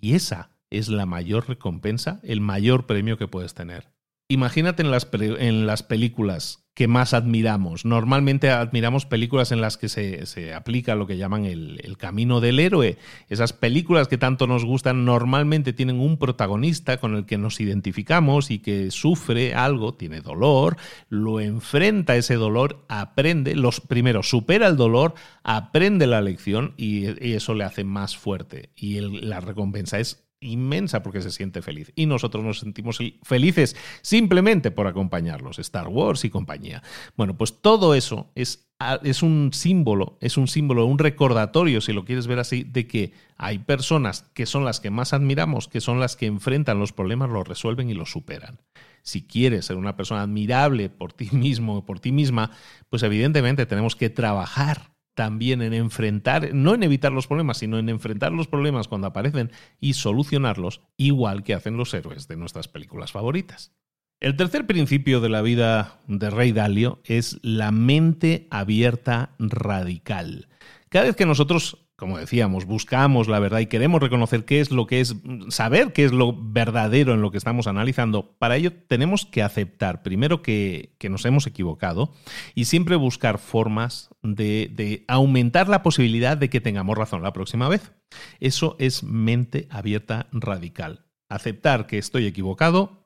Y 0.00 0.14
esa 0.14 0.50
es 0.70 0.88
la 0.88 1.04
mayor 1.04 1.48
recompensa, 1.48 2.20
el 2.22 2.40
mayor 2.40 2.86
premio 2.86 3.18
que 3.18 3.26
puedes 3.26 3.54
tener. 3.54 3.88
Imagínate 4.28 4.82
en 4.82 5.66
las 5.66 5.82
películas 5.82 6.69
que 6.74 6.88
más 6.88 7.14
admiramos. 7.14 7.84
Normalmente 7.84 8.50
admiramos 8.50 9.04
películas 9.04 9.52
en 9.52 9.60
las 9.60 9.76
que 9.76 9.88
se, 9.88 10.54
aplica 10.54 10.94
lo 10.94 11.06
que 11.06 11.16
llaman 11.16 11.44
el, 11.44 11.96
camino 11.98 12.40
del 12.40 12.60
héroe. 12.60 12.96
Esas 13.28 13.52
películas 13.52 14.08
que 14.08 14.16
tanto 14.16 14.46
nos 14.46 14.64
gustan 14.64 15.04
normalmente 15.04 15.72
tienen 15.72 16.00
un 16.00 16.16
protagonista 16.16 16.98
con 16.98 17.16
el 17.16 17.26
que 17.26 17.36
nos 17.36 17.60
identificamos 17.60 18.50
y 18.50 18.60
que 18.60 18.90
sufre 18.90 19.54
algo, 19.54 19.94
tiene 19.94 20.20
dolor, 20.20 20.76
lo 21.08 21.40
enfrenta 21.40 22.16
ese 22.16 22.36
dolor, 22.36 22.84
aprende, 22.88 23.54
los 23.54 23.80
primero 23.80 24.22
supera 24.22 24.68
el 24.68 24.76
dolor, 24.76 25.14
aprende 25.42 26.06
la 26.06 26.22
lección 26.22 26.74
y, 26.76 27.06
eso 27.34 27.54
le 27.54 27.64
hace 27.64 27.84
más 27.84 28.16
fuerte. 28.16 28.70
Y 28.76 29.00
la 29.00 29.40
recompensa 29.40 29.98
es 29.98 30.29
inmensa 30.40 31.02
porque 31.02 31.22
se 31.22 31.30
siente 31.30 31.62
feliz. 31.62 31.92
Y 31.94 32.06
nosotros 32.06 32.42
nos 32.42 32.60
sentimos 32.60 32.98
felices 33.22 33.76
simplemente 34.02 34.70
por 34.70 34.86
acompañarlos, 34.86 35.58
Star 35.58 35.88
Wars 35.88 36.24
y 36.24 36.30
compañía. 36.30 36.82
Bueno, 37.16 37.36
pues 37.36 37.60
todo 37.60 37.94
eso 37.94 38.30
es, 38.34 38.68
es 39.02 39.22
un 39.22 39.50
símbolo, 39.52 40.16
es 40.20 40.36
un 40.36 40.48
símbolo, 40.48 40.86
un 40.86 40.98
recordatorio, 40.98 41.80
si 41.80 41.92
lo 41.92 42.04
quieres 42.04 42.26
ver 42.26 42.38
así, 42.38 42.64
de 42.64 42.86
que 42.86 43.12
hay 43.36 43.58
personas 43.58 44.22
que 44.34 44.46
son 44.46 44.64
las 44.64 44.80
que 44.80 44.90
más 44.90 45.12
admiramos, 45.12 45.68
que 45.68 45.80
son 45.80 46.00
las 46.00 46.16
que 46.16 46.26
enfrentan 46.26 46.78
los 46.78 46.92
problemas, 46.92 47.30
los 47.30 47.46
resuelven 47.46 47.90
y 47.90 47.94
los 47.94 48.10
superan. 48.10 48.60
Si 49.02 49.22
quieres 49.22 49.66
ser 49.66 49.76
una 49.76 49.96
persona 49.96 50.22
admirable 50.22 50.88
por 50.90 51.12
ti 51.12 51.28
mismo 51.32 51.76
o 51.76 51.84
por 51.84 52.00
ti 52.00 52.12
misma, 52.12 52.50
pues 52.88 53.02
evidentemente 53.02 53.66
tenemos 53.66 53.96
que 53.96 54.10
trabajar 54.10 54.89
también 55.20 55.60
en 55.60 55.74
enfrentar, 55.74 56.54
no 56.54 56.72
en 56.72 56.82
evitar 56.82 57.12
los 57.12 57.26
problemas, 57.26 57.58
sino 57.58 57.78
en 57.78 57.90
enfrentar 57.90 58.32
los 58.32 58.48
problemas 58.48 58.88
cuando 58.88 59.06
aparecen 59.06 59.50
y 59.78 59.92
solucionarlos, 59.92 60.80
igual 60.96 61.42
que 61.42 61.52
hacen 61.52 61.76
los 61.76 61.92
héroes 61.92 62.26
de 62.26 62.38
nuestras 62.38 62.68
películas 62.68 63.12
favoritas. 63.12 63.70
El 64.18 64.34
tercer 64.36 64.66
principio 64.66 65.20
de 65.20 65.28
la 65.28 65.42
vida 65.42 66.00
de 66.06 66.30
Rey 66.30 66.52
Dalio 66.52 67.02
es 67.04 67.38
la 67.42 67.70
mente 67.70 68.48
abierta 68.50 69.34
radical. 69.38 70.48
Cada 70.88 71.04
vez 71.04 71.16
que 71.16 71.26
nosotros 71.26 71.89
como 72.00 72.16
decíamos, 72.16 72.64
buscamos 72.64 73.28
la 73.28 73.38
verdad 73.38 73.60
y 73.60 73.66
queremos 73.66 74.00
reconocer 74.00 74.46
qué 74.46 74.60
es 74.60 74.70
lo 74.70 74.86
que 74.86 75.00
es, 75.00 75.14
saber 75.50 75.92
qué 75.92 76.06
es 76.06 76.12
lo 76.12 76.34
verdadero 76.34 77.12
en 77.12 77.20
lo 77.20 77.30
que 77.30 77.36
estamos 77.36 77.66
analizando, 77.66 78.34
para 78.38 78.56
ello 78.56 78.72
tenemos 78.72 79.26
que 79.26 79.42
aceptar 79.42 80.02
primero 80.02 80.40
que, 80.40 80.96
nos 81.10 81.26
hemos 81.26 81.46
equivocado 81.46 82.14
y 82.54 82.64
siempre 82.64 82.96
buscar 82.96 83.38
formas 83.38 84.08
de, 84.22 85.04
aumentar 85.08 85.68
la 85.68 85.82
posibilidad 85.82 86.38
de 86.38 86.48
que 86.48 86.62
tengamos 86.62 86.96
razón 86.96 87.22
la 87.22 87.34
próxima 87.34 87.68
vez. 87.68 87.92
Eso 88.40 88.76
es 88.78 89.02
mente 89.04 89.68
abierta 89.70 90.28
radical. 90.32 91.04
Aceptar 91.28 91.86
que 91.86 91.98
estoy 91.98 92.26
equivocado, 92.26 92.99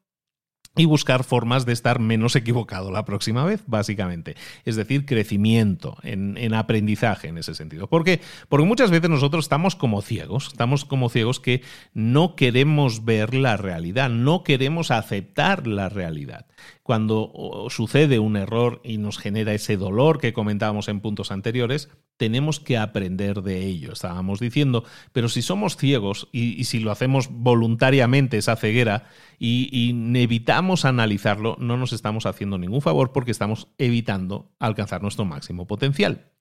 y 0.77 0.87
buscar 0.87 1.23
formas 1.23 1.67
de 1.67 1.73
estar 1.73 2.01
menos 2.01 2.35
equivocado 2.35 2.91
la 2.91 3.05
próxima 3.05 3.45
vez, 3.45 3.63
básicamente. 3.67 4.35
Es 4.65 4.77
decir, 4.77 5.07
crecimiento 5.07 5.97
en, 6.03 6.55
aprendizaje 6.55 7.29
en 7.29 7.39
ese 7.39 7.55
sentido. 7.55 7.89
¿Por 7.89 8.05
qué? 8.05 8.21
Porque 8.49 8.67
muchas 8.67 8.91
veces 8.91 9.09
nosotros 9.09 9.45
estamos 9.45 9.77
como 9.77 10.03
ciegos, 10.03 10.49
estamos 10.49 10.85
como 10.85 11.09
ciegos 11.09 11.39
que 11.39 11.63
no 11.93 12.35
queremos 12.35 13.05
ver 13.05 13.35
la 13.35 13.57
realidad, 13.57 14.11
no 14.11 14.43
queremos 14.43 14.91
aceptar 14.91 15.67
la 15.67 15.89
realidad 15.89 16.47
cuando 16.85 17.67
sucede 17.71 18.19
un 18.19 18.37
error 18.37 18.83
y 18.85 18.99
nos 18.99 19.17
genera 19.17 19.55
ese 19.55 19.79
dolor 19.79 20.21
que 20.21 20.35
comentábamos 20.35 20.89
en 20.89 21.01
puntos 21.01 21.33
anteriores, 21.33 21.89
tenemos 22.19 22.61
que 22.61 22.77
aprender 22.77 23.41
de 23.41 23.65
ello, 23.65 23.95
estábamos 23.95 24.39
diciendo, 24.39 24.85
pero 25.13 25.31
si 25.31 25.41
somos 25.41 25.79
ciegos 25.79 26.29
y, 26.31 26.63
si 26.65 26.81
lo 26.81 26.93
hacemos 26.93 27.29
voluntariamente, 27.31 28.37
esa 28.37 28.57
ceguera, 28.57 29.07
y, 29.39 29.95
evitamos 30.23 30.85
analizarlo, 30.85 31.57
no 31.59 31.79
nos 31.79 31.95
estamos 31.95 32.27
haciendo 32.27 32.59
ningún 32.59 32.83
favor 32.83 33.13
porque 33.13 33.31
estamos 33.31 33.69
evitando 33.79 34.53
alcanzar 34.59 35.01
nuestro 35.01 35.25
máximo 35.25 35.67
potencial. 35.67 36.33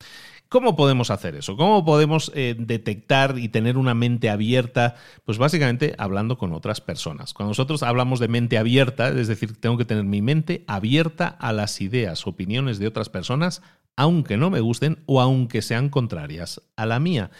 ¿Cómo 0.53 0.75
podemos 0.75 1.09
hacer 1.09 1.33
eso? 1.33 1.57
¿Cómo 1.57 1.83
podemos 1.83 2.31
eh, 2.35 2.53
detectar 2.55 3.39
y 3.39 3.49
tener 3.49 3.75
una 3.75 3.95
mente 3.95 4.29
abierta? 4.29 4.93
Pues 5.25 5.39
básicamente 5.39 5.95
hablando 5.97 6.37
con 6.37 6.53
otras 6.53 6.79
personas. 6.79 7.33
Cuando 7.33 7.49
nosotros 7.49 7.81
hablamos 7.81 8.19
de 8.19 8.27
mente 8.27 8.59
abierta, 8.59 9.07
es 9.07 9.27
decir, 9.27 9.59
tengo 9.59 9.79
que 9.79 9.85
tener 9.85 10.03
mi 10.03 10.21
mente 10.21 10.63
abierta 10.67 11.27
a 11.27 11.53
las 11.53 11.81
ideas, 11.81 12.27
opiniones 12.27 12.77
de 12.77 12.85
otras 12.85 13.09
personas, 13.09 13.63
aunque 13.95 14.37
no 14.37 14.51
me 14.51 14.59
gusten 14.59 14.99
o 15.07 15.21
aunque 15.21 15.63
sean 15.63 15.89
contrarias 15.89 16.61
a 16.75 16.85
la 16.85 16.99
mía. 16.99 17.31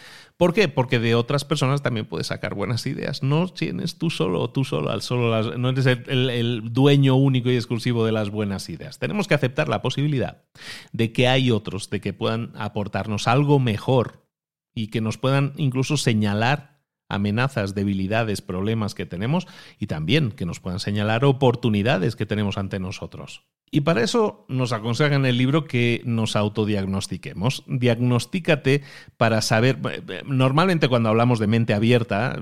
¿Por 0.44 0.54
qué? 0.54 0.68
Porque 0.68 1.00
de 1.00 1.16
otras 1.16 1.46
personas 1.46 1.82
también 1.84 2.06
puedes 2.06 2.28
sacar 2.28 2.54
buenas 2.54 2.86
ideas. 2.86 3.24
No 3.24 3.48
tienes 3.48 3.98
tú 3.98 4.10
solo, 4.10 4.50
tú 4.50 4.66
solo, 4.66 4.90
al 4.90 5.02
solo 5.02 5.32
las, 5.32 5.58
no 5.58 5.70
eres 5.70 5.86
el, 5.86 6.74
dueño 6.74 7.16
único 7.16 7.50
y 7.50 7.56
exclusivo 7.56 8.06
de 8.06 8.12
las 8.12 8.30
buenas 8.30 8.68
ideas. 8.68 9.00
Tenemos 9.00 9.30
que 9.30 9.36
aceptar 9.36 9.70
la 9.70 9.82
posibilidad 9.82 10.44
de 10.92 11.14
que 11.14 11.30
hay 11.30 11.50
otros, 11.50 11.90
de 11.90 12.02
que 12.02 12.12
puedan 12.12 12.52
aportarnos 12.56 13.30
algo 13.30 13.58
mejor 13.62 14.28
y 14.76 14.88
que 14.88 15.00
nos 15.00 15.18
puedan 15.18 15.54
incluso 15.56 15.96
señalar 15.96 16.73
amenazas, 17.14 17.76
debilidades, 17.76 18.42
problemas 18.42 18.96
que 18.96 19.06
tenemos 19.06 19.48
y 19.80 19.88
también 19.88 20.32
que 20.32 20.46
nos 20.46 20.60
puedan 20.60 20.80
señalar 20.80 21.26
oportunidades 21.26 22.16
que 22.16 22.26
tenemos 22.26 22.58
ante 22.58 22.80
nosotros. 22.80 23.44
Y 23.74 23.82
para 23.82 24.04
eso 24.04 24.46
nos 24.50 24.72
aconseja 24.72 25.16
en 25.16 25.26
el 25.26 25.36
libro 25.36 25.66
que 25.66 26.04
nos 26.06 26.36
autodiagnostiquemos. 26.36 27.64
Diagnostícate 27.66 28.84
para 29.18 29.42
saber. 29.42 29.80
Normalmente 30.28 30.88
cuando 30.88 31.10
hablamos 31.10 31.40
de 31.40 31.48
mente 31.48 31.74
abierta, 31.74 32.40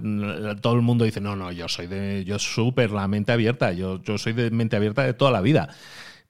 todo 0.62 0.74
el 0.74 0.82
mundo 0.82 1.06
dice, 1.06 1.22
no, 1.22 1.38
no, 1.38 1.54
yo 1.54 1.70
soy 1.70 1.88
de. 1.88 2.26
Yo 2.26 2.38
súper 2.38 2.92
la 2.92 3.08
mente 3.08 3.32
abierta, 3.32 3.72
yo, 3.72 4.02
yo 4.04 4.18
soy 4.18 4.34
de 4.34 4.52
mente 4.52 4.76
abierta 4.76 5.04
de 5.04 5.14
toda 5.14 5.32
la 5.32 5.40
vida 5.40 5.70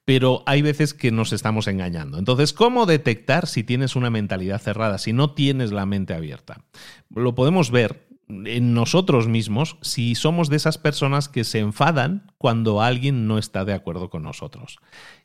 pero 0.03 0.43
hay 0.45 0.61
veces 0.61 0.93
que 0.93 1.11
nos 1.11 1.31
estamos 1.31 1.67
engañando. 1.67 2.17
Entonces, 2.17 2.53
¿cómo 2.53 2.85
detectar 2.85 3.47
si 3.47 3.63
tienes 3.63 3.95
una 3.95 4.09
mentalidad 4.09 4.59
cerrada, 4.59 4.97
si 4.97 5.13
no 5.13 5.33
tienes 5.33 5.71
la 5.71 5.85
mente 5.85 6.13
abierta? 6.13 6.65
Lo 7.09 7.35
podemos 7.35 7.71
ver 7.71 8.10
en 8.45 8.73
nosotros 8.73 9.27
mismos 9.27 9.77
si 9.81 10.15
somos 10.15 10.49
de 10.49 10.57
esas 10.57 10.77
personas 10.77 11.29
que 11.29 11.43
se 11.43 11.59
enfadan 11.59 12.31
cuando 12.37 12.81
alguien 12.81 13.27
no 13.27 13.37
está 13.37 13.65
de 13.65 13.73
acuerdo 13.73 14.09
con 14.09 14.23
nosotros, 14.23 14.79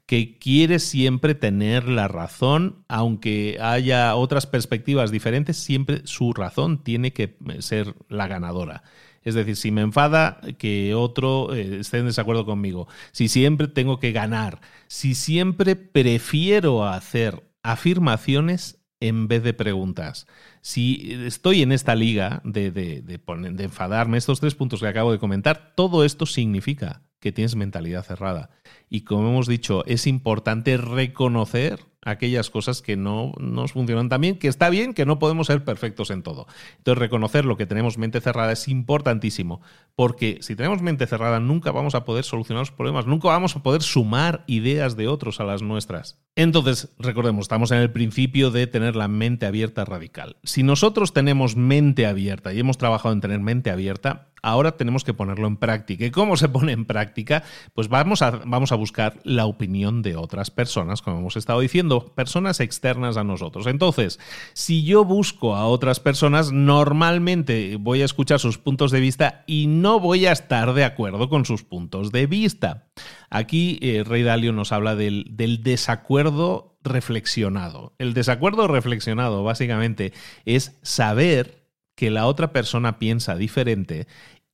que 0.06 0.38
quiere 0.38 0.78
siempre 0.78 1.34
tener 1.34 1.88
la 1.88 2.08
razón, 2.08 2.84
aunque 2.88 3.58
haya 3.60 4.14
otras 4.14 4.46
perspectivas 4.46 5.10
diferentes, 5.10 5.56
siempre 5.56 6.02
su 6.04 6.32
razón 6.32 6.82
tiene 6.82 7.12
que 7.12 7.36
ser 7.60 7.94
la 8.08 8.28
ganadora. 8.28 8.82
Es 9.22 9.34
decir, 9.34 9.56
si 9.56 9.72
me 9.72 9.80
enfada 9.80 10.40
que 10.56 10.94
otro 10.94 11.52
eh, 11.52 11.80
esté 11.80 11.98
en 11.98 12.06
desacuerdo 12.06 12.46
conmigo, 12.46 12.86
si 13.10 13.26
siempre 13.26 13.66
tengo 13.66 13.98
que 13.98 14.12
ganar, 14.12 14.60
si 14.86 15.16
siempre 15.16 15.74
prefiero 15.74 16.86
hacer 16.86 17.42
afirmaciones 17.64 18.78
en 19.00 19.28
vez 19.28 19.42
de 19.42 19.52
preguntas. 19.52 20.26
Si 20.66 21.12
estoy 21.24 21.62
en 21.62 21.70
esta 21.70 21.94
liga 21.94 22.40
de, 22.42 22.72
de, 22.72 23.00
de, 23.00 23.18
de, 23.18 23.64
enfadarme, 23.64 24.18
estos 24.18 24.40
tres 24.40 24.56
puntos 24.56 24.80
que 24.80 24.88
acabo 24.88 25.12
de 25.12 25.20
comentar, 25.20 25.74
todo 25.76 26.04
esto 26.04 26.26
significa 26.26 27.02
que 27.20 27.30
tienes 27.30 27.54
mentalidad 27.54 28.02
cerrada. 28.02 28.50
Y 28.90 29.02
como 29.02 29.28
hemos 29.28 29.46
dicho, 29.46 29.86
es 29.86 30.08
importante 30.08 30.76
reconocer 30.76 31.78
aquellas 32.06 32.50
cosas 32.50 32.82
que 32.82 32.96
no 32.96 33.32
nos 33.38 33.72
funcionan 33.72 34.08
tan 34.08 34.20
bien, 34.20 34.38
que 34.38 34.48
está 34.48 34.70
bien, 34.70 34.94
que 34.94 35.04
no 35.04 35.18
podemos 35.18 35.48
ser 35.48 35.64
perfectos 35.64 36.10
en 36.10 36.22
todo. 36.22 36.46
Entonces, 36.78 36.98
reconocer 36.98 37.44
lo 37.44 37.56
que 37.56 37.66
tenemos 37.66 37.98
mente 37.98 38.20
cerrada 38.20 38.52
es 38.52 38.68
importantísimo, 38.68 39.60
porque 39.96 40.38
si 40.40 40.54
tenemos 40.54 40.82
mente 40.82 41.06
cerrada 41.06 41.40
nunca 41.40 41.72
vamos 41.72 41.94
a 41.94 42.04
poder 42.04 42.24
solucionar 42.24 42.62
los 42.62 42.70
problemas, 42.70 43.06
nunca 43.06 43.28
vamos 43.28 43.56
a 43.56 43.62
poder 43.62 43.82
sumar 43.82 44.44
ideas 44.46 44.96
de 44.96 45.08
otros 45.08 45.40
a 45.40 45.44
las 45.44 45.62
nuestras. 45.62 46.18
Entonces, 46.36 46.94
recordemos, 46.98 47.44
estamos 47.44 47.70
en 47.70 47.78
el 47.78 47.90
principio 47.90 48.50
de 48.50 48.66
tener 48.66 48.94
la 48.94 49.08
mente 49.08 49.46
abierta 49.46 49.86
radical. 49.86 50.36
Si 50.44 50.62
nosotros 50.62 51.14
tenemos 51.14 51.56
mente 51.56 52.06
abierta 52.06 52.52
y 52.52 52.60
hemos 52.60 52.76
trabajado 52.76 53.14
en 53.14 53.22
tener 53.22 53.40
mente 53.40 53.70
abierta, 53.70 54.28
ahora 54.42 54.76
tenemos 54.76 55.02
que 55.02 55.14
ponerlo 55.14 55.46
en 55.46 55.56
práctica. 55.56 56.04
¿Y 56.04 56.10
cómo 56.10 56.36
se 56.36 56.50
pone 56.50 56.72
en 56.72 56.84
práctica? 56.84 57.42
Pues 57.74 57.88
vamos 57.88 58.20
a, 58.20 58.42
vamos 58.44 58.70
a 58.70 58.76
buscar 58.76 59.18
la 59.24 59.46
opinión 59.46 60.02
de 60.02 60.16
otras 60.16 60.50
personas, 60.50 61.00
como 61.00 61.18
hemos 61.18 61.38
estado 61.38 61.60
diciendo, 61.60 61.95
personas 62.04 62.60
externas 62.60 63.16
a 63.16 63.24
nosotros. 63.24 63.66
Entonces, 63.66 64.18
si 64.52 64.84
yo 64.84 65.04
busco 65.04 65.54
a 65.56 65.66
otras 65.66 66.00
personas, 66.00 66.52
normalmente 66.52 67.76
voy 67.80 68.02
a 68.02 68.04
escuchar 68.04 68.40
sus 68.40 68.58
puntos 68.58 68.90
de 68.90 69.00
vista 69.00 69.44
y 69.46 69.66
no 69.66 70.00
voy 70.00 70.26
a 70.26 70.32
estar 70.32 70.74
de 70.74 70.84
acuerdo 70.84 71.28
con 71.28 71.44
sus 71.44 71.62
puntos 71.62 72.12
de 72.12 72.26
vista. 72.26 72.88
Aquí 73.30 73.78
eh, 73.82 74.04
Rey 74.04 74.22
Dalio 74.22 74.52
nos 74.52 74.72
habla 74.72 74.94
del, 74.94 75.26
del 75.30 75.62
desacuerdo 75.62 76.78
reflexionado. 76.82 77.94
El 77.98 78.14
desacuerdo 78.14 78.68
reflexionado 78.68 79.42
básicamente 79.42 80.12
es 80.44 80.78
saber 80.82 81.66
que 81.96 82.10
la 82.10 82.26
otra 82.26 82.52
persona 82.52 82.98
piensa 82.98 83.36
diferente 83.36 84.06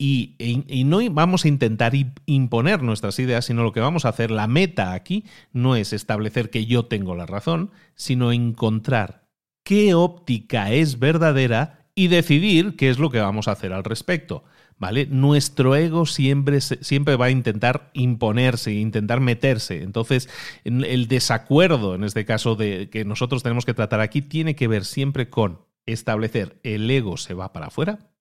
y, 0.03 0.84
no 0.84 0.98
vamos 1.12 1.44
a 1.44 1.48
intentar 1.48 1.92
imponer 2.26 2.82
nuestras 2.82 3.18
ideas, 3.20 3.44
sino 3.44 3.62
lo 3.62 3.72
que 3.72 3.78
vamos 3.78 4.05
a 4.05 4.09
hacer, 4.09 4.32
la 4.32 4.48
meta 4.48 4.94
aquí, 4.94 5.24
no 5.53 5.76
es 5.76 5.92
establecer 5.92 6.50
que 6.50 6.66
yo 6.66 6.86
tengo 6.86 7.14
la 7.14 7.26
razón, 7.26 7.70
sino 7.94 8.32
encontrar 8.32 9.28
qué 9.62 9.94
óptica 9.94 10.72
es 10.72 10.98
verdadera 10.98 11.86
y 11.94 12.09
decidir 12.09 12.74
qué 12.74 12.90
es 12.90 12.98
lo 12.98 13.11
que 13.11 13.20
vamos 13.20 13.46
a 13.46 13.53
hacer 13.53 13.72
al 13.72 13.84
respecto. 13.84 14.42
¿Vale? 14.78 15.07
Nuestro 15.07 15.76
ego 15.76 16.07
siempre, 16.07 16.61
siempre 16.61 17.14
va 17.14 17.26
a 17.26 17.30
intentar 17.30 17.90
imponerse, 17.92 18.72
intentar 18.72 19.20
meterse. 19.20 19.84
Entonces, 19.84 20.28
el 20.64 21.07
desacuerdo, 21.07 21.94
en 21.94 22.03
este 22.03 22.24
caso, 22.24 22.57
de 22.57 22.90
que 22.90 23.05
nosotros 23.05 23.44
tenemos 23.44 23.64
que 23.64 23.74
tratar 23.74 24.00
aquí, 24.00 24.22
tiene 24.22 24.57
que 24.57 24.66
ver 24.66 24.84
siempre 24.84 25.30
con 25.30 25.61
establecer 25.86 26.59
el 26.64 26.90
ego 26.90 27.16
se 27.16 27.34
va 27.34 27.53
para 27.53 27.66
afuera 27.66 28.11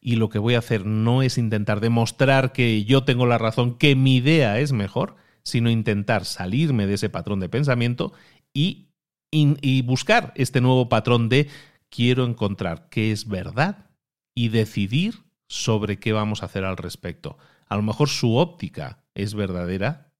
y 0.00 0.16
lo 0.16 0.28
que 0.28 0.38
voy 0.38 0.54
a 0.54 0.58
hacer 0.58 0.86
no 0.86 1.22
es 1.22 1.38
intentar 1.38 1.80
demostrar 1.80 2.52
que 2.52 2.84
yo 2.84 3.04
tengo 3.04 3.26
la 3.26 3.38
razón, 3.38 3.76
que 3.76 3.96
mi 3.96 4.16
idea 4.16 4.58
es 4.60 4.72
mejor, 4.72 5.16
sino 5.42 5.70
intentar 5.70 6.24
salirme 6.24 6.86
de 6.86 6.94
ese 6.94 7.08
patrón 7.08 7.40
de 7.40 7.48
pensamiento 7.48 8.12
y, 8.52 8.88
y, 9.30 9.82
buscar 9.82 10.32
este 10.36 10.60
nuevo 10.60 10.88
patrón 10.88 11.28
de 11.28 11.48
quiero 11.90 12.24
encontrar 12.24 12.88
qué 12.90 13.12
es 13.12 13.28
verdad 13.28 13.90
y 14.34 14.48
decidir 14.48 15.24
sobre 15.48 15.98
qué 15.98 16.12
vamos 16.12 16.42
a 16.42 16.46
hacer 16.46 16.64
al 16.64 16.76
respecto. 16.76 17.38
A 17.66 17.76
lo 17.76 17.82
mejor 17.82 18.08
su 18.08 18.36
óptica 18.36 19.04
es 19.14 19.34
verdadera 19.34 20.12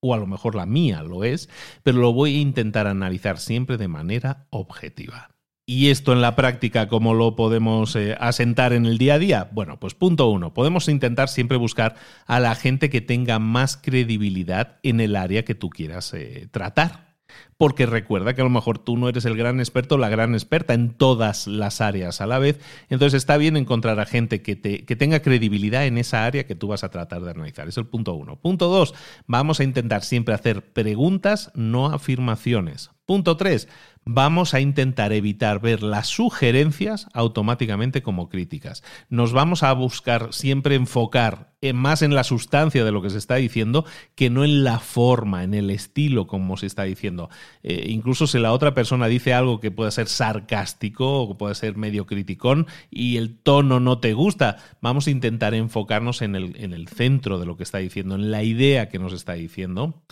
o 0.00 0.14
a 0.14 0.18
lo 0.18 0.26
mejor 0.26 0.54
la 0.54 0.66
mía 0.66 1.02
lo 1.02 1.24
es, 1.24 1.48
pero 1.82 1.98
lo 1.98 2.12
voy 2.12 2.36
a 2.36 2.40
intentar 2.40 2.86
analizar 2.86 3.38
siempre 3.38 3.76
de 3.76 3.88
manera 3.88 4.46
objetiva. 4.50 5.35
¿Y 5.68 5.90
esto 5.90 6.12
en 6.12 6.20
la 6.20 6.36
práctica 6.36 6.86
cómo 6.86 7.12
lo 7.12 7.34
podemos 7.34 7.96
eh, 7.96 8.16
asentar 8.20 8.72
en 8.72 8.86
el 8.86 8.98
día 8.98 9.14
a 9.14 9.18
día? 9.18 9.50
Bueno, 9.50 9.80
pues 9.80 9.94
punto 9.94 10.28
uno, 10.28 10.54
podemos 10.54 10.88
intentar 10.88 11.28
siempre 11.28 11.56
buscar 11.56 11.96
a 12.26 12.38
la 12.38 12.54
gente 12.54 12.88
que 12.88 13.00
tenga 13.00 13.40
más 13.40 13.76
credibilidad 13.76 14.78
en 14.84 15.00
el 15.00 15.16
área 15.16 15.44
que 15.44 15.56
tú 15.56 15.68
quieras 15.68 16.14
eh, 16.14 16.46
tratar. 16.52 17.16
Porque 17.56 17.84
recuerda 17.84 18.34
que 18.34 18.42
a 18.42 18.44
lo 18.44 18.50
mejor 18.50 18.78
tú 18.78 18.96
no 18.96 19.08
eres 19.08 19.24
el 19.24 19.36
gran 19.36 19.58
experto 19.58 19.98
la 19.98 20.08
gran 20.08 20.34
experta 20.34 20.72
en 20.72 20.94
todas 20.94 21.48
las 21.48 21.80
áreas 21.80 22.20
a 22.20 22.26
la 22.28 22.38
vez. 22.38 22.60
Entonces 22.88 23.18
está 23.18 23.36
bien 23.36 23.56
encontrar 23.56 23.98
a 23.98 24.06
gente 24.06 24.42
que, 24.42 24.54
te, 24.54 24.84
que 24.84 24.94
tenga 24.94 25.20
credibilidad 25.20 25.84
en 25.84 25.98
esa 25.98 26.26
área 26.26 26.46
que 26.46 26.54
tú 26.54 26.68
vas 26.68 26.84
a 26.84 26.90
tratar 26.90 27.22
de 27.22 27.32
analizar. 27.32 27.66
Es 27.66 27.76
el 27.76 27.86
punto 27.86 28.14
uno. 28.14 28.36
Punto 28.36 28.68
dos, 28.68 28.94
vamos 29.26 29.58
a 29.58 29.64
intentar 29.64 30.04
siempre 30.04 30.32
hacer 30.32 30.72
preguntas, 30.72 31.50
no 31.56 31.86
afirmaciones 31.86 32.90
Punto 33.06 33.36
3. 33.36 33.68
Vamos 34.08 34.54
a 34.54 34.60
intentar 34.60 35.12
evitar 35.12 35.60
ver 35.60 35.82
las 35.82 36.06
sugerencias 36.06 37.08
automáticamente 37.12 38.02
como 38.02 38.28
críticas. 38.28 38.84
Nos 39.08 39.32
vamos 39.32 39.64
a 39.64 39.72
buscar 39.72 40.32
siempre 40.32 40.76
enfocar 40.76 41.56
más 41.72 42.02
en 42.02 42.14
la 42.14 42.24
sustancia 42.24 42.84
de 42.84 42.92
lo 42.92 43.02
que 43.02 43.10
se 43.10 43.18
está 43.18 43.36
diciendo 43.36 43.84
que 44.14 44.30
no 44.30 44.44
en 44.44 44.64
la 44.64 44.78
forma, 44.78 45.44
en 45.44 45.54
el 45.54 45.70
estilo 45.70 46.26
como 46.26 46.56
se 46.56 46.66
está 46.66 46.84
diciendo. 46.84 47.28
Eh, 47.62 47.86
incluso 47.88 48.26
si 48.26 48.38
la 48.38 48.52
otra 48.52 48.74
persona 48.74 49.06
dice 49.06 49.34
algo 49.34 49.60
que 49.60 49.70
puede 49.70 49.90
ser 49.90 50.08
sarcástico 50.08 51.22
o 51.22 51.28
que 51.28 51.34
puede 51.34 51.54
ser 51.54 51.76
medio 51.76 52.06
criticón 52.06 52.66
y 52.90 53.16
el 53.16 53.36
tono 53.38 53.80
no 53.80 53.98
te 53.98 54.12
gusta, 54.12 54.58
vamos 54.80 55.06
a 55.06 55.10
intentar 55.10 55.54
enfocarnos 55.54 56.22
en 56.22 56.36
el, 56.36 56.56
en 56.56 56.72
el 56.72 56.88
centro 56.88 57.38
de 57.38 57.46
lo 57.46 57.56
que 57.56 57.62
está 57.62 57.78
diciendo, 57.78 58.14
en 58.14 58.30
la 58.30 58.42
idea 58.42 58.88
que 58.88 58.98
nos 58.98 59.12
está 59.12 59.34
diciendo. 59.34 60.02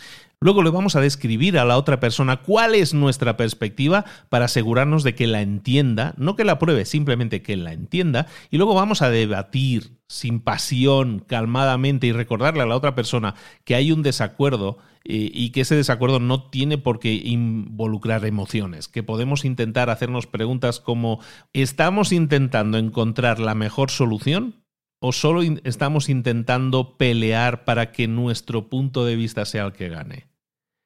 Luego 0.45 0.61
le 0.61 0.69
vamos 0.69 0.95
a 0.95 1.01
describir 1.01 1.57
a 1.57 1.65
la 1.65 1.75
otra 1.75 1.99
persona 1.99 2.43
cuál 2.43 2.75
es 2.75 2.93
nuestra 2.93 3.35
perspectiva 3.35 4.05
para 4.29 4.45
asegurarnos 4.45 5.01
de 5.01 5.15
que 5.15 5.25
la 5.25 5.41
entienda, 5.41 6.13
no 6.17 6.35
que 6.35 6.43
la 6.43 6.59
pruebe, 6.59 6.85
simplemente 6.85 7.41
que 7.41 7.57
la 7.57 7.73
entienda. 7.73 8.27
Y 8.51 8.57
luego 8.57 8.75
vamos 8.75 9.01
a 9.01 9.09
debatir 9.09 9.97
sin 10.07 10.39
pasión, 10.39 11.17
calmadamente 11.17 12.05
y 12.05 12.11
recordarle 12.11 12.61
a 12.61 12.67
la 12.67 12.75
otra 12.75 12.93
persona 12.93 13.33
que 13.63 13.73
hay 13.73 13.91
un 13.91 14.03
desacuerdo 14.03 14.77
eh, 15.03 15.31
y 15.33 15.49
que 15.49 15.61
ese 15.61 15.73
desacuerdo 15.73 16.19
no 16.19 16.43
tiene 16.43 16.77
por 16.77 16.99
qué 16.99 17.13
involucrar 17.13 18.23
emociones, 18.23 18.87
que 18.87 19.01
podemos 19.01 19.45
intentar 19.45 19.89
hacernos 19.89 20.27
preguntas 20.27 20.79
como 20.79 21.21
¿estamos 21.53 22.11
intentando 22.11 22.77
encontrar 22.77 23.39
la 23.39 23.55
mejor 23.55 23.89
solución? 23.89 24.63
¿O 24.99 25.11
solo 25.11 25.41
estamos 25.63 26.07
intentando 26.07 26.97
pelear 26.97 27.65
para 27.65 27.91
que 27.91 28.07
nuestro 28.07 28.69
punto 28.69 29.05
de 29.05 29.15
vista 29.15 29.45
sea 29.45 29.65
el 29.65 29.73
que 29.73 29.89
gane? 29.89 30.34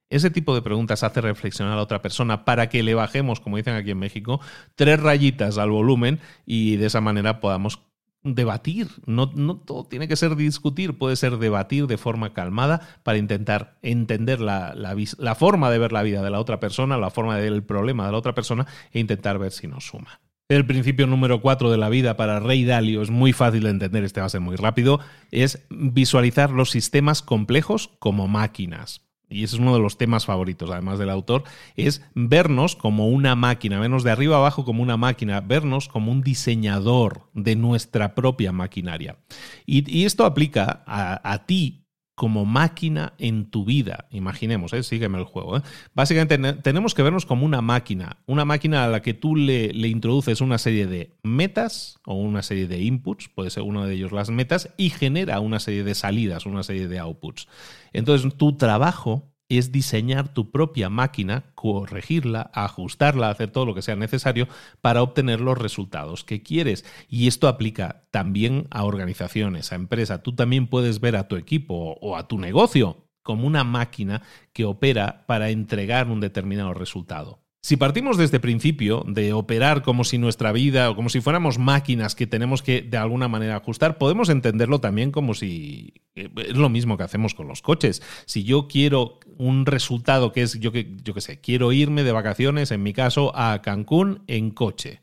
Ese 0.10 0.32
tipo 0.32 0.56
de 0.56 0.64
preguntas 0.64 1.04
hace 1.04 1.22
reflexionar 1.22 1.74
a 1.74 1.78
la 1.78 1.84
otra 1.84 2.02
persona 2.02 2.44
para 2.44 2.68
que 2.68 2.82
le 2.82 2.96
bajemos, 2.96 3.40
como 3.40 3.58
dicen 3.58 3.76
aquí 3.76 3.92
en 3.92 4.00
México, 4.00 4.42
tres 4.76 5.00
rayitas 5.00 5.60
al 5.60 5.70
volumen 5.70 6.20
y 6.48 6.78
de 6.78 6.88
esa 6.88 7.00
manera 7.00 7.40
podamos 7.40 7.82
debatir. 8.24 8.88
No, 9.06 9.32
no 9.36 9.58
todo 9.58 9.86
tiene 9.86 10.08
que 10.08 10.16
ser 10.16 10.36
discutir, 10.36 10.98
puede 10.98 11.16
ser 11.16 11.38
debatir 11.38 11.86
de 11.86 11.98
forma 11.98 12.34
calmada 12.34 12.82
para 13.04 13.20
intentar 13.20 13.78
entender 13.84 14.42
la, 14.42 14.74
la 14.74 15.36
forma 15.36 15.70
de 15.70 15.78
ver 15.78 15.92
la 15.92 16.02
vida 16.02 16.24
de 16.24 16.32
la 16.32 16.40
otra 16.40 16.60
persona, 16.60 16.98
la 16.98 17.12
forma 17.12 17.36
de 17.36 17.44
ver 17.44 17.54
el 17.54 17.64
problema 17.64 18.08
de 18.08 18.12
la 18.12 18.18
otra 18.18 18.34
persona 18.34 18.66
e 18.92 19.00
intentar 19.00 19.38
ver 19.38 19.52
si 19.52 19.68
nos 19.68 19.86
suma. 19.86 20.22
El 20.50 20.66
principio 20.66 21.06
número 21.06 21.42
cuatro 21.42 21.70
de 21.70 21.78
la 21.78 21.90
vida 21.90 22.18
para 22.18 22.40
Rey 22.40 22.66
Dalio 22.66 23.04
es 23.04 23.12
muy 23.12 23.34
fácil 23.34 23.62
de 23.62 23.70
entender, 23.70 24.04
este 24.04 24.22
va 24.22 24.26
a 24.26 24.30
ser 24.30 24.42
muy 24.42 24.56
rápido, 24.56 25.00
es 25.30 25.68
visualizar 25.70 26.50
los 26.50 26.72
sistemas 26.72 27.22
complejos 27.22 27.92
como 28.00 28.28
máquinas 28.28 29.09
y 29.30 29.44
ese 29.44 29.56
es 29.56 29.62
uno 29.62 29.74
de 29.74 29.80
los 29.80 29.98
temas 29.98 30.26
favoritos, 30.26 30.70
además 30.72 30.98
del 30.98 31.10
autor, 31.10 31.44
es 31.76 32.04
vernos 32.16 32.76
como 32.76 33.10
una 33.10 33.36
máquina, 33.36 33.80
vernos 33.80 34.04
de 34.04 34.12
arriba 34.12 34.38
abajo 34.38 34.66
como 34.66 34.82
una 34.82 34.98
máquina, 34.98 35.40
vernos 35.42 35.88
como 35.88 36.12
un 36.12 36.22
diseñador 36.22 37.30
de 37.34 37.56
nuestra 37.56 38.16
propia 38.16 38.52
maquinaria. 38.52 39.18
Y, 39.66 40.06
esto 40.06 40.26
aplica 40.26 40.84
a, 40.88 41.46
ti 41.46 41.79
como 42.20 42.44
máquina 42.44 43.14
en 43.18 43.46
tu 43.46 43.64
vida. 43.64 44.10
Imaginemos, 44.12 44.74
¿eh? 44.74 44.84
sígueme 44.84 45.18
el 45.20 45.24
juego. 45.24 45.56
¿eh? 45.56 45.62
Básicamente 45.96 46.38
tenemos 46.62 46.94
que 46.94 47.02
vernos 47.02 47.26
como 47.26 47.46
una 47.46 47.62
máquina, 47.62 48.18
una 48.26 48.44
máquina 48.44 48.84
a 48.84 48.90
la 48.90 49.02
que 49.02 49.14
tú 49.14 49.38
le, 49.38 49.72
le, 49.72 49.88
introduces 49.88 50.42
una 50.42 50.58
serie 50.58 50.86
de 50.86 51.16
metas 51.24 51.98
o 52.06 52.16
una 52.16 52.42
serie 52.42 52.68
de 52.68 52.82
inputs, 52.82 53.30
puede 53.30 53.52
ser 53.52 53.64
uno 53.64 53.86
de 53.86 53.94
ellos 53.94 54.12
las 54.12 54.32
metas, 54.32 54.70
y 54.76 54.90
genera 54.90 55.40
una 55.40 55.62
serie 55.62 55.86
de 55.86 55.96
salidas, 55.96 56.46
una 56.46 56.64
serie 56.64 56.90
de 56.90 57.00
outputs. 57.00 57.48
Entonces, 57.94 58.36
tu 58.36 58.58
trabajo 58.58 59.32
es 59.50 59.72
diseñar 59.72 60.34
tu 60.34 60.52
propia 60.52 60.90
máquina, 60.90 61.52
corregirla, 61.56 62.52
ajustarla, 62.54 63.30
hacer 63.30 63.52
todo 63.52 63.66
lo 63.66 63.76
que 63.76 63.82
sea 63.82 63.96
necesario 63.96 64.48
para 64.80 65.02
obtener 65.02 65.42
los 65.42 65.58
resultados 65.58 66.24
que 66.24 66.44
quieres. 66.44 66.86
Y 67.10 67.28
esto 67.28 67.48
aplica 67.48 68.04
también 68.12 68.68
a 68.70 68.86
organizaciones, 68.86 69.72
a 69.72 69.76
empresas. 69.76 70.24
Tú 70.24 70.36
también 70.36 70.68
puedes 70.68 71.00
ver 71.00 71.16
a 71.16 71.28
tu 71.28 71.36
equipo 71.36 71.98
o 72.00 72.16
a 72.16 72.28
tu 72.28 72.38
negocio 72.38 73.10
como 73.24 73.46
una 73.46 73.64
máquina 73.64 74.22
que 74.54 74.66
opera 74.66 75.26
para 75.28 75.50
entregar 75.50 76.08
un 76.08 76.20
determinado 76.20 76.74
resultado. 76.74 77.44
Si 77.62 77.76
partimos 77.76 78.16
desde 78.16 78.26
este 78.26 78.40
principio 78.40 79.04
de 79.06 79.34
operar 79.34 79.82
como 79.82 80.06
si 80.06 80.18
nuestra 80.18 80.54
vida 80.54 80.90
o 80.90 80.96
como 80.96 81.10
si 81.10 81.20
fuéramos 81.20 81.58
máquinas 81.58 82.16
que 82.16 82.26
tenemos 82.26 82.62
que 82.62 82.82
de 82.82 82.96
alguna 82.96 83.28
manera 83.28 83.58
ajustar, 83.58 83.98
podemos 83.98 84.30
entenderlo 84.30 84.80
también 84.80 85.12
como 85.12 85.34
si 85.34 85.94
eh, 86.16 86.30
es 86.38 86.56
lo 86.56 86.70
mismo 86.70 86.96
que 86.96 87.04
hacemos 87.04 87.34
con 87.34 87.50
los 87.50 87.62
coches. 87.62 88.02
Si 88.26 88.46
yo 88.46 88.70
quiero 88.70 89.20
un 89.38 89.66
resultado 89.66 90.32
que 90.32 90.44
es, 90.44 90.58
yo 90.62 90.72
que, 90.72 90.96
yo 91.04 91.14
que 91.14 91.20
sé, 91.20 91.42
quiero 91.42 91.74
irme 91.74 92.04
de 92.04 92.14
vacaciones, 92.14 92.72
en 92.72 92.82
mi 92.82 92.94
caso, 92.94 93.36
a 93.36 93.62
Cancún 93.62 94.24
en 94.28 94.52
coche 94.52 95.02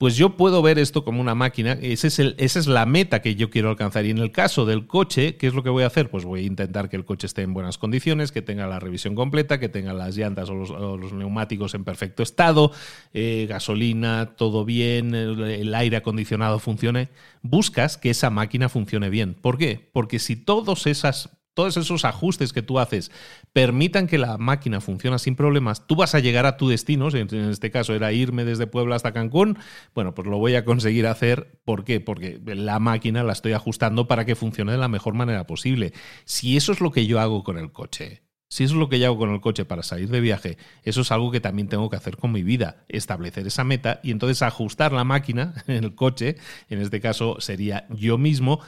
pues 0.00 0.16
yo 0.16 0.34
puedo 0.38 0.62
ver 0.62 0.78
esto 0.78 1.04
como 1.04 1.20
una 1.20 1.34
máquina, 1.34 1.72
es 1.72 2.18
el, 2.18 2.34
esa 2.38 2.58
es 2.58 2.66
la 2.66 2.86
meta 2.86 3.20
que 3.20 3.34
yo 3.34 3.50
quiero 3.50 3.68
alcanzar. 3.68 4.06
Y 4.06 4.10
en 4.10 4.16
el 4.16 4.32
caso 4.32 4.64
del 4.64 4.86
coche, 4.86 5.36
¿qué 5.36 5.46
es 5.46 5.52
lo 5.52 5.62
que 5.62 5.68
voy 5.68 5.82
a 5.82 5.88
hacer? 5.88 6.08
Pues 6.08 6.24
voy 6.24 6.40
a 6.40 6.46
intentar 6.46 6.88
que 6.88 6.96
el 6.96 7.04
coche 7.04 7.26
esté 7.26 7.42
en 7.42 7.52
buenas 7.52 7.76
condiciones, 7.76 8.32
que 8.32 8.40
tenga 8.40 8.66
la 8.66 8.80
revisión 8.80 9.14
completa, 9.14 9.60
que 9.60 9.68
tenga 9.68 9.92
las 9.92 10.16
llantas 10.16 10.48
o 10.48 10.54
los, 10.54 11.12
neumáticos 11.12 11.74
en 11.74 11.84
perfecto 11.84 12.22
estado, 12.22 12.72
eh, 13.12 13.44
gasolina, 13.46 14.36
todo 14.36 14.64
bien, 14.64 15.14
el 15.14 15.74
aire 15.74 15.98
acondicionado 15.98 16.60
funcione. 16.60 17.10
Buscas 17.42 17.98
que 17.98 18.08
esa 18.08 18.30
máquina 18.30 18.70
funcione 18.70 19.10
bien. 19.10 19.34
¿Por 19.34 19.58
qué? 19.58 19.90
Porque 19.92 20.18
si 20.18 20.34
todas 20.34 20.86
esas 20.86 21.39
todos 21.54 21.76
esos 21.76 22.04
ajustes 22.04 22.52
que 22.52 22.62
tú 22.62 22.78
haces 22.78 23.10
permitan 23.52 24.06
que 24.06 24.18
la 24.18 24.38
máquina 24.38 24.80
funcione 24.80 25.18
sin 25.18 25.36
problemas, 25.36 25.86
tú 25.86 25.96
vas 25.96 26.14
a 26.14 26.20
llegar 26.20 26.46
a 26.46 26.56
tu 26.56 26.68
destino, 26.68 27.08
en 27.10 27.50
este 27.50 27.70
caso 27.70 27.94
era 27.94 28.12
irme 28.12 28.44
desde 28.44 28.66
Puebla 28.66 28.96
hasta 28.96 29.12
Cancún, 29.12 29.58
bueno, 29.94 30.14
pues 30.14 30.28
lo 30.28 30.38
voy 30.38 30.54
a 30.54 30.64
conseguir 30.64 31.06
hacer. 31.06 31.60
¿Por 31.64 31.84
qué? 31.84 32.00
Porque 32.00 32.40
la 32.44 32.78
máquina 32.78 33.22
la 33.22 33.32
estoy 33.32 33.52
ajustando 33.52 34.06
para 34.08 34.24
que 34.24 34.36
funcione 34.36 34.72
de 34.72 34.78
la 34.78 34.88
mejor 34.88 35.14
manera 35.14 35.46
posible. 35.46 35.92
Si 36.24 36.56
eso 36.56 36.72
es 36.72 36.80
lo 36.80 36.90
que 36.90 37.06
yo 37.06 37.20
hago 37.20 37.44
con 37.44 37.58
el 37.58 37.72
coche, 37.72 38.22
si 38.48 38.64
eso 38.64 38.74
es 38.74 38.80
lo 38.80 38.88
que 38.88 38.98
yo 38.98 39.06
hago 39.06 39.18
con 39.18 39.30
el 39.30 39.40
coche 39.40 39.64
para 39.64 39.84
salir 39.84 40.08
de 40.08 40.20
viaje, 40.20 40.58
eso 40.82 41.02
es 41.02 41.12
algo 41.12 41.30
que 41.30 41.40
también 41.40 41.68
tengo 41.68 41.88
que 41.88 41.96
hacer 41.96 42.16
con 42.16 42.32
mi 42.32 42.42
vida, 42.42 42.84
establecer 42.88 43.46
esa 43.46 43.62
meta 43.62 44.00
y 44.02 44.10
entonces 44.10 44.42
ajustar 44.42 44.92
la 44.92 45.04
máquina 45.04 45.54
el 45.68 45.94
coche, 45.94 46.36
en 46.68 46.80
este 46.80 47.00
caso 47.00 47.40
sería 47.40 47.86
yo 47.90 48.18
mismo, 48.18 48.60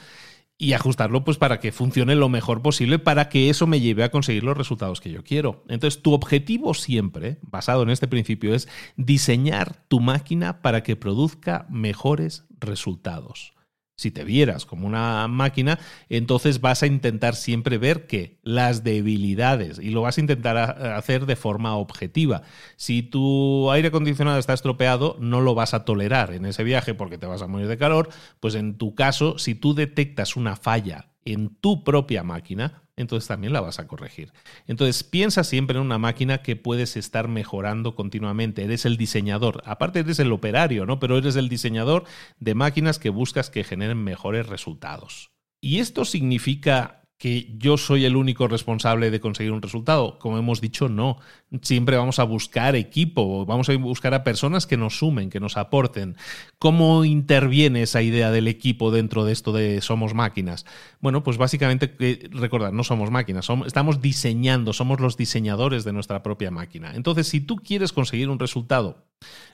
y 0.63 0.71
ajustarlo 0.71 1.25
pues 1.25 1.37
para 1.37 1.59
que 1.59 1.73
funcione 1.73 2.15
lo 2.15 2.29
mejor 2.29 2.61
posible 2.61 2.97
para 2.97 3.27
que 3.27 3.49
eso 3.49 3.67
me 3.67 3.81
lleve 3.81 4.05
a 4.05 4.11
conseguir 4.11 4.43
los 4.43 4.57
resultados 4.57 5.01
que 5.01 5.11
yo 5.11 5.23
quiero. 5.23 5.65
Entonces, 5.67 6.01
tu 6.01 6.13
objetivo 6.13 6.73
siempre, 6.73 7.37
basado 7.41 7.83
en 7.83 7.89
este 7.89 8.07
principio, 8.07 8.55
es 8.55 8.69
diseñar 8.95 9.75
tu 9.89 9.99
máquina 9.99 10.61
para 10.61 10.81
que 10.81 10.95
produzca 10.95 11.65
mejores 11.69 12.45
resultados. 12.61 13.52
Si 13.95 14.09
te 14.09 14.23
vieras 14.23 14.65
como 14.65 14.87
una 14.87 15.27
máquina, 15.27 15.79
entonces 16.09 16.61
vas 16.61 16.81
a 16.81 16.87
intentar 16.87 17.35
siempre 17.35 17.77
ver 17.77 18.07
que 18.07 18.39
las 18.41 18.83
debilidades 18.83 19.79
y 19.79 19.91
lo 19.91 20.01
vas 20.01 20.17
a 20.17 20.21
intentar 20.21 20.57
hacer 20.57 21.25
de 21.25 21.35
forma 21.35 21.75
objetiva. 21.75 22.41
Si 22.75 23.03
tu 23.03 23.69
aire 23.71 23.89
acondicionado 23.89 24.39
está 24.39 24.53
estropeado, 24.53 25.15
no 25.19 25.41
lo 25.41 25.53
vas 25.53 25.73
a 25.73 25.85
tolerar 25.85 26.33
en 26.33 26.45
ese 26.45 26.63
viaje 26.63 26.93
porque 26.95 27.17
te 27.17 27.27
vas 27.27 27.41
a 27.43 27.47
morir 27.47 27.67
de 27.67 27.77
calor, 27.77 28.09
pues 28.39 28.55
en 28.55 28.77
tu 28.77 28.95
caso, 28.95 29.37
si 29.37 29.53
tú 29.55 29.75
detectas 29.75 30.35
una 30.35 30.55
falla 30.55 31.09
en 31.25 31.49
tu 31.55 31.83
propia 31.83 32.23
máquina, 32.23 32.82
entonces 32.95 33.27
también 33.27 33.53
la 33.53 33.61
vas 33.61 33.79
a 33.79 33.87
corregir. 33.87 34.31
Entonces 34.67 35.03
piensa 35.03 35.43
siempre 35.43 35.77
en 35.77 35.85
una 35.85 35.97
máquina 35.97 36.41
que 36.41 36.55
puedes 36.55 36.95
estar 36.95 37.27
mejorando 37.27 37.95
continuamente. 37.95 38.63
Eres 38.63 38.85
el 38.85 38.97
diseñador, 38.97 39.61
aparte 39.65 39.99
eres 39.99 40.19
el 40.19 40.31
operario, 40.31 40.85
¿no? 40.85 40.99
Pero 40.99 41.17
eres 41.17 41.35
el 41.35 41.49
diseñador 41.49 42.05
de 42.39 42.55
máquinas 42.55 42.99
que 42.99 43.09
buscas 43.09 43.49
que 43.49 43.63
generen 43.63 44.03
mejores 44.03 44.47
resultados. 44.47 45.31
Y 45.61 45.79
esto 45.79 46.05
significa 46.05 47.03
que 47.17 47.55
yo 47.57 47.77
soy 47.77 48.03
el 48.03 48.17
único 48.17 48.49
responsable 48.49 49.09
de 49.09 49.21
conseguir 49.21 49.53
un 49.53 49.61
resultado. 49.61 50.19
Como 50.19 50.37
hemos 50.37 50.59
dicho, 50.59 50.89
no. 50.89 51.19
Siempre 51.61 51.97
vamos 51.97 52.17
a 52.17 52.23
buscar 52.23 52.75
equipo, 52.75 53.45
vamos 53.45 53.69
a 53.69 53.77
buscar 53.77 54.13
a 54.13 54.23
personas 54.23 54.65
que 54.65 54.75
nos 54.75 54.97
sumen, 54.97 55.29
que 55.29 55.39
nos 55.39 55.55
aporten. 55.55 56.15
¿Cómo 56.57 57.05
interviene 57.05 57.83
esa 57.83 58.01
idea 58.01 58.31
del 58.31 58.47
equipo 58.47 58.89
dentro 58.89 59.23
de 59.23 59.33
esto 59.33 59.53
de 59.53 59.81
somos 59.81 60.15
máquinas? 60.15 60.65
Bueno, 60.99 61.21
pues 61.23 61.37
básicamente, 61.37 61.93
recordad, 62.31 62.71
no 62.71 62.83
somos 62.83 63.11
máquinas, 63.11 63.47
estamos 63.67 64.01
diseñando, 64.01 64.73
somos 64.73 64.99
los 64.99 65.15
diseñadores 65.15 65.83
de 65.83 65.93
nuestra 65.93 66.23
propia 66.23 66.49
máquina. 66.49 66.93
Entonces, 66.95 67.27
si 67.27 67.39
tú 67.39 67.57
quieres 67.57 67.93
conseguir 67.93 68.29
un 68.29 68.39
resultado 68.39 69.05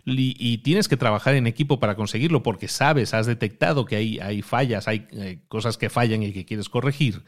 y, 0.06 0.58
tienes 0.60 0.88
que 0.88 0.98
trabajar 0.98 1.36
en 1.36 1.48
equipo 1.48 1.80
para 1.80 1.96
conseguirlo 1.96 2.44
porque 2.44 2.68
sabes, 2.68 3.14
has 3.14 3.26
detectado 3.26 3.86
que 3.86 3.98
hay, 3.98 4.20
hay 4.20 4.42
fallas, 4.42 4.88
hay, 4.88 5.08
hay 5.20 5.42
cosas 5.48 5.78
que 5.78 5.90
fallan 5.90 6.24
y 6.24 6.32
que 6.32 6.46
quieres 6.46 6.70
corregir, 6.70 7.24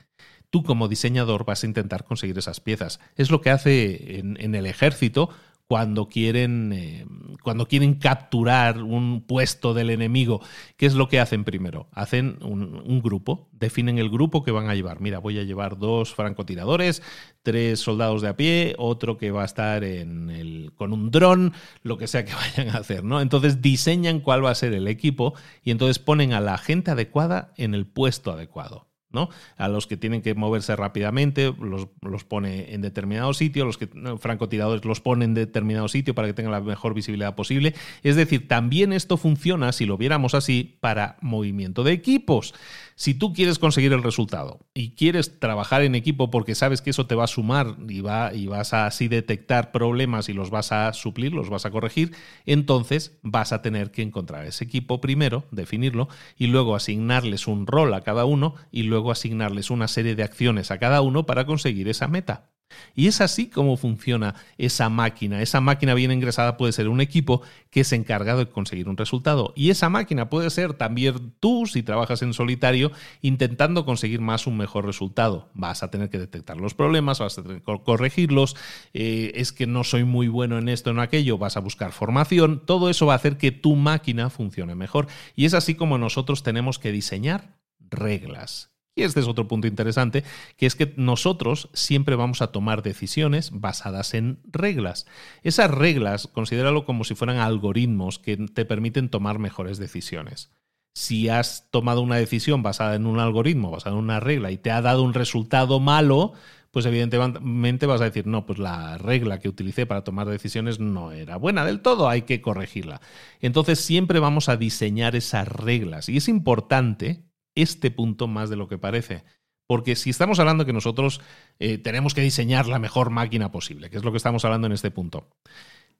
tú 0.52 0.64
como 0.64 0.88
diseñador 0.88 1.46
vas 1.46 1.64
a 1.64 1.68
intentar 1.68 2.04
conseguir 2.04 2.38
esas 2.38 2.60
piezas. 2.60 3.00
Es 3.16 3.32
lo 3.32 3.42
que 3.42 3.50
hace 3.50 4.20
en, 4.20 4.54
el 4.54 4.66
ejército 4.68 5.30
cuando 5.66 6.10
quieren, 6.10 6.74
eh, 6.74 7.06
cuando 7.42 7.66
quieren 7.66 7.94
capturar 7.94 8.84
un 8.84 9.22
puesto 9.22 9.74
del 9.74 9.90
enemigo, 9.90 10.42
¿qué 10.76 10.86
es 10.86 10.96
lo 10.96 11.08
que 11.08 11.22
hacen 11.22 11.46
primero? 11.46 11.88
Hacen 11.94 12.38
un, 12.42 13.02
grupo, 13.02 13.48
definen 13.54 13.98
el 13.98 14.10
grupo 14.10 14.44
que 14.44 14.52
van 14.52 14.70
a 14.70 14.76
llevar. 14.76 15.00
Mira, 15.00 15.20
voy 15.20 15.40
a 15.40 15.44
llevar 15.44 15.78
dos 15.78 16.14
francotiradores, 16.14 17.02
tres 17.42 17.80
soldados 17.80 18.22
de 18.22 18.28
a 18.28 18.36
pie, 18.36 18.76
otro 18.78 19.18
que 19.18 19.32
va 19.32 19.44
a 19.44 19.46
estar 19.46 19.86
en 19.86 20.30
el, 20.30 20.74
con 20.76 20.92
un 20.92 21.10
dron, 21.10 21.54
lo 21.84 21.98
que 21.98 22.08
sea 22.08 22.26
que 22.26 22.34
vayan 22.58 22.76
a 22.76 22.80
hacer, 22.80 23.06
¿no? 23.06 23.22
Entonces 23.22 23.62
diseñan 23.62 24.20
cuál 24.20 24.44
va 24.44 24.52
a 24.52 24.56
ser 24.56 24.74
el 24.74 24.90
equipo 24.90 25.34
y 25.64 25.72
entonces 25.72 26.00
ponen 26.00 26.34
a 26.34 26.42
la 26.42 26.58
gente 26.58 26.92
adecuada 26.92 27.54
en 27.56 27.74
el 27.74 27.88
puesto 27.88 28.34
adecuado. 28.34 28.91
¿No? 29.12 29.30
A 29.58 29.68
los 29.68 29.88
que 29.88 29.98
tienen 29.98 30.22
que 30.22 30.36
moverse 30.36 30.76
rápidamente, 30.76 31.54
los, 31.60 32.24
pone 32.24 32.74
en 32.74 32.82
determinado 32.82 33.34
sitio, 33.34 33.66
los 33.66 33.78
que 33.78 33.90
francotiradores 34.20 34.86
los 34.86 35.02
pone 35.02 35.26
en 35.26 35.34
determinado 35.34 35.88
sitio 35.88 36.16
para 36.16 36.28
que 36.28 36.34
tengan 36.34 36.52
la 36.52 36.62
mejor 36.62 36.94
visibilidad 36.94 37.36
posible. 37.36 37.74
Es 38.04 38.16
decir, 38.16 38.48
también 38.48 38.94
esto 38.94 39.18
funciona, 39.18 39.72
si 39.72 39.86
lo 39.86 39.98
viéramos 39.98 40.34
así, 40.34 40.78
para 40.80 41.18
movimiento 41.22 41.84
de 41.84 41.94
equipos. 41.94 42.54
Si 43.02 43.16
tú 43.16 43.34
quieres 43.34 43.58
conseguir 43.58 43.94
el 43.94 44.04
resultado 44.04 44.60
y 44.76 44.92
quieres 44.92 45.40
trabajar 45.40 45.82
en 45.82 45.96
equipo 45.96 46.30
porque 46.30 46.54
sabes 46.54 46.84
que 46.84 46.92
eso 46.92 47.08
te 47.08 47.16
va 47.16 47.24
a 47.24 47.28
sumar 47.28 47.78
y, 47.90 48.02
va, 48.02 48.32
y 48.32 48.46
vas 48.46 48.76
a 48.76 48.86
así 48.86 49.08
detectar 49.08 49.72
problemas 49.72 50.30
y 50.30 50.34
los 50.34 50.52
vas 50.52 50.72
a 50.72 50.94
suplir, 50.94 51.34
los 51.34 51.50
vas 51.50 51.66
a 51.66 51.72
corregir, 51.72 52.14
entonces 52.46 53.18
vas 53.24 53.54
a 53.54 53.64
tener 53.64 53.90
que 53.90 54.04
encontrar 54.04 54.46
ese 54.46 54.66
equipo 54.66 55.02
primero, 55.02 55.46
definirlo 55.50 56.10
y 56.38 56.46
luego 56.46 56.76
asignarles 56.76 57.48
un 57.48 57.66
rol 57.66 57.96
a 57.96 58.02
cada 58.02 58.26
uno 58.26 58.54
y 58.70 58.84
luego 58.84 59.10
asignarles 59.10 59.72
una 59.72 59.88
serie 59.88 60.14
de 60.14 60.22
acciones 60.22 60.70
a 60.70 60.78
cada 60.78 61.02
uno 61.02 61.26
para 61.26 61.48
conseguir 61.48 61.88
esa 61.88 62.08
meta. 62.08 62.52
Y 62.96 63.08
es 63.08 63.22
así 63.22 63.48
como 63.48 63.78
funciona 63.78 64.36
esa 64.58 64.90
máquina. 64.90 65.42
Esa 65.42 65.62
máquina 65.62 65.94
bien 65.94 66.12
ingresada 66.12 66.58
puede 66.58 66.74
ser 66.74 66.88
un 66.88 67.02
equipo 67.02 67.42
que 67.70 67.82
es 67.82 67.92
encargado 67.94 68.40
de 68.40 68.50
conseguir 68.50 68.90
un 68.90 68.98
resultado. 68.98 69.54
Y 69.56 69.70
esa 69.70 69.90
máquina 69.90 70.30
puede 70.30 70.50
ser 70.50 70.74
también 70.74 71.34
tú, 71.40 71.66
si 71.66 71.84
trabajas 71.84 72.22
en 72.22 72.34
solitario, 72.34 72.92
intentando 73.22 73.86
conseguir 73.86 74.22
más 74.22 74.48
un 74.48 74.58
mejor 74.58 74.86
resultado. 74.86 75.50
Vas 75.54 75.84
a 75.84 75.92
tener 75.92 76.10
que 76.10 76.20
detectar 76.20 76.58
los 76.58 76.74
problemas, 76.74 77.20
vas 77.20 77.38
a 77.38 77.44
tener 77.44 77.62
que 77.62 77.80
corregirlos. 77.84 78.56
Eh, 78.94 79.32
es 79.36 79.52
que 79.52 79.68
no 79.68 79.84
soy 79.84 80.04
muy 80.04 80.28
bueno 80.28 80.58
en 80.58 80.70
esto, 80.70 80.90
en 80.90 81.00
aquello, 81.00 81.38
vas 81.38 81.58
a 81.58 81.62
buscar 81.62 81.92
formación. 81.92 82.64
Todo 82.66 82.90
eso 82.90 83.06
va 83.06 83.14
a 83.14 83.18
hacer 83.18 83.38
que 83.38 83.52
tu 83.52 83.76
máquina 83.76 84.30
funcione 84.30 84.76
mejor. 84.76 85.08
Y 85.36 85.46
es 85.46 85.54
así 85.54 85.76
como 85.76 85.98
nosotros 85.98 86.44
tenemos 86.44 86.80
que 86.80 86.92
diseñar 86.92 87.58
reglas. 87.80 88.71
Y 88.94 89.04
este 89.04 89.22
es 89.22 89.28
otro 89.28 89.48
punto 89.48 89.68
interesante, 89.68 90.24
que 90.58 90.66
es 90.66 90.76
que 90.76 90.94
nosotros 90.98 91.70
siempre 91.74 92.16
vamos 92.16 92.42
a 92.42 92.52
tomar 92.52 92.84
decisiones 92.84 93.52
basadas 93.54 94.14
en 94.14 94.40
reglas. 94.46 95.06
Esas 95.44 95.72
reglas, 95.72 96.28
considéralo 96.28 96.84
como 96.84 97.06
si 97.06 97.16
fueran 97.16 97.38
algoritmos 97.38 98.20
que 98.20 98.36
te 98.36 98.66
permiten 98.66 99.10
tomar 99.10 99.40
mejores 99.40 99.78
decisiones. 99.78 100.52
Si 100.94 101.30
has 101.30 101.70
tomado 101.72 102.02
una 102.02 102.18
decisión 102.18 102.64
basada 102.64 102.96
en 102.96 103.06
un 103.06 103.20
algoritmo, 103.20 103.72
basada 103.72 103.96
en 103.96 104.04
una 104.04 104.20
regla, 104.20 104.52
y 104.52 104.58
te 104.58 104.72
ha 104.72 104.82
dado 104.82 105.04
un 105.04 105.14
resultado 105.14 105.80
malo, 105.80 106.34
pues 106.72 106.86
evidentemente 106.86 107.86
vas 107.86 108.02
a 108.02 108.06
decir, 108.06 108.28
no, 108.28 108.46
pues 108.46 108.60
la 108.60 108.98
regla 108.98 109.40
que 109.40 109.48
utilicé 109.48 109.86
para 109.86 110.04
tomar 110.04 110.28
decisiones 110.28 110.80
no 110.80 111.14
era 111.14 111.38
buena 111.38 111.64
del 111.64 111.80
todo, 111.80 112.10
hay 112.10 112.24
que 112.24 112.42
corregirla. 112.42 113.00
Entonces 113.40 113.80
siempre 113.80 114.20
vamos 114.20 114.50
a 114.50 114.58
diseñar 114.58 115.16
esas 115.16 115.48
reglas. 115.48 116.10
Y 116.10 116.18
es 116.18 116.28
importante 116.28 117.31
este 117.56 117.92
punto 117.92 118.28
más 118.28 118.50
de 118.50 118.56
lo 118.56 118.68
que 118.68 118.78
parece. 118.78 119.24
Porque 119.68 119.96
si 119.96 120.10
estamos 120.10 120.40
hablando 120.40 120.66
que 120.66 120.74
nosotros 120.74 121.22
eh, 121.60 121.78
tenemos 121.78 122.14
que 122.14 122.22
diseñar 122.22 122.68
la 122.68 122.80
mejor 122.80 123.10
máquina 123.10 123.52
posible, 123.52 123.90
que 123.90 123.98
es 123.98 124.04
lo 124.04 124.12
que 124.12 124.18
estamos 124.18 124.44
hablando 124.44 124.68
en 124.68 124.74
este 124.74 124.92
punto, 124.92 125.30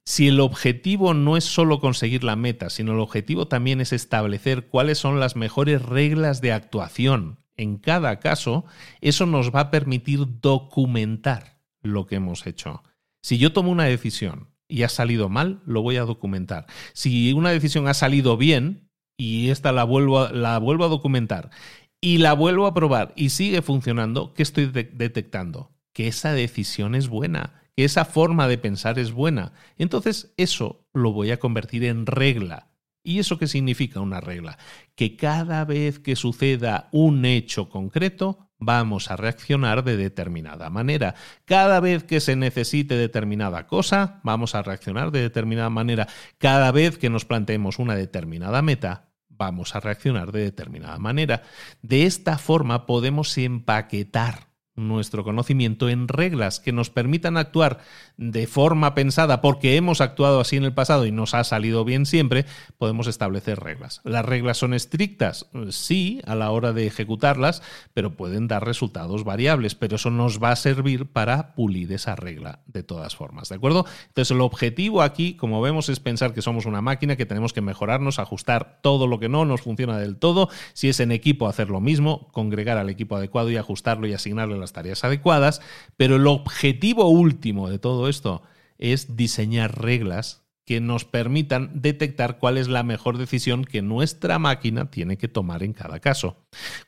si 0.04 0.28
el 0.28 0.40
objetivo 0.40 1.14
no 1.14 1.38
es 1.38 1.46
solo 1.46 1.80
conseguir 1.80 2.24
la 2.24 2.36
meta, 2.36 2.70
sino 2.70 2.94
el 2.94 3.00
objetivo 3.00 3.48
también 3.48 3.82
es 3.82 3.94
establecer 3.94 4.68
cuáles 4.68 4.98
son 4.98 5.20
las 5.20 5.36
mejores 5.36 5.82
reglas 5.82 6.42
de 6.42 6.52
actuación 6.52 7.40
en 7.56 7.78
cada 7.78 8.20
caso, 8.20 8.66
eso 9.02 9.26
nos 9.26 9.54
va 9.54 9.62
a 9.62 9.72
permitir 9.72 10.26
documentar 10.42 11.60
lo 11.82 12.08
que 12.08 12.16
hemos 12.16 12.48
hecho. 12.48 12.84
Si 13.22 13.38
yo 13.38 13.54
tomo 13.54 13.72
una 13.72 13.86
decisión 13.86 14.50
y 14.68 14.84
ha 14.84 14.90
salido 14.90 15.30
mal, 15.30 15.62
lo 15.66 15.82
voy 15.82 15.98
a 15.98 16.06
documentar. 16.06 16.66
Si 16.94 17.34
una 17.34 17.52
decisión 17.52 17.88
ha 17.88 17.94
salido 17.94 18.38
bien, 18.38 18.90
y 19.22 19.52
esta 19.52 19.72
la 19.72 19.84
vuelvo, 19.84 20.22
a, 20.22 20.32
la 20.32 20.58
vuelvo 20.58 20.84
a 20.84 20.88
documentar 20.88 21.52
y 22.02 22.18
la 22.18 22.34
vuelvo 22.34 22.66
a 22.66 22.74
probar 22.74 23.14
y 23.16 23.30
sigue 23.30 23.62
funcionando, 23.62 24.34
¿qué 24.34 24.42
estoy 24.42 24.66
detectando? 24.66 25.70
Que 25.94 26.08
esa 26.08 26.34
decisión 26.34 26.96
es 26.96 27.08
buena, 27.08 27.62
que 27.76 27.84
esa 27.84 28.04
forma 28.04 28.48
de 28.48 28.58
pensar 28.58 28.98
es 28.98 29.12
buena. 29.12 29.54
Entonces 29.78 30.34
eso 30.38 30.88
lo 30.92 31.14
voy 31.14 31.30
a 31.30 31.38
convertir 31.38 31.84
en 31.86 32.08
regla. 32.08 32.70
¿Y 33.04 33.20
eso 33.20 33.38
qué 33.38 33.46
significa 33.46 34.00
una 34.00 34.22
regla? 34.22 34.58
Que 34.96 35.16
cada 35.16 35.66
vez 35.66 36.00
que 36.00 36.16
suceda 36.16 36.90
un 36.92 37.24
hecho 37.24 37.70
concreto, 37.70 38.50
vamos 38.58 39.12
a 39.12 39.18
reaccionar 39.18 39.84
de 39.84 39.98
determinada 39.98 40.72
manera. 40.72 41.14
Cada 41.46 41.80
vez 41.80 42.04
que 42.04 42.22
se 42.22 42.36
necesite 42.36 42.96
determinada 42.96 43.68
cosa, 43.68 44.20
vamos 44.24 44.56
a 44.56 44.64
reaccionar 44.64 45.12
de 45.12 45.22
determinada 45.22 45.70
manera. 45.70 46.08
Cada 46.40 46.72
vez 46.72 46.98
que 46.98 47.12
nos 47.12 47.26
planteemos 47.26 47.78
una 47.78 47.96
determinada 47.96 48.64
meta, 48.64 49.11
vamos 49.42 49.76
a 49.76 49.80
reaccionar 49.80 50.32
de 50.32 50.42
determinada 50.42 51.00
manera. 51.00 51.42
De 51.82 52.06
esta 52.06 52.38
forma 52.38 52.86
podemos 52.86 53.36
empaquetar 53.40 54.51
nuestro 54.88 55.24
conocimiento 55.24 55.90
en 55.90 56.08
reglas 56.08 56.60
que 56.60 56.72
nos 56.72 56.90
permitan 56.90 57.38
actuar 57.38 57.80
de 58.18 58.48
forma 58.48 58.94
pensada 58.94 59.42
porque 59.42 59.76
hemos 59.78 60.02
actuado 60.02 60.40
así 60.40 60.58
en 60.58 60.64
el 60.64 60.74
pasado 60.74 61.06
y 61.06 61.12
nos 61.12 61.34
ha 61.34 61.44
salido 61.44 61.86
bien 61.86 62.06
siempre, 62.06 62.46
podemos 62.78 63.08
establecer 63.08 63.60
reglas. 63.60 64.02
¿Las 64.04 64.26
reglas 64.26 64.58
son 64.58 64.74
estrictas? 64.74 65.48
Sí, 65.70 66.22
a 66.26 66.36
la 66.36 66.52
hora 66.52 66.74
de 66.74 66.88
ejecutarlas, 66.88 67.62
pero 67.94 68.16
pueden 68.16 68.48
dar 68.48 68.66
resultados 68.66 69.24
variables, 69.24 69.76
pero 69.76 69.96
eso 69.96 70.10
nos 70.10 70.42
va 70.42 70.52
a 70.52 70.56
servir 70.56 71.06
para 71.08 71.56
pulir 71.56 71.92
esa 71.94 72.16
regla 72.16 72.60
de 72.68 72.84
todas 72.84 73.16
formas, 73.16 73.50
¿de 73.50 73.56
acuerdo? 73.56 73.86
Entonces 74.08 74.32
el 74.32 74.42
objetivo 74.42 75.02
aquí, 75.02 75.36
como 75.36 75.62
vemos, 75.62 75.90
es 75.90 76.00
pensar 76.00 76.34
que 76.34 76.42
somos 76.42 76.66
una 76.66 76.82
máquina, 76.82 77.16
que 77.16 77.26
tenemos 77.26 77.54
que 77.54 77.62
mejorarnos, 77.62 78.20
ajustar 78.20 78.80
todo 78.82 79.08
lo 79.08 79.20
que 79.20 79.30
no 79.30 79.46
nos 79.46 79.62
funciona 79.62 79.98
del 79.98 80.18
todo, 80.18 80.50
si 80.74 80.90
es 80.90 81.00
en 81.00 81.12
equipo 81.12 81.48
hacer 81.48 81.70
lo 81.70 81.80
mismo, 81.80 82.30
congregar 82.32 82.78
al 82.78 82.90
equipo 82.90 83.16
adecuado 83.16 83.50
y 83.52 83.58
ajustarlo 83.58 84.08
y 84.08 84.14
asignarle 84.14 84.58
las 84.58 84.71
tareas 84.74 85.04
adecuadas, 85.04 85.62
pero 85.98 86.16
el 86.16 86.28
objetivo 86.28 87.08
último 87.10 87.70
de 87.70 87.80
todo 87.80 88.08
esto 88.10 88.44
es 88.78 89.16
diseñar 89.16 89.82
reglas 89.82 90.42
que 90.66 90.80
nos 90.80 91.06
permitan 91.06 91.82
detectar 91.82 92.38
cuál 92.40 92.58
es 92.58 92.68
la 92.68 92.84
mejor 92.84 93.18
decisión 93.18 93.66
que 93.66 93.82
nuestra 93.82 94.40
máquina 94.40 94.90
tiene 94.90 95.18
que 95.18 95.28
tomar 95.28 95.64
en 95.64 95.74
cada 95.74 96.00
caso. 96.00 96.38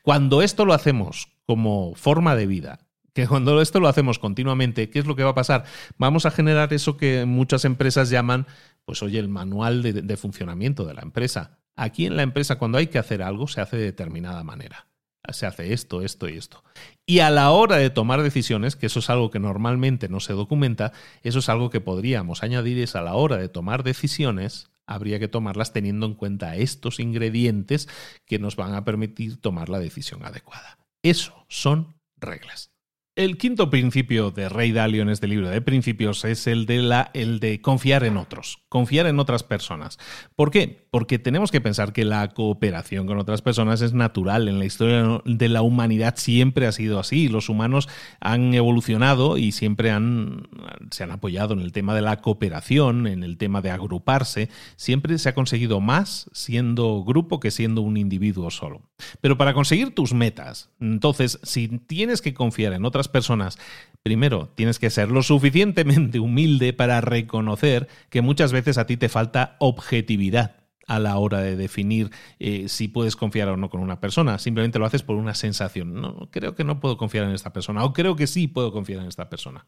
Cuando 0.02 0.42
esto 0.42 0.64
lo 0.64 0.74
hacemos 0.74 1.28
como 1.46 1.94
forma 1.94 2.36
de 2.36 2.46
vida, 2.46 2.78
que 3.12 3.28
cuando 3.28 3.60
esto 3.60 3.80
lo 3.80 3.88
hacemos 3.88 4.18
continuamente, 4.18 4.90
¿qué 4.90 4.98
es 4.98 5.06
lo 5.06 5.16
que 5.16 5.24
va 5.24 5.30
a 5.30 5.34
pasar? 5.34 5.64
Vamos 5.98 6.26
a 6.26 6.30
generar 6.30 6.72
eso 6.72 6.96
que 6.96 7.26
muchas 7.26 7.64
empresas 7.64 8.10
llaman, 8.10 8.46
pues 8.84 9.02
oye, 9.02 9.18
el 9.18 9.28
manual 9.28 9.82
de, 9.82 9.92
de 9.92 10.16
funcionamiento 10.16 10.84
de 10.84 10.94
la 10.94 11.02
empresa. 11.02 11.58
Aquí 11.76 12.06
en 12.06 12.16
la 12.16 12.22
empresa, 12.22 12.58
cuando 12.58 12.78
hay 12.78 12.86
que 12.86 12.98
hacer 12.98 13.22
algo, 13.22 13.48
se 13.48 13.60
hace 13.60 13.76
de 13.76 13.84
determinada 13.84 14.42
manera 14.44 14.86
se 15.32 15.46
hace 15.46 15.72
esto, 15.72 16.02
esto 16.02 16.28
y 16.28 16.36
esto. 16.36 16.62
Y 17.06 17.18
a 17.18 17.30
la 17.30 17.50
hora 17.50 17.76
de 17.76 17.90
tomar 17.90 18.22
decisiones, 18.22 18.76
que 18.76 18.86
eso 18.86 19.00
es 19.00 19.10
algo 19.10 19.30
que 19.30 19.38
normalmente 19.38 20.08
no 20.08 20.20
se 20.20 20.32
documenta, 20.32 20.92
eso 21.22 21.40
es 21.40 21.48
algo 21.50 21.68
que 21.68 21.82
podríamos 21.82 22.42
añadir, 22.42 22.78
es 22.78 22.96
a 22.96 23.02
la 23.02 23.14
hora 23.14 23.36
de 23.36 23.50
tomar 23.50 23.82
decisiones, 23.82 24.70
habría 24.86 25.18
que 25.18 25.28
tomarlas 25.28 25.72
teniendo 25.72 26.06
en 26.06 26.14
cuenta 26.14 26.56
estos 26.56 27.00
ingredientes 27.00 27.88
que 28.24 28.38
nos 28.38 28.56
van 28.56 28.74
a 28.74 28.84
permitir 28.84 29.38
tomar 29.38 29.68
la 29.68 29.78
decisión 29.78 30.24
adecuada. 30.24 30.78
Eso 31.02 31.44
son 31.48 31.94
reglas. 32.16 32.73
El 33.16 33.38
quinto 33.38 33.70
principio 33.70 34.32
de 34.32 34.48
Rey 34.48 34.72
Dalio 34.72 35.00
en 35.02 35.08
este 35.08 35.28
libro 35.28 35.48
de 35.48 35.60
principios 35.60 36.24
es 36.24 36.48
el 36.48 36.66
de, 36.66 36.82
la, 36.82 37.12
el 37.14 37.38
de 37.38 37.60
confiar 37.60 38.02
en 38.02 38.16
otros, 38.16 38.64
confiar 38.68 39.06
en 39.06 39.20
otras 39.20 39.44
personas. 39.44 40.00
¿Por 40.34 40.50
qué? 40.50 40.88
Porque 40.90 41.20
tenemos 41.20 41.52
que 41.52 41.60
pensar 41.60 41.92
que 41.92 42.04
la 42.04 42.30
cooperación 42.30 43.06
con 43.06 43.18
otras 43.18 43.40
personas 43.40 43.82
es 43.82 43.92
natural. 43.92 44.48
En 44.48 44.58
la 44.58 44.64
historia 44.64 45.22
de 45.24 45.48
la 45.48 45.62
humanidad 45.62 46.16
siempre 46.16 46.66
ha 46.66 46.72
sido 46.72 46.98
así. 46.98 47.28
Los 47.28 47.48
humanos 47.48 47.88
han 48.18 48.52
evolucionado 48.52 49.38
y 49.38 49.52
siempre 49.52 49.92
han, 49.92 50.48
se 50.90 51.04
han 51.04 51.12
apoyado 51.12 51.54
en 51.54 51.60
el 51.60 51.70
tema 51.70 51.94
de 51.94 52.02
la 52.02 52.20
cooperación, 52.20 53.06
en 53.06 53.22
el 53.22 53.38
tema 53.38 53.62
de 53.62 53.70
agruparse. 53.70 54.48
Siempre 54.74 55.18
se 55.18 55.28
ha 55.28 55.34
conseguido 55.34 55.80
más 55.80 56.28
siendo 56.32 57.04
grupo 57.04 57.38
que 57.38 57.52
siendo 57.52 57.80
un 57.80 57.96
individuo 57.96 58.50
solo. 58.50 58.82
Pero 59.20 59.38
para 59.38 59.54
conseguir 59.54 59.94
tus 59.94 60.14
metas, 60.14 60.70
entonces, 60.80 61.38
si 61.44 61.68
tienes 61.68 62.20
que 62.20 62.34
confiar 62.34 62.72
en 62.72 62.84
otras 62.84 63.03
personas, 63.08 63.58
primero 64.02 64.50
tienes 64.54 64.78
que 64.78 64.90
ser 64.90 65.10
lo 65.10 65.22
suficientemente 65.22 66.18
humilde 66.20 66.72
para 66.72 67.00
reconocer 67.00 67.88
que 68.10 68.22
muchas 68.22 68.52
veces 68.52 68.78
a 68.78 68.86
ti 68.86 68.96
te 68.96 69.08
falta 69.08 69.56
objetividad 69.58 70.56
a 70.86 70.98
la 70.98 71.16
hora 71.16 71.40
de 71.40 71.56
definir 71.56 72.10
eh, 72.38 72.68
si 72.68 72.88
puedes 72.88 73.16
confiar 73.16 73.48
o 73.48 73.56
no 73.56 73.70
con 73.70 73.80
una 73.80 74.00
persona. 74.00 74.38
Simplemente 74.38 74.78
lo 74.78 74.86
haces 74.86 75.02
por 75.02 75.16
una 75.16 75.34
sensación. 75.34 75.94
No, 75.94 76.28
creo 76.30 76.54
que 76.54 76.64
no 76.64 76.80
puedo 76.80 76.96
confiar 76.96 77.24
en 77.24 77.32
esta 77.32 77.52
persona 77.52 77.84
o 77.84 77.92
creo 77.92 78.16
que 78.16 78.26
sí 78.26 78.48
puedo 78.48 78.72
confiar 78.72 79.00
en 79.00 79.08
esta 79.08 79.28
persona. 79.28 79.66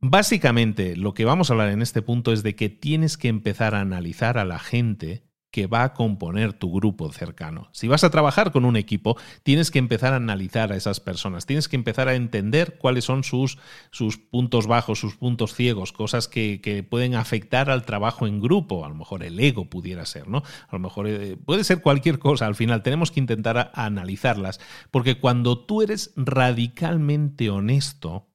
Básicamente, 0.00 0.96
lo 0.96 1.12
que 1.12 1.26
vamos 1.26 1.50
a 1.50 1.52
hablar 1.52 1.68
en 1.68 1.82
este 1.82 2.00
punto 2.00 2.32
es 2.32 2.42
de 2.42 2.56
que 2.56 2.70
tienes 2.70 3.16
que 3.16 3.28
empezar 3.28 3.74
a 3.74 3.80
analizar 3.80 4.38
a 4.38 4.44
la 4.44 4.58
gente 4.58 5.24
que 5.50 5.66
va 5.66 5.82
a 5.82 5.94
componer 5.94 6.52
tu 6.52 6.72
grupo 6.72 7.10
cercano. 7.12 7.68
Si 7.72 7.88
vas 7.88 8.04
a 8.04 8.10
trabajar 8.10 8.52
con 8.52 8.64
un 8.64 8.76
equipo, 8.76 9.16
tienes 9.42 9.70
que 9.70 9.78
empezar 9.78 10.12
a 10.12 10.16
analizar 10.16 10.72
a 10.72 10.76
esas 10.76 11.00
personas, 11.00 11.46
tienes 11.46 11.68
que 11.68 11.76
empezar 11.76 12.08
a 12.08 12.14
entender 12.14 12.78
cuáles 12.78 13.04
son 13.04 13.24
sus, 13.24 13.58
puntos 14.30 14.66
bajos, 14.66 15.00
sus 15.00 15.16
puntos 15.16 15.54
ciegos, 15.54 15.92
cosas 15.92 16.28
que, 16.28 16.60
que, 16.60 16.82
pueden 16.82 17.14
afectar 17.14 17.70
al 17.70 17.84
trabajo 17.84 18.26
en 18.26 18.40
grupo. 18.40 18.84
A 18.84 18.88
lo 18.88 18.94
mejor 18.94 19.22
el 19.22 19.38
ego 19.38 19.68
pudiera 19.68 20.06
ser, 20.06 20.28
¿no? 20.28 20.38
A 20.38 20.76
lo 20.76 20.78
mejor 20.78 21.08
eh, 21.08 21.36
puede 21.44 21.64
ser 21.64 21.82
cualquier 21.82 22.18
cosa. 22.18 22.46
Al 22.46 22.54
final 22.54 22.82
tenemos 22.82 23.10
que 23.10 23.20
intentar 23.20 23.70
analizarlas, 23.74 24.60
porque 24.90 25.18
cuando 25.18 25.58
tú 25.58 25.82
eres 25.82 26.12
radicalmente 26.16 27.50
honesto, 27.50 28.29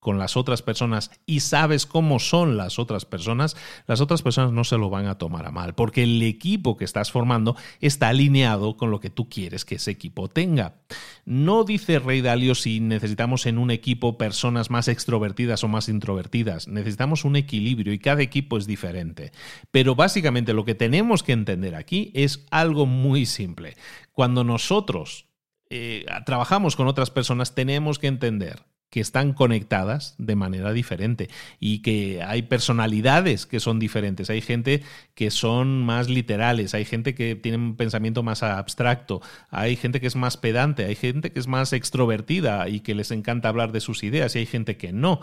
con 0.00 0.18
las 0.18 0.36
otras 0.36 0.62
personas 0.62 1.10
y 1.26 1.40
sabes 1.40 1.86
cómo 1.86 2.18
son 2.18 2.56
las 2.56 2.78
otras 2.78 3.04
personas, 3.04 3.56
las 3.86 4.00
otras 4.00 4.22
personas 4.22 4.50
no 4.52 4.64
se 4.64 4.78
lo 4.78 4.88
van 4.90 5.06
a 5.06 5.18
tomar 5.18 5.46
a 5.46 5.50
mal, 5.50 5.74
porque 5.74 6.02
el 6.02 6.22
equipo 6.22 6.76
que 6.76 6.84
estás 6.84 7.12
formando 7.12 7.54
está 7.80 8.08
alineado 8.08 8.76
con 8.76 8.90
lo 8.90 8.98
que 8.98 9.10
tú 9.10 9.28
quieres 9.28 9.64
que 9.64 9.76
ese 9.76 9.90
equipo 9.90 10.28
tenga. 10.28 10.76
No 11.26 11.64
dice 11.64 11.98
Rey 11.98 12.22
Dalio 12.22 12.54
si 12.54 12.80
necesitamos 12.80 13.46
en 13.46 13.58
un 13.58 13.70
equipo 13.70 14.16
personas 14.16 14.70
más 14.70 14.88
extrovertidas 14.88 15.62
o 15.62 15.68
más 15.68 15.88
introvertidas, 15.88 16.66
necesitamos 16.66 17.24
un 17.24 17.36
equilibrio 17.36 17.92
y 17.92 17.98
cada 17.98 18.22
equipo 18.22 18.56
es 18.56 18.66
diferente. 18.66 19.32
Pero 19.70 19.94
básicamente 19.94 20.54
lo 20.54 20.64
que 20.64 20.74
tenemos 20.74 21.22
que 21.22 21.32
entender 21.32 21.74
aquí 21.74 22.10
es 22.14 22.46
algo 22.50 22.86
muy 22.86 23.26
simple. 23.26 23.76
Cuando 24.12 24.44
nosotros 24.44 25.26
eh, 25.68 26.06
trabajamos 26.24 26.74
con 26.74 26.88
otras 26.88 27.10
personas, 27.10 27.54
tenemos 27.54 27.98
que 27.98 28.06
entender 28.06 28.69
que 28.90 29.00
están 29.00 29.32
conectadas 29.32 30.16
de 30.18 30.34
manera 30.34 30.72
diferente 30.72 31.30
y 31.60 31.78
que 31.78 32.22
hay 32.22 32.42
personalidades 32.42 33.46
que 33.46 33.60
son 33.60 33.78
diferentes. 33.78 34.30
Hay 34.30 34.40
gente 34.40 34.82
que 35.14 35.30
son 35.30 35.82
más 35.84 36.08
literales, 36.08 36.74
hay 36.74 36.84
gente 36.84 37.14
que 37.14 37.36
tiene 37.36 37.58
un 37.58 37.76
pensamiento 37.76 38.22
más 38.22 38.42
abstracto, 38.42 39.22
hay 39.50 39.76
gente 39.76 40.00
que 40.00 40.08
es 40.08 40.16
más 40.16 40.36
pedante, 40.36 40.84
hay 40.84 40.96
gente 40.96 41.30
que 41.30 41.38
es 41.38 41.46
más 41.46 41.72
extrovertida 41.72 42.68
y 42.68 42.80
que 42.80 42.94
les 42.94 43.12
encanta 43.12 43.48
hablar 43.48 43.70
de 43.70 43.80
sus 43.80 44.02
ideas 44.02 44.34
y 44.34 44.40
hay 44.40 44.46
gente 44.46 44.76
que 44.76 44.92
no. 44.92 45.20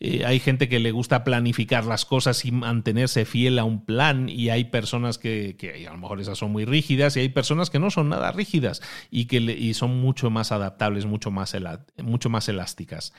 Eh, 0.00 0.24
hay 0.24 0.38
gente 0.38 0.68
que 0.68 0.78
le 0.78 0.92
gusta 0.92 1.24
planificar 1.24 1.84
las 1.84 2.04
cosas 2.04 2.44
y 2.44 2.52
mantenerse 2.52 3.24
fiel 3.24 3.58
a 3.58 3.64
un 3.64 3.84
plan 3.84 4.28
y 4.28 4.50
hay 4.50 4.64
personas 4.64 5.18
que, 5.18 5.56
que 5.58 5.88
a 5.88 5.92
lo 5.92 5.98
mejor 5.98 6.20
esas 6.20 6.38
son 6.38 6.52
muy 6.52 6.64
rígidas 6.64 7.16
y 7.16 7.20
hay 7.20 7.28
personas 7.30 7.68
que 7.70 7.80
no 7.80 7.90
son 7.90 8.08
nada 8.08 8.30
rígidas 8.30 8.80
y 9.10 9.26
que 9.26 9.38
y 9.38 9.74
son 9.74 10.00
mucho 10.00 10.30
más 10.30 10.52
adaptables, 10.52 11.06
mucho 11.06 11.30
más, 11.30 11.56
mucho 12.02 12.30
más 12.30 12.48
elásticas. 12.48 13.12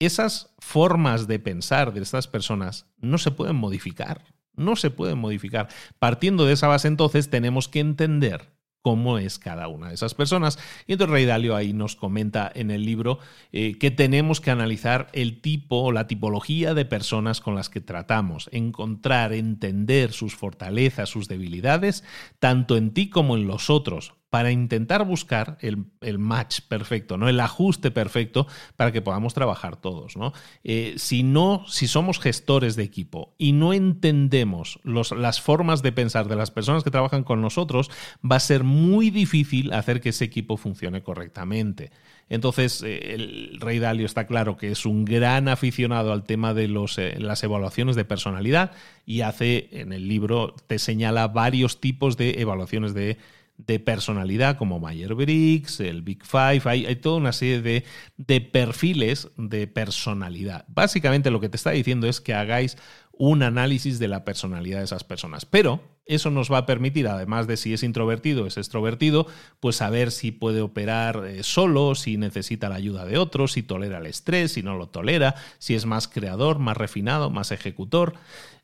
Esas 0.00 0.54
formas 0.58 1.28
de 1.28 1.38
pensar 1.38 1.92
de 1.92 2.02
estas 2.02 2.26
personas 2.26 2.86
no 2.98 3.18
se 3.18 3.30
pueden 3.30 3.56
modificar, 3.56 4.24
no 4.56 4.74
se 4.74 4.90
pueden 4.90 5.18
modificar. 5.18 5.68
Partiendo 6.00 6.46
de 6.46 6.54
esa 6.54 6.66
base 6.66 6.88
entonces 6.88 7.30
tenemos 7.30 7.68
que 7.68 7.80
entender 7.80 8.53
cómo 8.84 9.16
es 9.16 9.38
cada 9.38 9.66
una 9.68 9.88
de 9.88 9.94
esas 9.94 10.12
personas. 10.12 10.58
Y 10.86 10.92
entonces 10.92 11.14
Rey 11.14 11.24
Dalio 11.24 11.56
ahí 11.56 11.72
nos 11.72 11.96
comenta 11.96 12.52
en 12.54 12.70
el 12.70 12.84
libro 12.84 13.18
eh, 13.50 13.78
que 13.78 13.90
tenemos 13.90 14.42
que 14.42 14.50
analizar 14.50 15.08
el 15.14 15.40
tipo 15.40 15.78
o 15.78 15.90
la 15.90 16.06
tipología 16.06 16.74
de 16.74 16.84
personas 16.84 17.40
con 17.40 17.54
las 17.54 17.70
que 17.70 17.80
tratamos, 17.80 18.50
encontrar, 18.52 19.32
entender 19.32 20.12
sus 20.12 20.36
fortalezas, 20.36 21.08
sus 21.08 21.28
debilidades, 21.28 22.04
tanto 22.40 22.76
en 22.76 22.92
ti 22.92 23.08
como 23.08 23.36
en 23.36 23.46
los 23.46 23.70
otros, 23.70 24.12
para 24.34 24.50
intentar 24.50 25.04
buscar 25.04 25.58
el, 25.60 26.18
match 26.18 26.62
perfecto, 26.62 27.16
¿no? 27.16 27.28
El 27.28 27.38
ajuste 27.38 27.92
perfecto 27.92 28.48
para 28.74 28.90
que 28.90 29.00
podamos 29.00 29.32
trabajar 29.32 29.76
todos, 29.76 30.16
¿no? 30.16 30.32
Eh, 30.64 30.94
si 30.96 31.22
no, 31.22 31.62
si 31.68 31.86
somos 31.86 32.18
gestores 32.18 32.74
de 32.74 32.82
equipo 32.82 33.36
y 33.38 33.52
no 33.52 33.72
entendemos 33.72 34.80
las 34.82 35.40
formas 35.40 35.82
de 35.82 35.92
pensar 35.92 36.26
de 36.26 36.34
las 36.34 36.50
personas 36.50 36.82
que 36.82 36.90
trabajan 36.90 37.22
con 37.22 37.40
nosotros, 37.42 37.92
va 38.28 38.34
a 38.34 38.40
ser 38.40 38.64
muy 38.64 39.10
difícil 39.10 39.72
hacer 39.72 40.00
que 40.00 40.08
ese 40.08 40.24
equipo 40.24 40.56
funcione 40.56 41.04
correctamente. 41.04 41.92
Entonces, 42.28 42.82
eh, 42.82 43.14
el 43.14 43.60
Rey 43.60 43.78
Dalio 43.78 44.04
está 44.04 44.26
claro 44.26 44.56
que 44.56 44.72
es 44.72 44.84
un 44.84 45.04
gran 45.04 45.46
aficionado 45.46 46.12
al 46.12 46.24
tema 46.24 46.54
de 46.54 46.66
los, 46.66 46.98
eh, 46.98 47.14
las 47.20 47.44
evaluaciones 47.44 47.94
de 47.94 48.04
personalidad 48.04 48.72
y 49.06 49.20
hace 49.20 49.68
en 49.70 49.92
el 49.92 50.08
libro, 50.08 50.56
te 50.66 50.80
señala 50.80 51.28
varios 51.28 51.80
tipos 51.80 52.16
de 52.16 52.40
evaluaciones 52.40 52.94
de 52.94 53.16
de 53.56 53.78
personalidad 53.78 54.56
como 54.56 54.80
Mayer-Briggs, 54.80 55.80
el 55.80 56.02
Big 56.02 56.24
Five, 56.24 56.62
hay, 56.64 56.96
toda 56.96 57.16
una 57.16 57.32
serie 57.32 57.62
de, 57.62 57.84
de, 58.16 58.40
perfiles 58.40 59.28
de 59.36 59.66
personalidad. 59.66 60.64
Básicamente 60.68 61.30
lo 61.30 61.40
que 61.40 61.48
te 61.48 61.56
está 61.56 61.70
diciendo 61.70 62.08
es 62.08 62.20
que 62.20 62.34
hagáis 62.34 62.76
un 63.12 63.42
análisis 63.42 63.98
de 63.98 64.08
la 64.08 64.24
personalidad 64.24 64.78
de 64.78 64.84
esas 64.84 65.04
personas, 65.04 65.44
pero 65.44 65.93
eso 66.06 66.30
nos 66.30 66.52
va 66.52 66.58
a 66.58 66.66
permitir, 66.66 67.08
además 67.08 67.46
de 67.46 67.56
si 67.56 67.72
es 67.72 67.82
introvertido 67.82 68.44
o 68.44 68.46
es 68.46 68.56
extrovertido, 68.56 69.26
pues 69.60 69.76
saber 69.76 70.10
si 70.10 70.32
puede 70.32 70.60
operar 70.60 71.24
eh, 71.26 71.42
solo, 71.42 71.94
si 71.94 72.16
necesita 72.16 72.68
la 72.68 72.74
ayuda 72.74 73.06
de 73.06 73.18
otros, 73.18 73.52
si 73.52 73.62
tolera 73.62 73.98
el 73.98 74.06
estrés, 74.06 74.52
si 74.52 74.62
no 74.62 74.76
lo 74.76 74.88
tolera, 74.88 75.34
si 75.58 75.74
es 75.74 75.86
más 75.86 76.08
creador, 76.08 76.58
más 76.58 76.76
refinado, 76.76 77.30
más 77.30 77.52
ejecutor. 77.52 78.14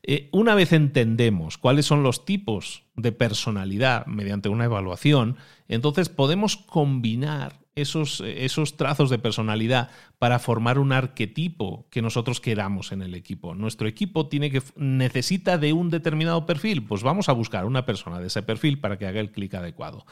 Eh, 0.03 0.29
una 0.31 0.55
vez 0.55 0.71
entendemos 0.73 1.57
cuáles 1.57 1.85
son 1.85 2.03
los 2.03 2.25
tipos 2.25 2.83
de 2.95 3.11
personalidad 3.11 4.05
mediante 4.05 4.49
una 4.49 4.65
evaluación, 4.65 5.37
entonces 5.67 6.09
podemos 6.09 6.57
combinar 6.57 7.60
esos, 7.75 8.21
esos, 8.25 8.77
trazos 8.77 9.09
de 9.09 9.19
personalidad 9.19 9.89
para 10.19 10.39
formar 10.39 10.77
un 10.79 10.91
arquetipo 10.91 11.87
que 11.89 12.01
nosotros 12.01 12.41
queramos 12.41 12.91
en 12.91 13.01
el 13.01 13.15
equipo. 13.15 13.55
Nuestro 13.55 13.87
equipo 13.87 14.27
tiene 14.27 14.51
que, 14.51 14.61
necesita 14.75 15.57
de 15.57 15.73
un 15.73 15.89
determinado 15.89 16.45
perfil, 16.45 16.83
pues 16.83 17.03
vamos 17.03 17.29
a 17.29 17.33
buscar 17.33 17.65
una 17.65 17.85
persona 17.85 18.19
de 18.19 18.27
ese 18.27 18.43
perfil 18.43 18.79
para 18.79 18.97
que 18.97 19.07
haga 19.07 19.19
el 19.19 19.31
clic 19.31 19.53
adecuado. 19.53 20.05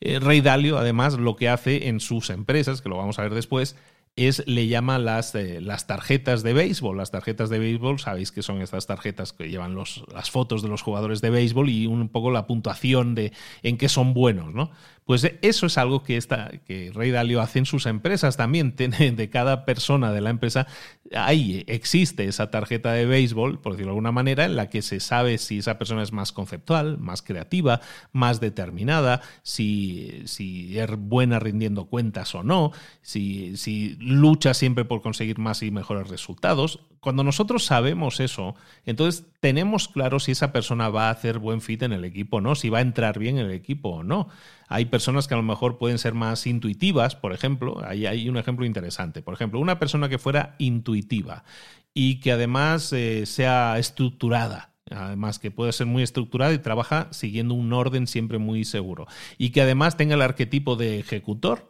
Eh, 0.00 0.18
Rey 0.18 0.40
Dalio, 0.40 0.78
además, 0.78 1.18
lo 1.18 1.36
que 1.36 1.48
hace 1.48 1.88
en 1.88 2.00
sus 2.00 2.30
empresas, 2.30 2.82
que 2.82 2.88
lo 2.88 2.96
vamos 2.96 3.18
a 3.18 3.22
ver 3.22 3.34
después, 3.34 3.76
es, 4.16 4.42
le 4.46 4.66
llama 4.66 4.98
las, 4.98 5.34
las 5.34 5.86
tarjetas 5.86 6.42
de 6.42 6.54
béisbol. 6.54 6.96
Las 6.96 7.10
tarjetas 7.10 7.50
de 7.50 7.58
béisbol, 7.58 8.00
sabéis 8.00 8.32
que 8.32 8.42
son 8.42 8.62
estas 8.62 8.86
tarjetas 8.86 9.34
que 9.34 9.50
llevan 9.50 9.74
los, 9.74 10.04
las 10.12 10.30
fotos 10.30 10.62
de 10.62 10.68
los 10.68 10.80
jugadores 10.80 11.20
de 11.20 11.28
béisbol 11.28 11.68
y 11.68 11.86
un 11.86 12.08
poco 12.08 12.30
la 12.30 12.46
puntuación 12.46 13.14
de 13.14 13.32
en 13.62 13.76
qué 13.76 13.90
son 13.90 14.14
buenos, 14.14 14.54
¿no? 14.54 14.70
Pues 15.04 15.30
eso 15.42 15.66
es 15.66 15.78
algo 15.78 16.02
que, 16.02 16.16
esta, 16.16 16.50
que 16.66 16.90
Rey 16.92 17.12
Dalio 17.12 17.40
hace 17.40 17.60
en 17.60 17.66
sus 17.66 17.86
empresas 17.86 18.36
también. 18.36 18.74
De 18.76 19.30
cada 19.30 19.64
persona 19.64 20.12
de 20.12 20.20
la 20.20 20.30
empresa, 20.30 20.66
ahí 21.14 21.64
existe 21.66 22.24
esa 22.24 22.50
tarjeta 22.50 22.92
de 22.92 23.06
béisbol, 23.06 23.60
por 23.60 23.72
decirlo 23.72 23.92
de 23.92 23.96
alguna 23.96 24.12
manera, 24.12 24.44
en 24.44 24.56
la 24.56 24.68
que 24.68 24.82
se 24.82 25.00
sabe 25.00 25.38
si 25.38 25.58
esa 25.58 25.78
persona 25.78 26.02
es 26.02 26.12
más 26.12 26.32
conceptual, 26.32 26.98
más 26.98 27.22
creativa, 27.22 27.80
más 28.12 28.40
determinada, 28.40 29.22
si, 29.42 30.24
es 30.74 30.90
buena 30.98 31.38
rindiendo 31.38 31.86
cuentas 31.86 32.34
o 32.34 32.42
no, 32.42 32.72
si 33.02 33.96
lucha 34.00 34.54
siempre 34.54 34.84
por 34.84 35.02
conseguir 35.02 35.38
más 35.38 35.62
y 35.62 35.70
mejores 35.70 36.08
resultados. 36.08 36.80
Cuando 37.00 37.22
nosotros 37.22 37.64
sabemos 37.64 38.20
eso, 38.20 38.54
entonces 38.84 39.26
tenemos 39.40 39.88
claro 39.88 40.18
si 40.18 40.32
esa 40.32 40.52
persona 40.52 40.88
va 40.88 41.08
a 41.08 41.10
hacer 41.10 41.38
buen 41.38 41.60
fit 41.60 41.82
en 41.82 41.92
el 41.92 42.04
equipo 42.04 42.38
o 42.38 42.40
no, 42.40 42.54
si 42.54 42.68
va 42.68 42.78
a 42.78 42.82
entrar 42.82 43.18
bien 43.18 43.38
en 43.38 43.46
el 43.46 43.52
equipo 43.52 43.90
o 43.90 44.02
no. 44.02 44.28
Hay 44.68 44.86
personas 44.86 45.28
que 45.28 45.34
a 45.34 45.36
lo 45.36 45.42
mejor 45.42 45.78
pueden 45.78 45.98
ser 45.98 46.14
más 46.14 46.46
intuitivas, 46.46 47.14
por 47.14 47.32
ejemplo, 47.32 47.82
ahí 47.86 48.06
hay 48.06 48.28
un 48.28 48.36
ejemplo 48.36 48.66
interesante. 48.66 49.22
Por 49.22 49.34
ejemplo, 49.34 49.60
una 49.60 49.78
persona 49.78 50.08
que 50.08 50.18
fuera 50.18 50.56
intuitiva 50.58 51.44
y 51.94 52.20
que 52.20 52.32
además 52.32 52.92
eh, 52.92 53.26
sea 53.26 53.78
estructurada, 53.78 54.76
Además 54.90 55.40
que 55.40 55.50
puede 55.50 55.72
ser 55.72 55.86
muy 55.86 56.02
estructurada 56.02 56.52
y 56.52 56.58
trabaja 56.58 57.08
siguiendo 57.10 57.54
un 57.54 57.72
orden 57.72 58.06
siempre 58.06 58.38
muy 58.38 58.64
seguro. 58.64 59.06
Y 59.36 59.50
que 59.50 59.62
además 59.62 59.96
tenga 59.96 60.14
el 60.14 60.22
arquetipo 60.22 60.76
de 60.76 61.00
ejecutor, 61.00 61.68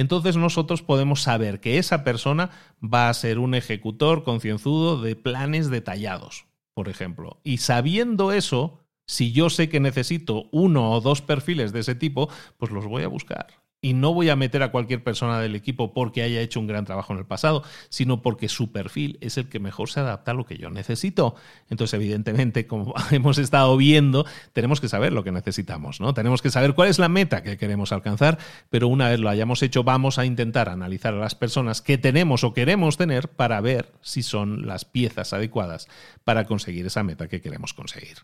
entonces 0.00 0.36
nosotros 0.36 0.82
podemos 0.82 1.22
saber 1.22 1.58
que 1.60 1.78
esa 1.78 2.04
persona 2.04 2.50
va 2.82 3.08
a 3.08 3.14
ser 3.14 3.40
un 3.40 3.56
ejecutor 3.56 4.22
concienzudo 4.22 5.02
de 5.02 5.16
planes 5.16 5.70
detallados, 5.70 6.46
por 6.72 6.88
ejemplo. 6.88 7.40
Y 7.42 7.58
sabiendo 7.58 8.30
eso, 8.30 8.78
si 9.06 9.32
yo 9.32 9.50
sé 9.50 9.68
que 9.68 9.80
necesito 9.80 10.48
uno 10.52 10.92
o 10.92 11.00
dos 11.00 11.20
perfiles 11.20 11.72
de 11.72 11.80
ese 11.80 11.96
tipo, 11.96 12.28
pues 12.58 12.70
los 12.70 12.86
voy 12.86 13.02
a 13.02 13.08
buscar 13.08 13.48
y 13.80 13.94
no 13.94 14.12
voy 14.12 14.28
a 14.28 14.36
meter 14.36 14.62
a 14.62 14.72
cualquier 14.72 15.04
persona 15.04 15.40
del 15.40 15.54
equipo 15.54 15.92
porque 15.92 16.22
haya 16.22 16.40
hecho 16.40 16.58
un 16.58 16.66
gran 16.66 16.84
trabajo 16.84 17.12
en 17.12 17.20
el 17.20 17.26
pasado, 17.26 17.62
sino 17.88 18.22
porque 18.22 18.48
su 18.48 18.72
perfil 18.72 19.18
es 19.20 19.38
el 19.38 19.48
que 19.48 19.60
mejor 19.60 19.88
se 19.88 20.00
adapta 20.00 20.32
a 20.32 20.34
lo 20.34 20.46
que 20.46 20.58
yo 20.58 20.70
necesito. 20.70 21.36
Entonces, 21.70 21.94
evidentemente, 21.94 22.66
como 22.66 22.94
hemos 23.12 23.38
estado 23.38 23.76
viendo, 23.76 24.26
tenemos 24.52 24.80
que 24.80 24.88
saber 24.88 25.12
lo 25.12 25.22
que 25.22 25.32
necesitamos, 25.32 26.00
¿no? 26.00 26.12
Tenemos 26.12 26.42
que 26.42 26.50
saber 26.50 26.74
cuál 26.74 26.88
es 26.88 26.98
la 26.98 27.08
meta 27.08 27.42
que 27.42 27.56
queremos 27.56 27.92
alcanzar, 27.92 28.38
pero 28.68 28.88
una 28.88 29.08
vez 29.10 29.20
lo 29.20 29.28
hayamos 29.28 29.62
hecho, 29.62 29.84
vamos 29.84 30.18
a 30.18 30.24
intentar 30.24 30.68
analizar 30.68 31.14
a 31.14 31.18
las 31.18 31.34
personas 31.34 31.80
que 31.80 31.98
tenemos 31.98 32.42
o 32.42 32.52
queremos 32.52 32.96
tener 32.96 33.28
para 33.28 33.60
ver 33.60 33.92
si 34.00 34.22
son 34.22 34.66
las 34.66 34.84
piezas 34.84 35.32
adecuadas 35.32 35.86
para 36.24 36.44
conseguir 36.46 36.86
esa 36.86 37.04
meta 37.04 37.28
que 37.28 37.40
queremos 37.40 37.74
conseguir. 37.74 38.18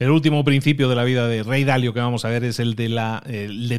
El 0.00 0.12
último 0.12 0.42
principio 0.46 0.88
de 0.88 0.96
la 0.96 1.04
vida 1.04 1.28
de 1.28 1.42
Rey 1.42 1.64
Dalio 1.64 1.92
que 1.92 2.00
vamos 2.00 2.24
a 2.24 2.30
ver 2.30 2.42
es 2.42 2.58
el 2.58 2.74
de 2.74 2.88
la 2.88 3.22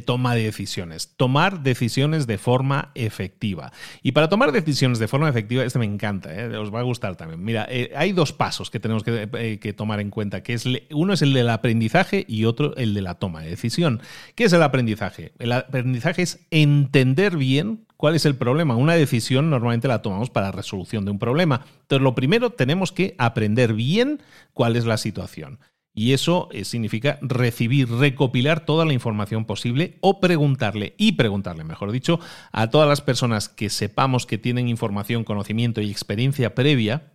toma 0.05 0.36
de 0.36 0.43
decisiones. 0.43 1.15
Tomar 1.17 1.63
decisiones 1.63 2.28
de 2.28 2.38
forma 2.38 2.91
efectiva. 2.93 3.72
Y 4.03 4.11
para 4.11 4.30
tomar 4.30 4.51
decisiones 4.51 4.99
de 4.99 5.07
forma 5.07 5.28
efectiva, 5.28 5.63
este 5.63 5.80
me 5.80 5.86
encanta, 5.86 6.32
¿eh? 6.32 6.55
os 6.57 6.72
va 6.72 6.82
a 6.82 6.84
gustar 6.84 7.15
también. 7.15 7.43
Mira, 7.43 7.65
eh, 7.72 7.91
hay 7.95 8.11
dos 8.11 8.34
pasos 8.34 8.69
que 8.69 8.80
tenemos 8.80 9.01
que, 9.03 9.30
eh, 9.34 9.57
que, 9.59 9.74
tomar 9.74 9.99
en 9.99 10.11
cuenta, 10.11 10.43
que 10.43 10.53
es 10.53 10.65
uno 10.91 11.13
es 11.13 11.24
el 11.24 11.34
del 11.34 11.49
aprendizaje 11.49 12.24
y 12.28 12.45
otro 12.45 12.76
el 12.78 12.93
de 12.93 13.01
la 13.01 13.15
toma 13.15 13.41
de 13.41 13.49
decisión. 13.49 13.99
¿Qué 14.36 14.43
es 14.43 14.53
el 14.53 14.61
aprendizaje? 14.61 15.32
El 15.39 15.51
aprendizaje 15.51 16.22
es 16.22 16.45
entender 16.51 17.36
bien 17.36 17.88
¿Cuál 18.01 18.15
es 18.15 18.26
el 18.26 18.36
problema? 18.36 18.76
Una 18.76 18.95
decisión 18.95 19.51
normalmente 19.51 19.88
la 19.88 20.01
tomamos 20.01 20.32
para 20.32 20.51
resolución 20.51 21.05
de 21.05 21.11
un 21.11 21.19
problema. 21.19 21.65
Entonces, 21.84 22.01
lo 22.01 22.15
primero 22.15 22.49
tenemos 22.49 22.91
que 22.91 23.13
aprender 23.19 23.76
bien 23.76 24.24
cuál 24.55 24.76
es 24.76 24.86
la 24.86 24.97
situación. 24.97 25.59
Y 25.93 26.13
eso 26.13 26.47
eh, 26.51 26.63
significa 26.63 27.19
recibir, 27.21 27.89
recopilar 27.89 28.65
toda 28.65 28.85
la 28.85 28.93
información 28.93 29.45
posible 29.45 29.97
o 30.01 30.19
preguntarle, 30.19 30.95
y 30.97 31.13
preguntarle, 31.13 31.63
mejor 31.63 31.91
dicho, 31.91 32.19
a 32.51 32.69
todas 32.69 32.87
las 32.87 33.01
personas 33.01 33.49
que 33.49 33.69
sepamos 33.69 34.25
que 34.25 34.37
tienen 34.37 34.69
información, 34.69 35.23
conocimiento 35.23 35.81
y 35.81 35.91
experiencia 35.91 36.55
previa 36.55 37.11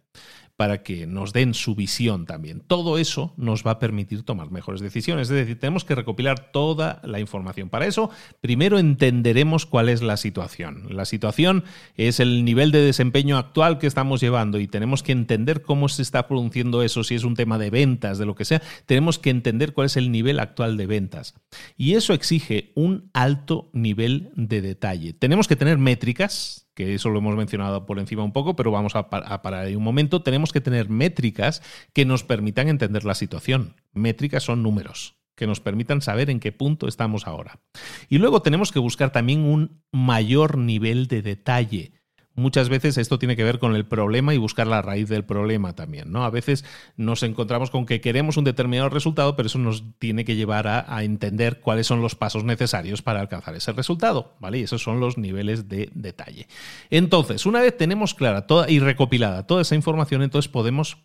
para 0.56 0.82
que 0.82 1.06
nos 1.06 1.32
den 1.32 1.52
su 1.54 1.74
visión 1.74 2.24
también. 2.24 2.60
Todo 2.66 2.98
eso 2.98 3.34
nos 3.36 3.66
va 3.66 3.72
a 3.72 3.78
permitir 3.78 4.22
tomar 4.22 4.50
mejores 4.50 4.80
decisiones. 4.80 5.28
Es 5.28 5.36
decir, 5.36 5.60
tenemos 5.60 5.84
que 5.84 5.94
recopilar 5.94 6.50
toda 6.50 7.00
la 7.04 7.20
información. 7.20 7.68
Para 7.68 7.86
eso, 7.86 8.10
primero 8.40 8.78
entenderemos 8.78 9.66
cuál 9.66 9.88
es 9.90 10.02
la 10.02 10.16
situación. 10.16 10.86
La 10.90 11.04
situación 11.04 11.64
es 11.96 12.20
el 12.20 12.44
nivel 12.44 12.72
de 12.72 12.80
desempeño 12.80 13.36
actual 13.36 13.78
que 13.78 13.86
estamos 13.86 14.20
llevando 14.20 14.58
y 14.58 14.66
tenemos 14.66 15.02
que 15.02 15.12
entender 15.12 15.62
cómo 15.62 15.88
se 15.88 16.02
está 16.02 16.26
produciendo 16.26 16.82
eso, 16.82 17.04
si 17.04 17.14
es 17.14 17.24
un 17.24 17.34
tema 17.34 17.58
de 17.58 17.70
ventas, 17.70 18.16
de 18.18 18.26
lo 18.26 18.34
que 18.34 18.46
sea. 18.46 18.62
Tenemos 18.86 19.18
que 19.18 19.30
entender 19.30 19.74
cuál 19.74 19.86
es 19.86 19.96
el 19.96 20.10
nivel 20.10 20.40
actual 20.40 20.78
de 20.78 20.86
ventas. 20.86 21.34
Y 21.76 21.94
eso 21.94 22.14
exige 22.14 22.72
un 22.74 23.10
alto 23.12 23.68
nivel 23.74 24.30
de 24.36 24.62
detalle. 24.62 25.12
Tenemos 25.12 25.48
que 25.48 25.56
tener 25.56 25.76
métricas 25.76 26.65
que 26.76 26.94
eso 26.94 27.08
lo 27.08 27.18
hemos 27.18 27.34
mencionado 27.36 27.86
por 27.86 27.98
encima 27.98 28.22
un 28.22 28.32
poco, 28.32 28.54
pero 28.54 28.70
vamos 28.70 28.94
a, 28.94 29.08
parar 29.08 29.64
ahí 29.64 29.74
un 29.74 29.82
momento, 29.82 30.22
tenemos 30.22 30.52
que 30.52 30.60
tener 30.60 30.90
métricas 30.90 31.62
que 31.94 32.04
nos 32.04 32.22
permitan 32.22 32.68
entender 32.68 33.04
la 33.04 33.14
situación. 33.14 33.74
Métricas 33.94 34.44
son 34.44 34.62
números 34.62 35.16
que 35.34 35.46
nos 35.46 35.60
permitan 35.60 36.02
saber 36.02 36.30
en 36.30 36.38
qué 36.38 36.52
punto 36.52 36.86
estamos 36.86 37.26
ahora. 37.26 37.60
Y 38.08 38.18
luego 38.18 38.42
tenemos 38.42 38.72
que 38.72 38.78
buscar 38.78 39.10
también 39.10 39.40
un 39.40 39.82
mayor 39.90 40.58
nivel 40.58 41.08
de 41.08 41.22
detalle 41.22 41.92
muchas 42.36 42.68
veces 42.68 42.98
esto 42.98 43.18
tiene 43.18 43.34
que 43.34 43.44
ver 43.44 43.58
con 43.58 43.74
el 43.74 43.86
problema 43.86 44.34
y 44.34 44.38
buscar 44.38 44.66
la 44.66 44.82
raíz 44.82 45.08
del 45.08 45.24
problema 45.24 45.74
también, 45.74 46.12
¿no? 46.12 46.24
A 46.24 46.30
veces 46.30 46.64
nos 46.96 47.22
encontramos 47.22 47.70
con 47.70 47.86
que 47.86 48.00
queremos 48.00 48.36
un 48.36 48.44
determinado 48.44 48.88
resultado, 48.88 49.34
pero 49.34 49.48
eso 49.48 49.58
nos 49.58 49.82
tiene 49.98 50.24
que 50.24 50.36
llevar 50.36 50.68
a, 50.68 51.02
entender 51.02 51.60
cuáles 51.60 51.86
son 51.86 52.00
los 52.00 52.14
pasos 52.14 52.44
necesarios 52.44 53.02
para 53.02 53.20
alcanzar 53.20 53.54
ese 53.54 53.72
resultado, 53.72 54.34
¿vale? 54.40 54.58
Y 54.58 54.62
esos 54.62 54.82
son 54.82 55.00
los 55.00 55.18
niveles 55.18 55.68
de 55.68 55.90
detalle. 55.94 56.46
Entonces, 56.90 57.46
una 57.46 57.60
vez 57.60 57.76
tenemos 57.76 58.14
clara 58.14 58.46
toda 58.46 58.70
y 58.70 58.78
recopilada 58.78 59.46
toda 59.46 59.62
esa 59.62 59.74
información, 59.74 60.22
entonces 60.22 60.50
podemos 60.50 60.98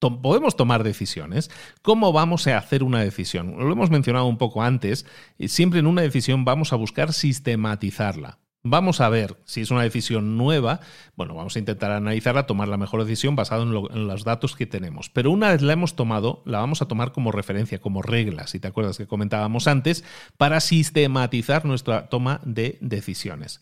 podemos 0.00 0.56
tomar 0.56 0.82
decisiones. 0.82 1.50
¿Cómo 1.82 2.12
vamos 2.12 2.46
a 2.46 2.56
hacer 2.56 2.82
una 2.82 3.00
decisión? 3.00 3.56
Lo 3.58 3.70
hemos 3.70 3.90
mencionado 3.90 4.26
un 4.26 4.38
poco 4.38 4.62
antes. 4.62 5.06
Siempre 5.38 5.80
en 5.80 5.86
una 5.86 6.02
decisión 6.02 6.44
vamos 6.44 6.72
a 6.72 6.76
buscar 6.76 7.12
sistematizarla. 7.12 8.39
Vamos 8.62 9.00
a 9.00 9.08
ver 9.08 9.38
si 9.46 9.62
es 9.62 9.70
una 9.70 9.82
decisión 9.82 10.36
nueva. 10.36 10.80
Bueno, 11.16 11.34
vamos 11.34 11.56
a 11.56 11.58
intentar 11.58 11.92
analizarla, 11.92 12.46
tomar 12.46 12.68
la 12.68 12.76
mejor 12.76 13.02
decisión 13.02 13.34
basada 13.34 13.62
en, 13.62 13.72
los 13.72 14.24
datos 14.24 14.54
que 14.54 14.66
tenemos. 14.66 15.08
Pero 15.08 15.30
una 15.30 15.50
vez 15.50 15.62
la 15.62 15.72
hemos 15.72 15.96
tomado, 15.96 16.42
la 16.44 16.58
vamos 16.58 16.82
a 16.82 16.86
tomar 16.86 17.12
como 17.12 17.32
referencia, 17.32 17.80
como 17.80 18.02
regla, 18.02 18.46
si 18.46 18.60
te 18.60 18.68
acuerdas 18.68 18.98
que 18.98 19.06
comentábamos 19.06 19.66
antes, 19.66 20.04
para 20.36 20.60
sistematizar 20.60 21.64
nuestra 21.64 22.10
toma 22.10 22.42
de 22.44 22.76
decisiones. 22.82 23.60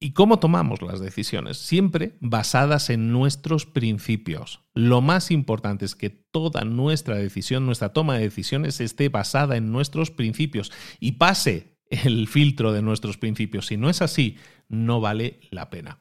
¿Y 0.00 0.12
cómo 0.12 0.38
tomamos 0.38 0.80
las 0.80 1.00
decisiones? 1.00 1.58
Siempre 1.58 2.16
basadas 2.20 2.88
en 2.88 3.12
nuestros 3.12 3.66
principios. 3.66 4.60
Lo 4.74 5.02
más 5.02 5.30
importante 5.30 5.84
es 5.84 5.94
que 5.94 6.10
toda 6.10 6.64
nuestra 6.64 7.16
decisión, 7.16 7.66
nuestra 7.66 7.92
toma 7.92 8.14
de 8.14 8.24
decisiones 8.24 8.80
esté 8.80 9.10
basada 9.10 9.56
en 9.56 9.72
nuestros 9.72 10.10
principios 10.10 10.72
y 11.00 11.12
pase 11.12 11.75
el 11.90 12.28
filtro 12.28 12.72
de 12.72 12.82
nuestros 12.82 13.18
principios. 13.18 13.66
Si 13.66 13.76
no 13.76 13.90
es 13.90 14.02
así, 14.02 14.36
no 14.68 15.00
vale 15.00 15.40
la 15.50 15.70
pena. 15.70 15.98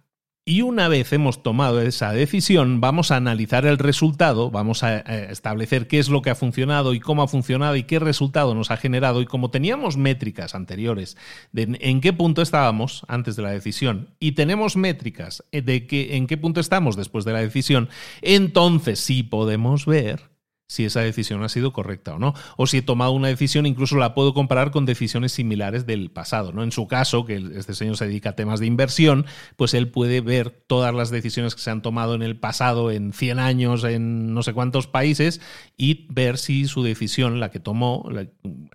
Y 0.47 0.61
una 0.61 0.88
vez 0.89 1.11
hemos 1.11 1.41
tomado 1.41 1.81
esa 1.81 2.13
decisión, 2.13 2.79
vamos 2.79 3.09
a 3.09 3.15
analizar 3.15 3.65
el 3.65 3.79
resultado, 3.79 4.51
vamos 4.51 4.83
a 4.83 4.99
establecer 4.99 5.88
qué 5.88 5.97
es 5.97 6.07
lo 6.07 6.21
que 6.21 6.29
ha 6.29 6.36
funcionado 6.36 6.93
y 6.93 6.99
cómo 6.99 7.23
ha 7.23 7.27
funcionado 7.27 7.75
y 7.75 7.86
qué 7.86 7.97
resultado 7.97 8.53
nos 8.53 8.69
ha 8.69 8.77
generado. 8.77 9.23
Y 9.23 9.25
como 9.25 9.49
teníamos 9.49 9.97
métricas 9.97 10.53
anteriores 10.53 11.17
de 11.51 11.75
en 11.81 11.99
qué 11.99 12.13
punto 12.13 12.43
estábamos 12.43 13.05
antes 13.07 13.36
de 13.36 13.41
la 13.41 13.49
decisión 13.49 14.09
y 14.19 14.33
tenemos 14.33 14.77
métricas 14.77 15.43
de 15.51 15.88
que, 15.88 16.15
en 16.15 16.27
qué 16.27 16.38
punto 16.38 16.59
estamos 16.59 16.95
después 16.95 17.25
de 17.25 17.33
la 17.33 17.41
decisión, 17.41 17.89
entonces 18.21 18.99
sí 18.99 19.23
podemos 19.23 19.88
ver 19.88 20.34
si 20.68 20.86
esa 20.86 21.01
decisión 21.01 21.43
ha 21.43 21.49
sido 21.49 21.74
correcta 21.74 22.16
o 22.16 22.20
no. 22.20 22.34
O 22.57 22.68
si 22.68 22.78
he 22.78 22.82
tomado 22.82 23.11
una 23.11 23.28
decisión, 23.28 23.66
incluso 23.66 23.97
la 23.97 24.13
puedo 24.13 24.34
comparar 24.34 24.72
con 24.72 24.86
decisiones 24.86 25.32
similares 25.32 25.86
del 25.86 26.09
pasado. 26.09 26.51
¿no? 26.51 26.63
En 26.63 26.72
su 26.72 26.88
caso, 26.88 27.26
que 27.26 27.36
este 27.55 27.76
señor 27.76 27.97
se 27.97 28.07
dedica 28.07 28.32
a 28.32 28.36
temas 28.36 28.59
de 28.59 28.66
inversión, 28.66 29.26
pues 29.55 29.74
él 29.74 29.89
puede 29.89 30.22
ver 30.22 30.49
todas 30.49 30.93
las 30.93 31.09
decisiones 31.11 31.55
que 31.55 31.61
se 31.61 31.70
han 31.70 31.82
tomado 31.82 32.16
en 32.16 32.24
el 32.24 32.38
pasado, 32.38 32.91
en 32.91 33.13
100 33.13 33.39
años, 33.39 33.84
en 33.84 34.34
no 34.34 34.43
sé 34.43 34.53
cuántos 34.53 34.88
países, 34.88 35.41
y 35.78 36.07
ver 36.09 36.38
si 36.38 36.66
su 36.66 36.84
decisión, 36.84 37.39
la 37.39 37.51
que 37.51 37.59
tomó, 37.59 38.09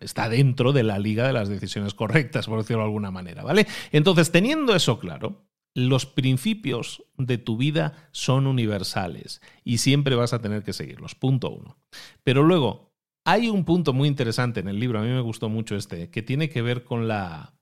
está 0.00 0.28
dentro 0.28 0.72
de 0.72 0.84
la 0.84 0.98
liga 0.98 1.26
de 1.26 1.32
las 1.32 1.48
decisiones 1.48 1.94
correctas, 1.94 2.46
por 2.46 2.58
decirlo 2.58 2.82
de 2.82 2.88
alguna 2.88 3.10
manera. 3.10 3.42
¿vale? 3.42 3.66
Entonces, 3.92 4.30
teniendo 4.30 4.76
eso 4.76 4.98
claro, 4.98 5.49
los 5.74 6.06
principios 6.06 7.04
de 7.16 7.38
tu 7.38 7.56
vida 7.56 8.08
son 8.12 8.46
universales 8.46 9.40
y 9.64 9.78
siempre 9.78 10.14
vas 10.14 10.32
a 10.32 10.40
tener 10.40 10.62
que 10.62 10.72
seguirlos. 10.72 11.14
Punto 11.14 11.50
uno. 11.50 11.76
Pero 12.24 12.42
luego, 12.42 12.92
hay 13.24 13.48
un 13.48 13.64
punto 13.64 13.92
muy 13.92 14.08
interesante 14.08 14.60
en 14.60 14.68
el 14.68 14.80
libro, 14.80 14.98
a 14.98 15.02
mí 15.02 15.08
me 15.08 15.20
gustó 15.20 15.48
mucho 15.48 15.76
este, 15.76 16.10
que 16.10 16.22
tiene 16.22 16.48
que 16.48 16.62
ver 16.62 16.84
con 16.84 17.06
la, 17.06 17.54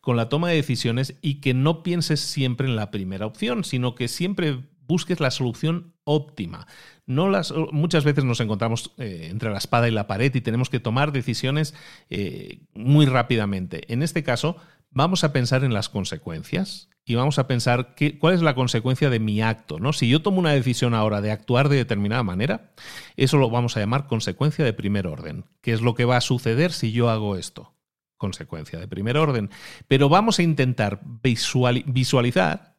con 0.00 0.16
la 0.16 0.28
toma 0.28 0.50
de 0.50 0.56
decisiones 0.56 1.16
y 1.22 1.40
que 1.40 1.54
no 1.54 1.82
pienses 1.82 2.20
siempre 2.20 2.68
en 2.68 2.76
la 2.76 2.90
primera 2.90 3.26
opción, 3.26 3.64
sino 3.64 3.94
que 3.94 4.08
siempre 4.08 4.60
busques 4.86 5.18
la 5.18 5.30
solución 5.30 5.94
óptima. 6.04 6.66
No 7.06 7.28
las, 7.28 7.52
muchas 7.72 8.04
veces 8.04 8.24
nos 8.24 8.40
encontramos 8.40 8.92
eh, 8.98 9.28
entre 9.30 9.50
la 9.50 9.58
espada 9.58 9.88
y 9.88 9.90
la 9.90 10.06
pared 10.06 10.32
y 10.34 10.40
tenemos 10.40 10.70
que 10.70 10.80
tomar 10.80 11.12
decisiones 11.12 11.74
eh, 12.08 12.60
muy 12.74 13.06
rápidamente. 13.06 13.92
En 13.92 14.02
este 14.02 14.22
caso, 14.22 14.56
vamos 14.90 15.24
a 15.24 15.32
pensar 15.32 15.64
en 15.64 15.74
las 15.74 15.88
consecuencias 15.88 16.88
y 17.08 17.14
vamos 17.14 17.38
a 17.38 17.46
pensar 17.46 17.94
qué, 17.94 18.18
cuál 18.18 18.34
es 18.34 18.42
la 18.42 18.56
consecuencia 18.56 19.08
de 19.08 19.20
mi 19.20 19.40
acto. 19.40 19.78
¿no? 19.78 19.92
Si 19.92 20.08
yo 20.08 20.22
tomo 20.22 20.40
una 20.40 20.50
decisión 20.50 20.92
ahora 20.92 21.20
de 21.20 21.30
actuar 21.30 21.68
de 21.68 21.76
determinada 21.76 22.24
manera, 22.24 22.72
eso 23.16 23.38
lo 23.38 23.48
vamos 23.48 23.76
a 23.76 23.80
llamar 23.80 24.08
consecuencia 24.08 24.64
de 24.64 24.72
primer 24.72 25.06
orden. 25.06 25.44
¿Qué 25.60 25.72
es 25.72 25.80
lo 25.80 25.94
que 25.94 26.04
va 26.04 26.16
a 26.16 26.20
suceder 26.20 26.72
si 26.72 26.90
yo 26.90 27.08
hago 27.08 27.36
esto? 27.36 27.74
Consecuencia 28.16 28.80
de 28.80 28.88
primer 28.88 29.16
orden. 29.18 29.50
Pero 29.86 30.08
vamos 30.08 30.40
a 30.40 30.42
intentar 30.42 31.00
visualizar 31.22 32.76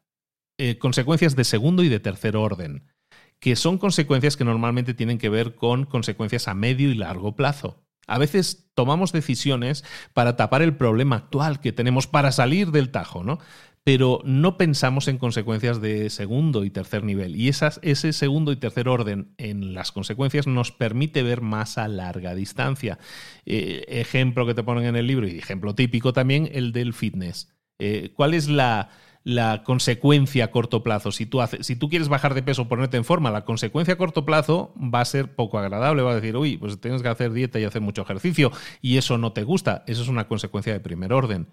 eh, 0.58 0.78
consecuencias 0.78 1.38
de 1.38 1.46
segundo 1.46 1.84
y 1.84 1.90
de 1.90 2.02
tercer 2.02 2.36
orden, 2.36 2.84
que 3.40 3.56
son 3.56 3.78
consecuencias 3.78 4.36
que 4.36 4.44
normalmente 4.44 4.94
tienen 4.94 5.20
que 5.20 5.30
ver 5.30 5.56
con 5.56 5.86
consecuencias 5.86 6.50
a 6.50 6.54
medio 6.54 6.92
y 6.92 6.96
largo 6.96 7.34
plazo. 7.36 7.88
A 8.08 8.18
veces 8.18 8.70
tomamos 8.74 9.12
decisiones 9.12 9.84
para 10.14 10.38
tapar 10.38 10.62
el 10.62 10.76
problema 10.76 11.18
actual 11.18 11.60
que 11.60 11.74
tenemos 11.74 12.08
para 12.08 12.32
salir 12.32 12.72
del 12.72 12.90
tajo, 12.90 13.24
¿no? 13.24 13.40
Pero 13.88 14.20
no 14.26 14.58
pensamos 14.58 15.08
en 15.08 15.18
consecuencias 15.18 15.80
de 15.80 16.10
segundo 16.10 16.66
y 16.66 16.70
tercer 16.70 17.06
nivel. 17.06 17.38
Y 17.38 17.48
ese 17.48 18.12
segundo 18.12 18.52
y 18.52 18.58
tercer 18.58 18.90
orden 18.90 19.34
en 19.38 19.74
las 19.74 19.94
consecuencias 19.94 20.46
nos 20.46 20.74
permite 20.74 21.24
ver 21.24 21.40
más 21.40 21.78
a 21.78 21.88
larga 21.88 22.36
distancia. 22.36 23.00
Eh, 23.46 23.86
ejemplo 23.88 24.46
que 24.46 24.54
te 24.54 24.62
ponen 24.62 24.88
en 24.88 24.98
el 24.98 25.08
libro 25.08 25.26
y 25.26 25.38
ejemplo 25.38 25.74
típico 25.74 26.12
también, 26.12 26.50
el 26.52 26.74
del 26.74 26.92
fitness. 26.92 27.48
Eh, 27.80 28.12
¿Cuál 28.14 28.34
es 28.34 28.50
la, 28.50 28.90
consecuencia 29.64 30.44
a 30.44 30.52
corto 30.52 30.84
plazo. 30.84 31.14
Si 31.14 31.26
tú, 31.26 31.40
si 31.62 31.78
tú 31.78 31.88
quieres 31.88 32.10
bajar 32.10 32.34
de 32.34 32.44
peso 32.44 32.68
ponerte 32.68 32.98
en 32.98 33.06
forma, 33.06 33.32
la 33.32 33.46
consecuencia 33.46 33.94
a 33.94 33.98
corto 33.98 34.26
plazo 34.26 34.74
va 34.78 35.00
a 35.00 35.06
ser 35.06 35.34
poco 35.34 35.60
agradable. 35.60 36.02
Va 36.02 36.12
a 36.12 36.16
decir, 36.16 36.36
uy, 36.36 36.58
pues 36.58 36.78
tienes 36.82 37.02
que 37.02 37.08
hacer 37.08 37.32
dieta 37.32 37.58
y 37.58 37.64
hacer 37.64 37.82
mucho 37.82 38.02
ejercicio 38.02 38.52
y 38.82 38.98
eso 38.98 39.18
no 39.18 39.32
te 39.32 39.44
gusta. 39.44 39.86
Eso 39.88 40.02
es 40.02 40.10
una 40.10 40.28
consecuencia 40.28 40.74
de 40.74 40.82
primer 40.82 41.14
orden. 41.14 41.48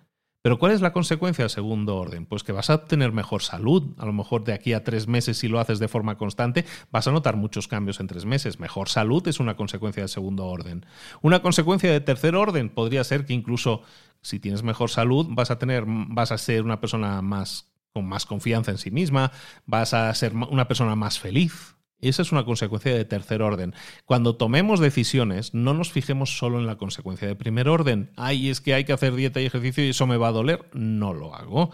Pero 0.45 0.59
¿cuál 0.59 0.72
es 0.72 0.82
la 0.82 0.92
consecuencia 0.92 1.47
de 1.47 1.49
segundo 1.49 1.97
orden? 1.97 2.26
Pues 2.26 2.45
que 2.45 2.53
vas 2.53 2.68
a 2.68 2.84
tener 2.84 3.12
mejor 3.12 3.40
salud. 3.40 3.95
A 3.97 4.05
lo 4.05 4.12
mejor 4.12 4.45
de 4.45 4.53
aquí 4.53 4.74
a 4.74 4.84
tres 4.84 5.09
meses, 5.09 5.38
si 5.38 5.49
lo 5.49 5.59
haces 5.59 5.78
de 5.78 5.88
forma 5.88 6.18
constante, 6.18 6.66
vas 6.90 7.09
a 7.09 7.12
notar 7.12 7.36
muchos 7.36 7.66
cambios 7.66 7.99
en 7.99 8.09
tres 8.09 8.26
meses. 8.26 8.61
Mejor 8.61 8.90
salud 8.90 9.26
es 9.26 9.40
una 9.40 9.57
consecuencia 9.57 10.03
de 10.03 10.09
segundo 10.09 10.45
orden. 10.45 10.84
Una 11.22 11.40
consecuencia 11.40 11.90
de 11.90 12.03
tercer 12.03 12.36
orden 12.36 12.68
podría 12.68 13.05
ser 13.05 13.24
que 13.24 13.32
incluso 13.32 13.80
si 14.20 14.38
tienes 14.38 14.62
mejor 14.62 14.90
salud, 14.90 15.28
vas 15.30 15.51
a 15.51 15.59
tener, 15.59 15.84
vas 15.86 16.30
a 16.30 16.36
ser 16.36 16.62
una 16.62 16.78
persona 16.78 17.22
más 17.22 17.70
con 17.95 18.05
más 18.05 18.26
confianza 18.26 18.70
en 18.70 18.76
sí 18.76 18.90
misma, 18.90 19.32
vas 19.64 19.95
a 19.95 20.12
ser 20.12 20.34
una 20.34 20.68
persona 20.68 20.95
más 20.95 21.18
feliz. 21.18 21.74
Esa 22.09 22.23
es 22.23 22.33
una 22.33 22.45
consecuencia 22.45 22.95
de 22.95 23.05
tercer 23.05 23.43
orden. 23.43 23.75
Cuando 24.05 24.37
tomemos 24.37 24.81
decisiones, 24.81 25.55
no 25.55 25.75
nos 25.75 25.93
fijemos 25.93 26.39
solo 26.39 26.59
en 26.59 26.67
la 26.67 26.77
consecuencia 26.77 27.29
de 27.29 27.37
primer 27.37 27.69
orden. 27.69 28.11
Ay, 28.17 28.49
es 28.49 28.61
que 28.61 28.75
hay 28.75 28.85
que 28.85 28.93
hacer 28.93 29.15
dieta 29.15 29.41
y 29.41 29.47
ejercicio 29.47 29.85
y 29.85 29.91
eso 29.91 30.07
me 30.07 30.17
va 30.17 30.29
a 30.29 30.33
doler. 30.33 30.69
No 30.73 31.15
lo 31.15 31.35
hago. 31.35 31.71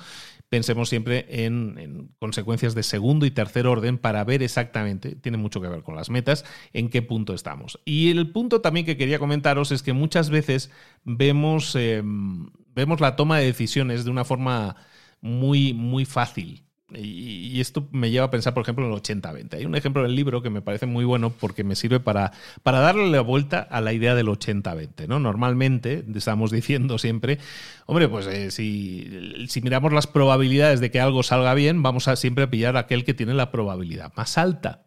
Pensemos 0.50 0.88
siempre 0.88 1.26
en, 1.44 2.10
consecuencias 2.18 2.74
de 2.74 2.82
segundo 2.82 3.24
y 3.24 3.30
tercer 3.30 3.68
orden 3.68 3.98
para 3.98 4.24
ver 4.24 4.42
exactamente, 4.42 5.14
tiene 5.14 5.38
mucho 5.38 5.60
que 5.60 5.68
ver 5.68 5.84
con 5.84 5.94
las 5.94 6.10
metas, 6.10 6.44
en 6.72 6.90
qué 6.90 7.02
punto 7.02 7.34
estamos. 7.34 7.78
Y 7.84 8.10
el 8.10 8.32
punto 8.32 8.60
también 8.60 8.84
que 8.84 8.96
quería 8.96 9.20
comentaros 9.20 9.70
es 9.70 9.84
que 9.84 9.92
muchas 9.92 10.28
veces 10.28 10.72
vemos, 11.04 11.76
em, 11.76 12.50
vemos 12.74 13.00
la 13.00 13.14
toma 13.14 13.38
de 13.38 13.46
decisiones 13.46 14.04
de 14.04 14.10
una 14.10 14.24
forma 14.24 14.74
muy, 15.20 15.72
muy 15.72 16.04
fácil. 16.04 16.64
Y, 16.94 17.60
esto 17.60 17.88
me 17.92 18.10
lleva 18.10 18.26
a 18.26 18.30
pensar, 18.30 18.54
por 18.54 18.62
ejemplo, 18.62 18.86
en 18.86 18.92
el 18.92 18.98
80-20. 18.98 19.54
Hay 19.54 19.66
un 19.66 19.74
ejemplo 19.74 20.02
en 20.02 20.10
el 20.10 20.16
libro 20.16 20.42
que 20.42 20.50
me 20.50 20.62
parece 20.62 20.86
muy 20.86 21.04
bueno 21.04 21.30
porque 21.30 21.64
me 21.64 21.76
sirve 21.76 22.00
para, 22.00 22.32
para 22.62 22.80
darle 22.80 23.10
la 23.10 23.20
vuelta 23.20 23.60
a 23.60 23.80
la 23.80 23.92
idea 23.92 24.14
del 24.14 24.28
80-20. 24.28 25.06
¿no? 25.06 25.20
Normalmente, 25.20 26.04
estamos 26.14 26.50
diciendo 26.50 26.98
siempre, 26.98 27.38
hombre, 27.86 28.08
pues 28.08 28.26
eh, 28.26 28.50
si, 28.50 29.46
si, 29.48 29.60
miramos 29.60 29.92
las 29.92 30.06
probabilidades 30.06 30.80
de 30.80 30.90
que 30.90 31.00
algo 31.00 31.22
salga 31.22 31.54
bien, 31.54 31.82
vamos 31.82 32.08
a 32.08 32.16
siempre 32.16 32.44
a 32.44 32.50
pillar 32.50 32.76
aquel 32.76 33.04
que 33.04 33.14
tiene 33.14 33.34
la 33.34 33.50
probabilidad 33.50 34.12
más 34.16 34.38
alta. 34.38 34.86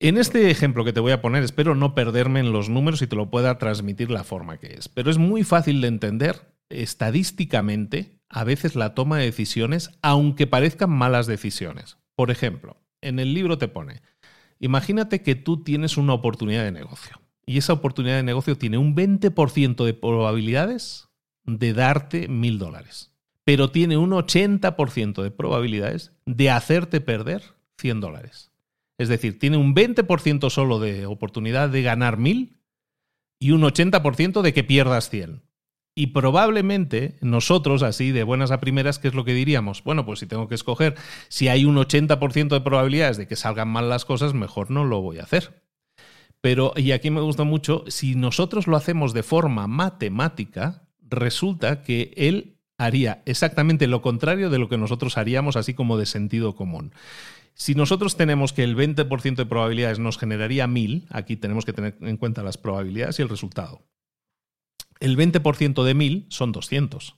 En 0.00 0.18
este 0.18 0.50
ejemplo 0.50 0.84
que 0.84 0.92
te 0.92 1.00
voy 1.00 1.12
a 1.12 1.22
poner, 1.22 1.42
espero 1.42 1.74
no 1.74 1.94
perderme 1.94 2.40
en 2.40 2.52
los 2.52 2.68
números 2.68 3.00
y 3.00 3.06
te 3.06 3.16
lo 3.16 3.30
pueda 3.30 3.58
transmitir 3.58 4.10
la 4.10 4.24
forma 4.24 4.58
que 4.58 4.74
es, 4.74 4.88
pero 4.88 5.10
es 5.10 5.18
muy 5.18 5.44
fácil 5.44 5.80
de 5.80 5.88
entender 5.88 6.53
estadísticamente 6.68 8.18
a 8.28 8.44
veces 8.44 8.74
la 8.74 8.94
toma 8.94 9.18
de 9.18 9.26
decisiones, 9.26 9.90
aunque 10.02 10.46
parezcan 10.46 10.90
malas 10.90 11.26
decisiones. 11.26 11.98
Por 12.16 12.30
ejemplo, 12.30 12.76
en 13.00 13.18
el 13.18 13.34
libro 13.34 13.58
te 13.58 13.68
pone, 13.68 14.02
imagínate 14.58 15.22
que 15.22 15.34
tú 15.34 15.62
tienes 15.62 15.96
una 15.96 16.14
oportunidad 16.14 16.64
de 16.64 16.72
negocio 16.72 17.20
y 17.46 17.58
esa 17.58 17.74
oportunidad 17.74 18.16
de 18.16 18.22
negocio 18.22 18.56
tiene 18.56 18.78
un 18.78 18.96
20% 18.96 19.84
de 19.84 19.94
probabilidades 19.94 21.08
de 21.44 21.74
darte 21.74 22.28
mil 22.28 22.58
dólares, 22.58 23.12
pero 23.44 23.70
tiene 23.70 23.96
un 23.96 24.10
80% 24.10 25.22
de 25.22 25.30
probabilidades 25.30 26.12
de 26.24 26.50
hacerte 26.50 27.00
perder 27.00 27.42
100 27.78 28.00
dólares. 28.00 28.50
Es 28.98 29.08
decir, 29.08 29.38
tiene 29.38 29.56
un 29.56 29.74
20% 29.74 30.50
solo 30.50 30.78
de 30.78 31.06
oportunidad 31.06 31.68
de 31.68 31.82
ganar 31.82 32.16
mil 32.16 32.60
y 33.38 33.50
un 33.50 33.62
80% 33.62 34.40
de 34.40 34.52
que 34.52 34.64
pierdas 34.64 35.10
100. 35.10 35.42
Y 35.96 36.08
probablemente 36.08 37.16
nosotros, 37.20 37.84
así 37.84 38.10
de 38.10 38.24
buenas 38.24 38.50
a 38.50 38.58
primeras, 38.58 38.98
¿qué 38.98 39.08
es 39.08 39.14
lo 39.14 39.24
que 39.24 39.32
diríamos? 39.32 39.84
Bueno, 39.84 40.04
pues 40.04 40.18
si 40.18 40.26
tengo 40.26 40.48
que 40.48 40.56
escoger, 40.56 40.96
si 41.28 41.46
hay 41.46 41.64
un 41.64 41.76
80% 41.76 42.48
de 42.48 42.60
probabilidades 42.60 43.16
de 43.16 43.28
que 43.28 43.36
salgan 43.36 43.68
mal 43.68 43.88
las 43.88 44.04
cosas, 44.04 44.34
mejor 44.34 44.72
no 44.72 44.84
lo 44.84 45.00
voy 45.00 45.18
a 45.18 45.22
hacer. 45.22 45.62
Pero, 46.40 46.72
y 46.76 46.90
aquí 46.90 47.10
me 47.10 47.20
gusta 47.20 47.44
mucho, 47.44 47.84
si 47.86 48.16
nosotros 48.16 48.66
lo 48.66 48.76
hacemos 48.76 49.14
de 49.14 49.22
forma 49.22 49.68
matemática, 49.68 50.82
resulta 51.00 51.82
que 51.82 52.12
él 52.16 52.58
haría 52.76 53.22
exactamente 53.24 53.86
lo 53.86 54.02
contrario 54.02 54.50
de 54.50 54.58
lo 54.58 54.68
que 54.68 54.76
nosotros 54.76 55.16
haríamos, 55.16 55.54
así 55.54 55.74
como 55.74 55.96
de 55.96 56.06
sentido 56.06 56.56
común. 56.56 56.92
Si 57.54 57.76
nosotros 57.76 58.16
tenemos 58.16 58.52
que 58.52 58.64
el 58.64 58.76
20% 58.76 59.36
de 59.36 59.46
probabilidades 59.46 60.00
nos 60.00 60.18
generaría 60.18 60.66
1000, 60.66 61.06
aquí 61.10 61.36
tenemos 61.36 61.64
que 61.64 61.72
tener 61.72 61.96
en 62.00 62.16
cuenta 62.16 62.42
las 62.42 62.58
probabilidades 62.58 63.20
y 63.20 63.22
el 63.22 63.28
resultado 63.28 63.80
el 65.00 65.16
20% 65.16 65.82
de 65.84 65.94
1000 65.94 66.26
son 66.28 66.52
200. 66.52 67.16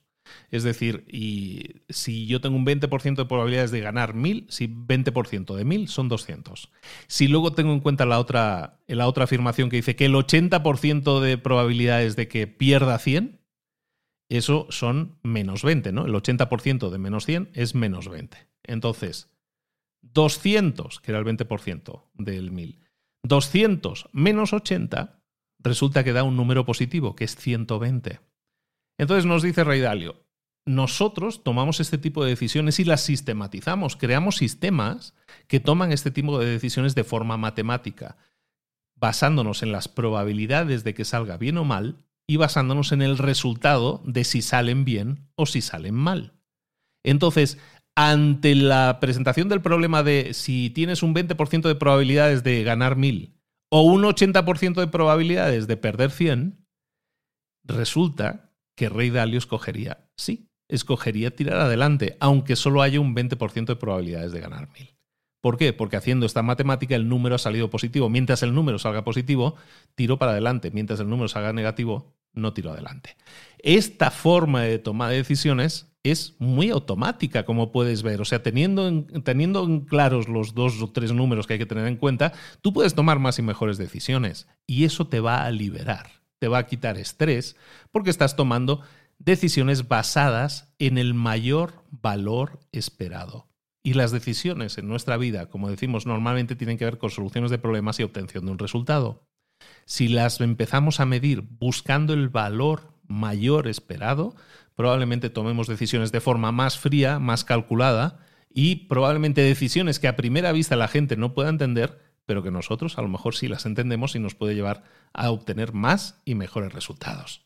Es 0.50 0.62
decir, 0.62 1.04
y 1.08 1.82
si 1.88 2.26
yo 2.26 2.40
tengo 2.40 2.56
un 2.56 2.66
20% 2.66 3.16
de 3.16 3.24
probabilidades 3.24 3.70
de 3.70 3.80
ganar 3.80 4.14
1000, 4.14 4.46
si 4.48 4.68
20% 4.68 5.54
de 5.54 5.64
1000 5.64 5.88
son 5.88 6.08
200. 6.08 6.70
Si 7.06 7.28
luego 7.28 7.52
tengo 7.52 7.72
en 7.72 7.80
cuenta 7.80 8.06
la 8.06 8.18
otra, 8.18 8.80
la 8.86 9.06
otra 9.06 9.24
afirmación 9.24 9.70
que 9.70 9.76
dice 9.76 9.96
que 9.96 10.06
el 10.06 10.14
80% 10.14 11.20
de 11.20 11.38
probabilidades 11.38 12.16
de 12.16 12.28
que 12.28 12.46
pierda 12.46 12.98
100, 12.98 13.40
eso 14.28 14.66
son 14.70 15.18
menos 15.22 15.62
20, 15.62 15.92
¿no? 15.92 16.06
El 16.06 16.14
80% 16.14 16.90
de 16.90 16.98
menos 16.98 17.26
100 17.26 17.50
es 17.54 17.74
menos 17.74 18.08
20. 18.08 18.36
Entonces, 18.64 19.30
200, 20.02 21.00
que 21.00 21.12
era 21.12 21.20
el 21.20 21.24
20% 21.24 22.02
del 22.14 22.50
1000, 22.50 22.80
200 23.22 24.08
menos 24.12 24.52
80 24.52 25.15
resulta 25.66 26.04
que 26.04 26.12
da 26.12 26.22
un 26.22 26.36
número 26.36 26.64
positivo, 26.64 27.14
que 27.14 27.24
es 27.24 27.36
120. 27.36 28.20
Entonces 28.98 29.26
nos 29.26 29.42
dice 29.42 29.64
Rey 29.64 29.80
Dalio, 29.80 30.24
nosotros 30.64 31.44
tomamos 31.44 31.80
este 31.80 31.98
tipo 31.98 32.24
de 32.24 32.30
decisiones 32.30 32.80
y 32.80 32.84
las 32.84 33.02
sistematizamos, 33.02 33.96
creamos 33.96 34.36
sistemas 34.36 35.14
que 35.46 35.60
toman 35.60 35.92
este 35.92 36.10
tipo 36.10 36.38
de 36.38 36.46
decisiones 36.46 36.94
de 36.94 37.04
forma 37.04 37.36
matemática, 37.36 38.16
basándonos 38.96 39.62
en 39.62 39.72
las 39.72 39.88
probabilidades 39.88 40.82
de 40.82 40.94
que 40.94 41.04
salga 41.04 41.36
bien 41.36 41.58
o 41.58 41.64
mal 41.64 42.04
y 42.26 42.36
basándonos 42.36 42.92
en 42.92 43.02
el 43.02 43.18
resultado 43.18 44.02
de 44.04 44.24
si 44.24 44.42
salen 44.42 44.84
bien 44.84 45.28
o 45.36 45.46
si 45.46 45.60
salen 45.60 45.94
mal. 45.94 46.32
Entonces, 47.04 47.58
ante 47.94 48.54
la 48.54 48.98
presentación 49.00 49.48
del 49.48 49.62
problema 49.62 50.02
de 50.02 50.34
si 50.34 50.70
tienes 50.70 51.02
un 51.02 51.14
20% 51.14 51.62
de 51.62 51.74
probabilidades 51.76 52.42
de 52.42 52.64
ganar 52.64 52.96
1000 52.96 53.35
o 53.78 53.82
un 53.82 54.04
80% 54.04 54.80
de 54.80 54.86
probabilidades 54.86 55.66
de 55.66 55.76
perder 55.76 56.10
100, 56.10 56.66
resulta 57.62 58.54
que 58.74 58.88
Rey 58.88 59.10
Dalio 59.10 59.36
escogería, 59.36 60.08
sí, 60.16 60.48
escogería 60.66 61.36
tirar 61.36 61.58
adelante, 61.58 62.16
aunque 62.18 62.56
solo 62.56 62.80
haya 62.80 63.00
un 63.00 63.14
20% 63.14 63.66
de 63.66 63.76
probabilidades 63.76 64.32
de 64.32 64.40
ganar 64.40 64.70
1000. 64.72 64.96
¿Por 65.42 65.58
qué? 65.58 65.74
Porque 65.74 65.98
haciendo 65.98 66.24
esta 66.24 66.40
matemática 66.40 66.96
el 66.96 67.06
número 67.06 67.34
ha 67.34 67.38
salido 67.38 67.68
positivo. 67.68 68.08
Mientras 68.08 68.42
el 68.42 68.54
número 68.54 68.78
salga 68.78 69.04
positivo, 69.04 69.56
tiro 69.94 70.18
para 70.18 70.32
adelante. 70.32 70.70
Mientras 70.70 70.98
el 71.00 71.10
número 71.10 71.28
salga 71.28 71.52
negativo, 71.52 72.16
no 72.32 72.54
tiro 72.54 72.72
adelante. 72.72 73.18
Esta 73.58 74.10
forma 74.10 74.62
de 74.62 74.78
tomar 74.78 75.12
decisiones 75.12 75.94
es 76.10 76.34
muy 76.38 76.70
automática, 76.70 77.44
como 77.44 77.72
puedes 77.72 78.02
ver. 78.02 78.20
O 78.20 78.24
sea, 78.24 78.42
teniendo 78.42 78.88
en, 78.88 79.06
teniendo 79.22 79.64
en 79.64 79.80
claros 79.80 80.28
los 80.28 80.54
dos 80.54 80.80
o 80.82 80.90
tres 80.90 81.12
números 81.12 81.46
que 81.46 81.54
hay 81.54 81.58
que 81.58 81.66
tener 81.66 81.86
en 81.86 81.96
cuenta, 81.96 82.32
tú 82.60 82.72
puedes 82.72 82.94
tomar 82.94 83.18
más 83.18 83.38
y 83.38 83.42
mejores 83.42 83.78
decisiones. 83.78 84.48
Y 84.66 84.84
eso 84.84 85.06
te 85.06 85.20
va 85.20 85.44
a 85.44 85.50
liberar, 85.50 86.10
te 86.38 86.48
va 86.48 86.58
a 86.58 86.66
quitar 86.66 86.98
estrés, 86.98 87.56
porque 87.90 88.10
estás 88.10 88.36
tomando 88.36 88.82
decisiones 89.18 89.88
basadas 89.88 90.74
en 90.78 90.98
el 90.98 91.14
mayor 91.14 91.84
valor 91.90 92.60
esperado. 92.72 93.48
Y 93.82 93.94
las 93.94 94.10
decisiones 94.10 94.78
en 94.78 94.88
nuestra 94.88 95.16
vida, 95.16 95.46
como 95.46 95.70
decimos, 95.70 96.06
normalmente 96.06 96.56
tienen 96.56 96.76
que 96.76 96.84
ver 96.84 96.98
con 96.98 97.10
soluciones 97.10 97.50
de 97.50 97.58
problemas 97.58 98.00
y 98.00 98.02
obtención 98.02 98.44
de 98.44 98.52
un 98.52 98.58
resultado. 98.58 99.28
Si 99.84 100.08
las 100.08 100.40
empezamos 100.40 100.98
a 101.00 101.06
medir 101.06 101.42
buscando 101.42 102.12
el 102.12 102.28
valor 102.28 102.92
mayor 103.06 103.68
esperado, 103.68 104.34
probablemente 104.76 105.30
tomemos 105.30 105.66
decisiones 105.66 106.12
de 106.12 106.20
forma 106.20 106.52
más 106.52 106.78
fría, 106.78 107.18
más 107.18 107.44
calculada 107.44 108.18
y 108.54 108.86
probablemente 108.86 109.40
decisiones 109.40 109.98
que 109.98 110.08
a 110.08 110.16
primera 110.16 110.52
vista 110.52 110.76
la 110.76 110.88
gente 110.88 111.16
no 111.16 111.34
pueda 111.34 111.48
entender, 111.48 111.98
pero 112.26 112.42
que 112.42 112.50
nosotros 112.50 112.98
a 112.98 113.02
lo 113.02 113.08
mejor 113.08 113.34
sí 113.34 113.48
las 113.48 113.66
entendemos 113.66 114.14
y 114.14 114.20
nos 114.20 114.34
puede 114.34 114.54
llevar 114.54 114.84
a 115.12 115.30
obtener 115.30 115.72
más 115.72 116.20
y 116.24 116.34
mejores 116.34 116.72
resultados. 116.72 117.45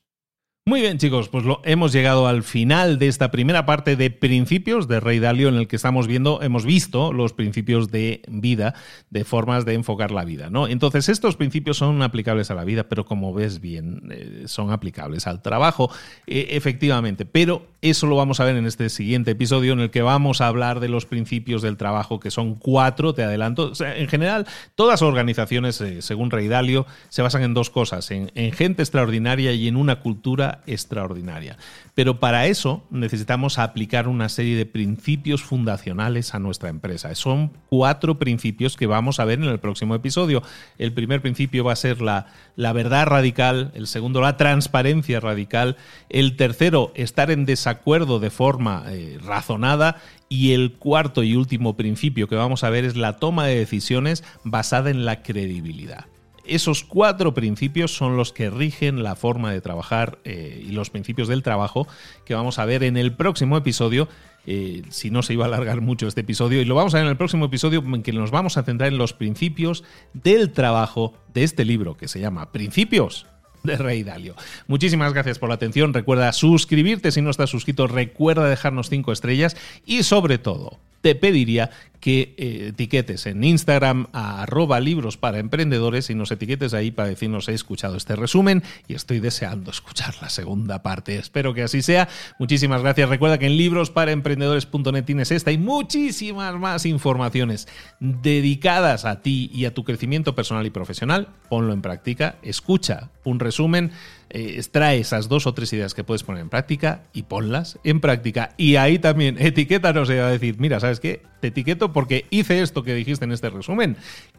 Muy 0.67 0.83
bien, 0.83 0.99
chicos, 0.99 1.31
pues 1.31 1.45
lo, 1.45 1.63
hemos 1.65 1.91
llegado 1.91 2.27
al 2.27 2.43
final 2.43 2.99
de 2.99 3.09
esta 3.09 3.31
primera 3.31 3.65
parte 3.65 3.97
de 3.97 4.11
principios 4.11 4.89
de 4.89 5.01
Rey 5.01 5.19
Dalio, 5.19 5.49
en 5.49 5.55
el 5.55 5.67
que 5.67 5.77
estamos 5.77 6.07
viendo, 6.07 6.43
hemos 6.43 6.67
visto 6.67 7.15
los 7.15 7.33
principios 7.33 7.91
de 7.91 8.21
vida, 8.29 8.75
de 9.09 9.25
formas 9.25 9.65
de 9.65 9.73
enfocar 9.73 10.11
la 10.11 10.25
vida. 10.25 10.51
¿no? 10.51 10.69
Entonces, 10.69 11.09
estos 11.09 11.37
principios 11.37 11.79
son 11.79 12.03
aplicables 12.03 12.51
a 12.51 12.55
la 12.55 12.65
vida, 12.65 12.91
pero 12.91 13.07
como 13.07 13.33
ves 13.33 13.61
bien, 13.61 14.03
eh, 14.13 14.43
son 14.47 14.71
aplicables 14.71 15.27
al 15.27 15.41
trabajo, 15.41 15.91
eh, 16.27 16.49
efectivamente. 16.51 17.25
Pero 17.25 17.67
eso 17.83 18.07
lo 18.07 18.16
vamos 18.16 18.41
a 18.41 18.45
ver 18.45 18.57
en 18.57 18.66
este 18.66 18.89
siguiente 18.89 19.33
episodio, 19.33 19.72
en 19.72 19.81
el 19.81 19.91
que 19.91 20.03
vamos 20.03 20.41
a 20.41 20.47
hablar 20.47 20.81
de 20.81 20.89
los 20.89 21.07
principios 21.07 21.62
del 21.62 21.76
trabajo, 21.76 22.20
que 22.20 22.31
son 22.31 22.55
cuatro, 22.55 23.14
te 23.14 23.22
adelanto. 23.22 23.72
en 23.81 24.09
general, 24.09 24.47
todas 24.74 25.03
organizaciones, 25.03 25.81
eh, 25.81 26.03
según 26.03 26.31
Rey 26.31 26.49
Dalio, 26.49 26.87
se 27.09 27.22
basan 27.22 27.43
en 27.43 27.55
dos 27.55 27.70
cosas: 27.70 28.11
en 28.11 28.53
gente 28.53 28.83
extraordinaria 28.83 29.53
y 29.53 29.68
en 29.68 29.76
una 29.76 30.01
cultura 30.01 30.62
extraordinaria. 30.66 31.57
Pero 31.95 32.20
para 32.20 32.47
eso 32.47 32.83
necesitamos 32.91 33.59
aplicar 33.59 34.09
una 34.09 34.28
serie 34.28 34.57
de 34.57 34.64
principios 34.64 35.43
fundacionales 35.43 36.35
a 36.35 36.39
nuestra 36.39 36.70
empresa. 36.70 37.14
Son 37.14 37.53
cuatro 37.68 38.18
principios 38.18 38.76
que 38.76 38.87
vamos 38.87 39.20
a 39.20 39.24
ver 39.24 39.39
en 39.39 39.49
el 39.49 39.61
próximo 39.61 39.95
episodio. 39.95 40.43
El 40.78 40.93
primer 40.93 41.20
principio 41.20 41.64
va 41.64 41.72
a 41.72 41.76
ser 41.76 42.01
la, 42.01 42.26
la 42.57 42.72
verdad 42.72 43.07
radical, 43.07 43.72
el 43.74 43.87
segundo 43.87 44.20
la 44.20 44.37
transparencia 44.37 45.20
radical, 45.20 45.76
el 46.09 46.37
tercero 46.37 46.93
estar 46.95 47.31
en 47.31 47.45
desacuerdo 47.71 48.18
de 48.18 48.31
forma 48.31 48.85
eh, 48.89 49.18
razonada 49.25 49.97
y 50.29 50.53
el 50.53 50.73
cuarto 50.73 51.23
y 51.23 51.37
último 51.37 51.77
principio 51.77 52.27
que 52.27 52.35
vamos 52.35 52.64
a 52.64 52.71
ver 52.71 52.85
es 52.85 52.97
la 52.97 53.16
toma 53.16 53.47
de 53.47 53.57
decisiones 53.57 54.25
basada 54.43 54.91
en 54.91 55.05
la 55.05 55.23
credibilidad. 55.23 56.07
Esos 56.45 56.83
cuatro 56.83 57.33
principios 57.33 57.95
son 57.95 58.16
los 58.16 58.33
que 58.33 58.51
rigen 58.51 59.05
la 59.05 59.14
forma 59.14 59.53
de 59.53 59.61
trabajar 59.61 60.18
eh, 60.25 60.64
y 60.66 60.73
los 60.73 60.91
principios 60.91 61.29
del 61.29 61.45
trabajo 61.45 61.87
que 62.25 62.35
vamos 62.35 62.59
a 62.59 62.64
ver 62.64 62.83
en 62.83 62.97
el 62.97 63.12
próximo 63.12 63.57
episodio. 63.57 64.09
Eh, 64.47 64.83
si 64.89 65.11
no 65.11 65.23
se 65.23 65.35
iba 65.35 65.45
a 65.45 65.49
alargar 65.49 65.81
mucho 65.81 66.09
este 66.09 66.23
episodio, 66.23 66.61
y 66.61 66.64
lo 66.64 66.75
vamos 66.75 66.95
a 66.95 66.97
ver 66.97 67.05
en 67.05 67.11
el 67.11 67.16
próximo 67.16 67.45
episodio 67.45 67.85
en 67.85 68.03
que 68.03 68.12
nos 68.12 68.33
vamos 68.33 68.57
a 68.57 68.64
centrar 68.64 68.91
en 68.91 68.99
los 68.99 69.12
principios 69.12 69.85
del 70.12 70.51
trabajo 70.51 71.14
de 71.33 71.45
este 71.45 71.64
libro 71.64 71.97
que 71.97 72.09
se 72.09 72.18
llama 72.18 72.51
Principios 72.51 73.27
de 73.63 73.77
Rey 73.77 74.03
Dalio. 74.03 74.35
Muchísimas 74.67 75.13
gracias 75.13 75.39
por 75.39 75.49
la 75.49 75.57
atención. 75.57 75.95
Recuerda 75.95 76.33
suscribirte 76.33 77.13
si 77.13 77.23
no 77.23 77.31
estás 77.31 77.51
suscrito. 77.51 77.87
Recuerda 77.87 78.49
dejarnos 78.49 78.89
cinco 78.89 79.13
estrellas 79.13 79.57
y 79.87 80.03
sobre 80.03 80.39
todo 80.39 80.79
te 81.01 81.15
pediría 81.15 81.71
que 82.01 82.35
eh, 82.39 82.69
etiquetes 82.69 83.27
en 83.27 83.45
Instagram 83.45 84.07
a 84.13 84.43
arroba 84.43 84.81
libros 84.81 85.17
para 85.17 85.39
emprendedores 85.39 86.09
y 86.11 86.15
nos 86.15 86.31
etiquetes 86.31 86.73
ahí 86.75 86.91
para 86.91 87.11
decirnos 87.11 87.49
he 87.49 87.53
escuchado 87.53 87.97
este 87.97 88.17
resumen 88.17 88.63
y 88.89 88.95
estoy 88.95 89.21
deseando 89.21 89.71
escuchar 89.71 90.15
la 90.23 90.31
segunda 90.31 90.83
parte. 90.83 91.17
Espero 91.17 91.53
que 91.53 91.63
así 91.63 91.83
sea. 91.83 92.09
Muchísimas 92.39 92.83
gracias. 92.83 93.09
Recuerda 93.09 93.39
que 93.39 93.47
en 93.47 93.57
librosparaemprendedores.net 93.57 95.05
tienes 95.05 95.31
esta 95.31 95.53
y 95.53 95.59
muchísimas 95.59 96.59
más 96.59 96.87
informaciones 96.87 97.69
dedicadas 98.01 99.05
a 99.05 99.21
ti 99.21 99.51
y 99.53 99.67
a 99.67 99.75
tu 99.75 99.85
crecimiento 99.85 100.35
personal 100.35 100.67
y 100.67 100.71
profesional. 100.71 101.29
Ponlo 101.51 101.75
en 101.75 101.83
práctica, 101.83 102.37
escucha 102.43 103.11
un 103.25 103.41
resumen 103.41 103.93
eh, 104.31 104.55
extrae 104.57 105.01
esas 105.01 105.28
dos 105.28 105.47
o 105.47 105.55
tres 105.55 105.72
ideas 105.72 105.93
que 105.93 106.05
puedes 106.05 106.22
poner 106.22 106.43
en 106.43 106.49
práctica 106.49 107.03
y 107.12 107.24
ponlas 107.24 107.78
en 107.83 108.01
práctica. 108.01 108.55
Y 108.57 108.76
ahí 108.76 108.99
también 108.99 109.37
etiquétanos 109.41 110.09
y 110.11 110.14
va 110.14 110.28
a 110.28 110.31
decir, 110.31 110.57
mira, 110.59 110.78
¿sabes 110.78 111.01
qué? 111.01 111.22
Te 111.41 111.49
etiqueto 111.49 111.93
porque 111.93 112.26
hice 112.31 112.62
esto 112.62 112.83
que 112.83 112.95
dijiste 112.95 113.24
en 113.24 113.33
este 113.33 113.51
resumen 113.51 113.97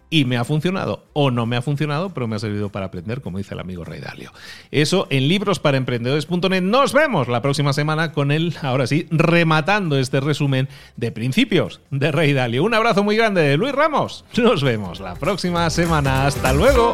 y 0.09 0.25
me 0.25 0.37
ha 0.37 0.43
funcionado 0.43 1.05
o 1.13 1.31
no 1.31 1.45
me 1.45 1.57
ha 1.57 1.61
funcionado, 1.61 2.13
pero 2.13 2.27
me 2.27 2.35
ha 2.35 2.39
servido 2.39 2.69
para 2.69 2.85
aprender, 2.85 3.21
como 3.21 3.37
dice 3.37 3.53
el 3.53 3.59
amigo 3.59 3.83
Rey 3.83 3.99
Dalio. 3.99 4.31
Eso 4.69 5.07
en 5.09 5.27
librosparaemprendedores.net. 5.27 6.61
Nos 6.61 6.93
vemos 6.93 7.27
la 7.27 7.41
próxima 7.41 7.73
semana 7.73 8.11
con 8.11 8.31
él, 8.31 8.55
ahora 8.61 8.87
sí, 8.87 9.07
rematando 9.09 9.97
este 9.97 10.19
resumen 10.19 10.69
de 10.95 11.11
principios 11.11 11.81
de 11.89 12.11
Rey 12.11 12.33
Dalio. 12.33 12.63
Un 12.63 12.73
abrazo 12.73 13.03
muy 13.03 13.17
grande 13.17 13.41
de 13.41 13.57
Luis 13.57 13.73
Ramos. 13.73 14.25
Nos 14.37 14.63
vemos 14.63 14.99
la 14.99 15.15
próxima 15.15 15.69
semana. 15.69 16.27
Hasta 16.27 16.53
luego. 16.53 16.93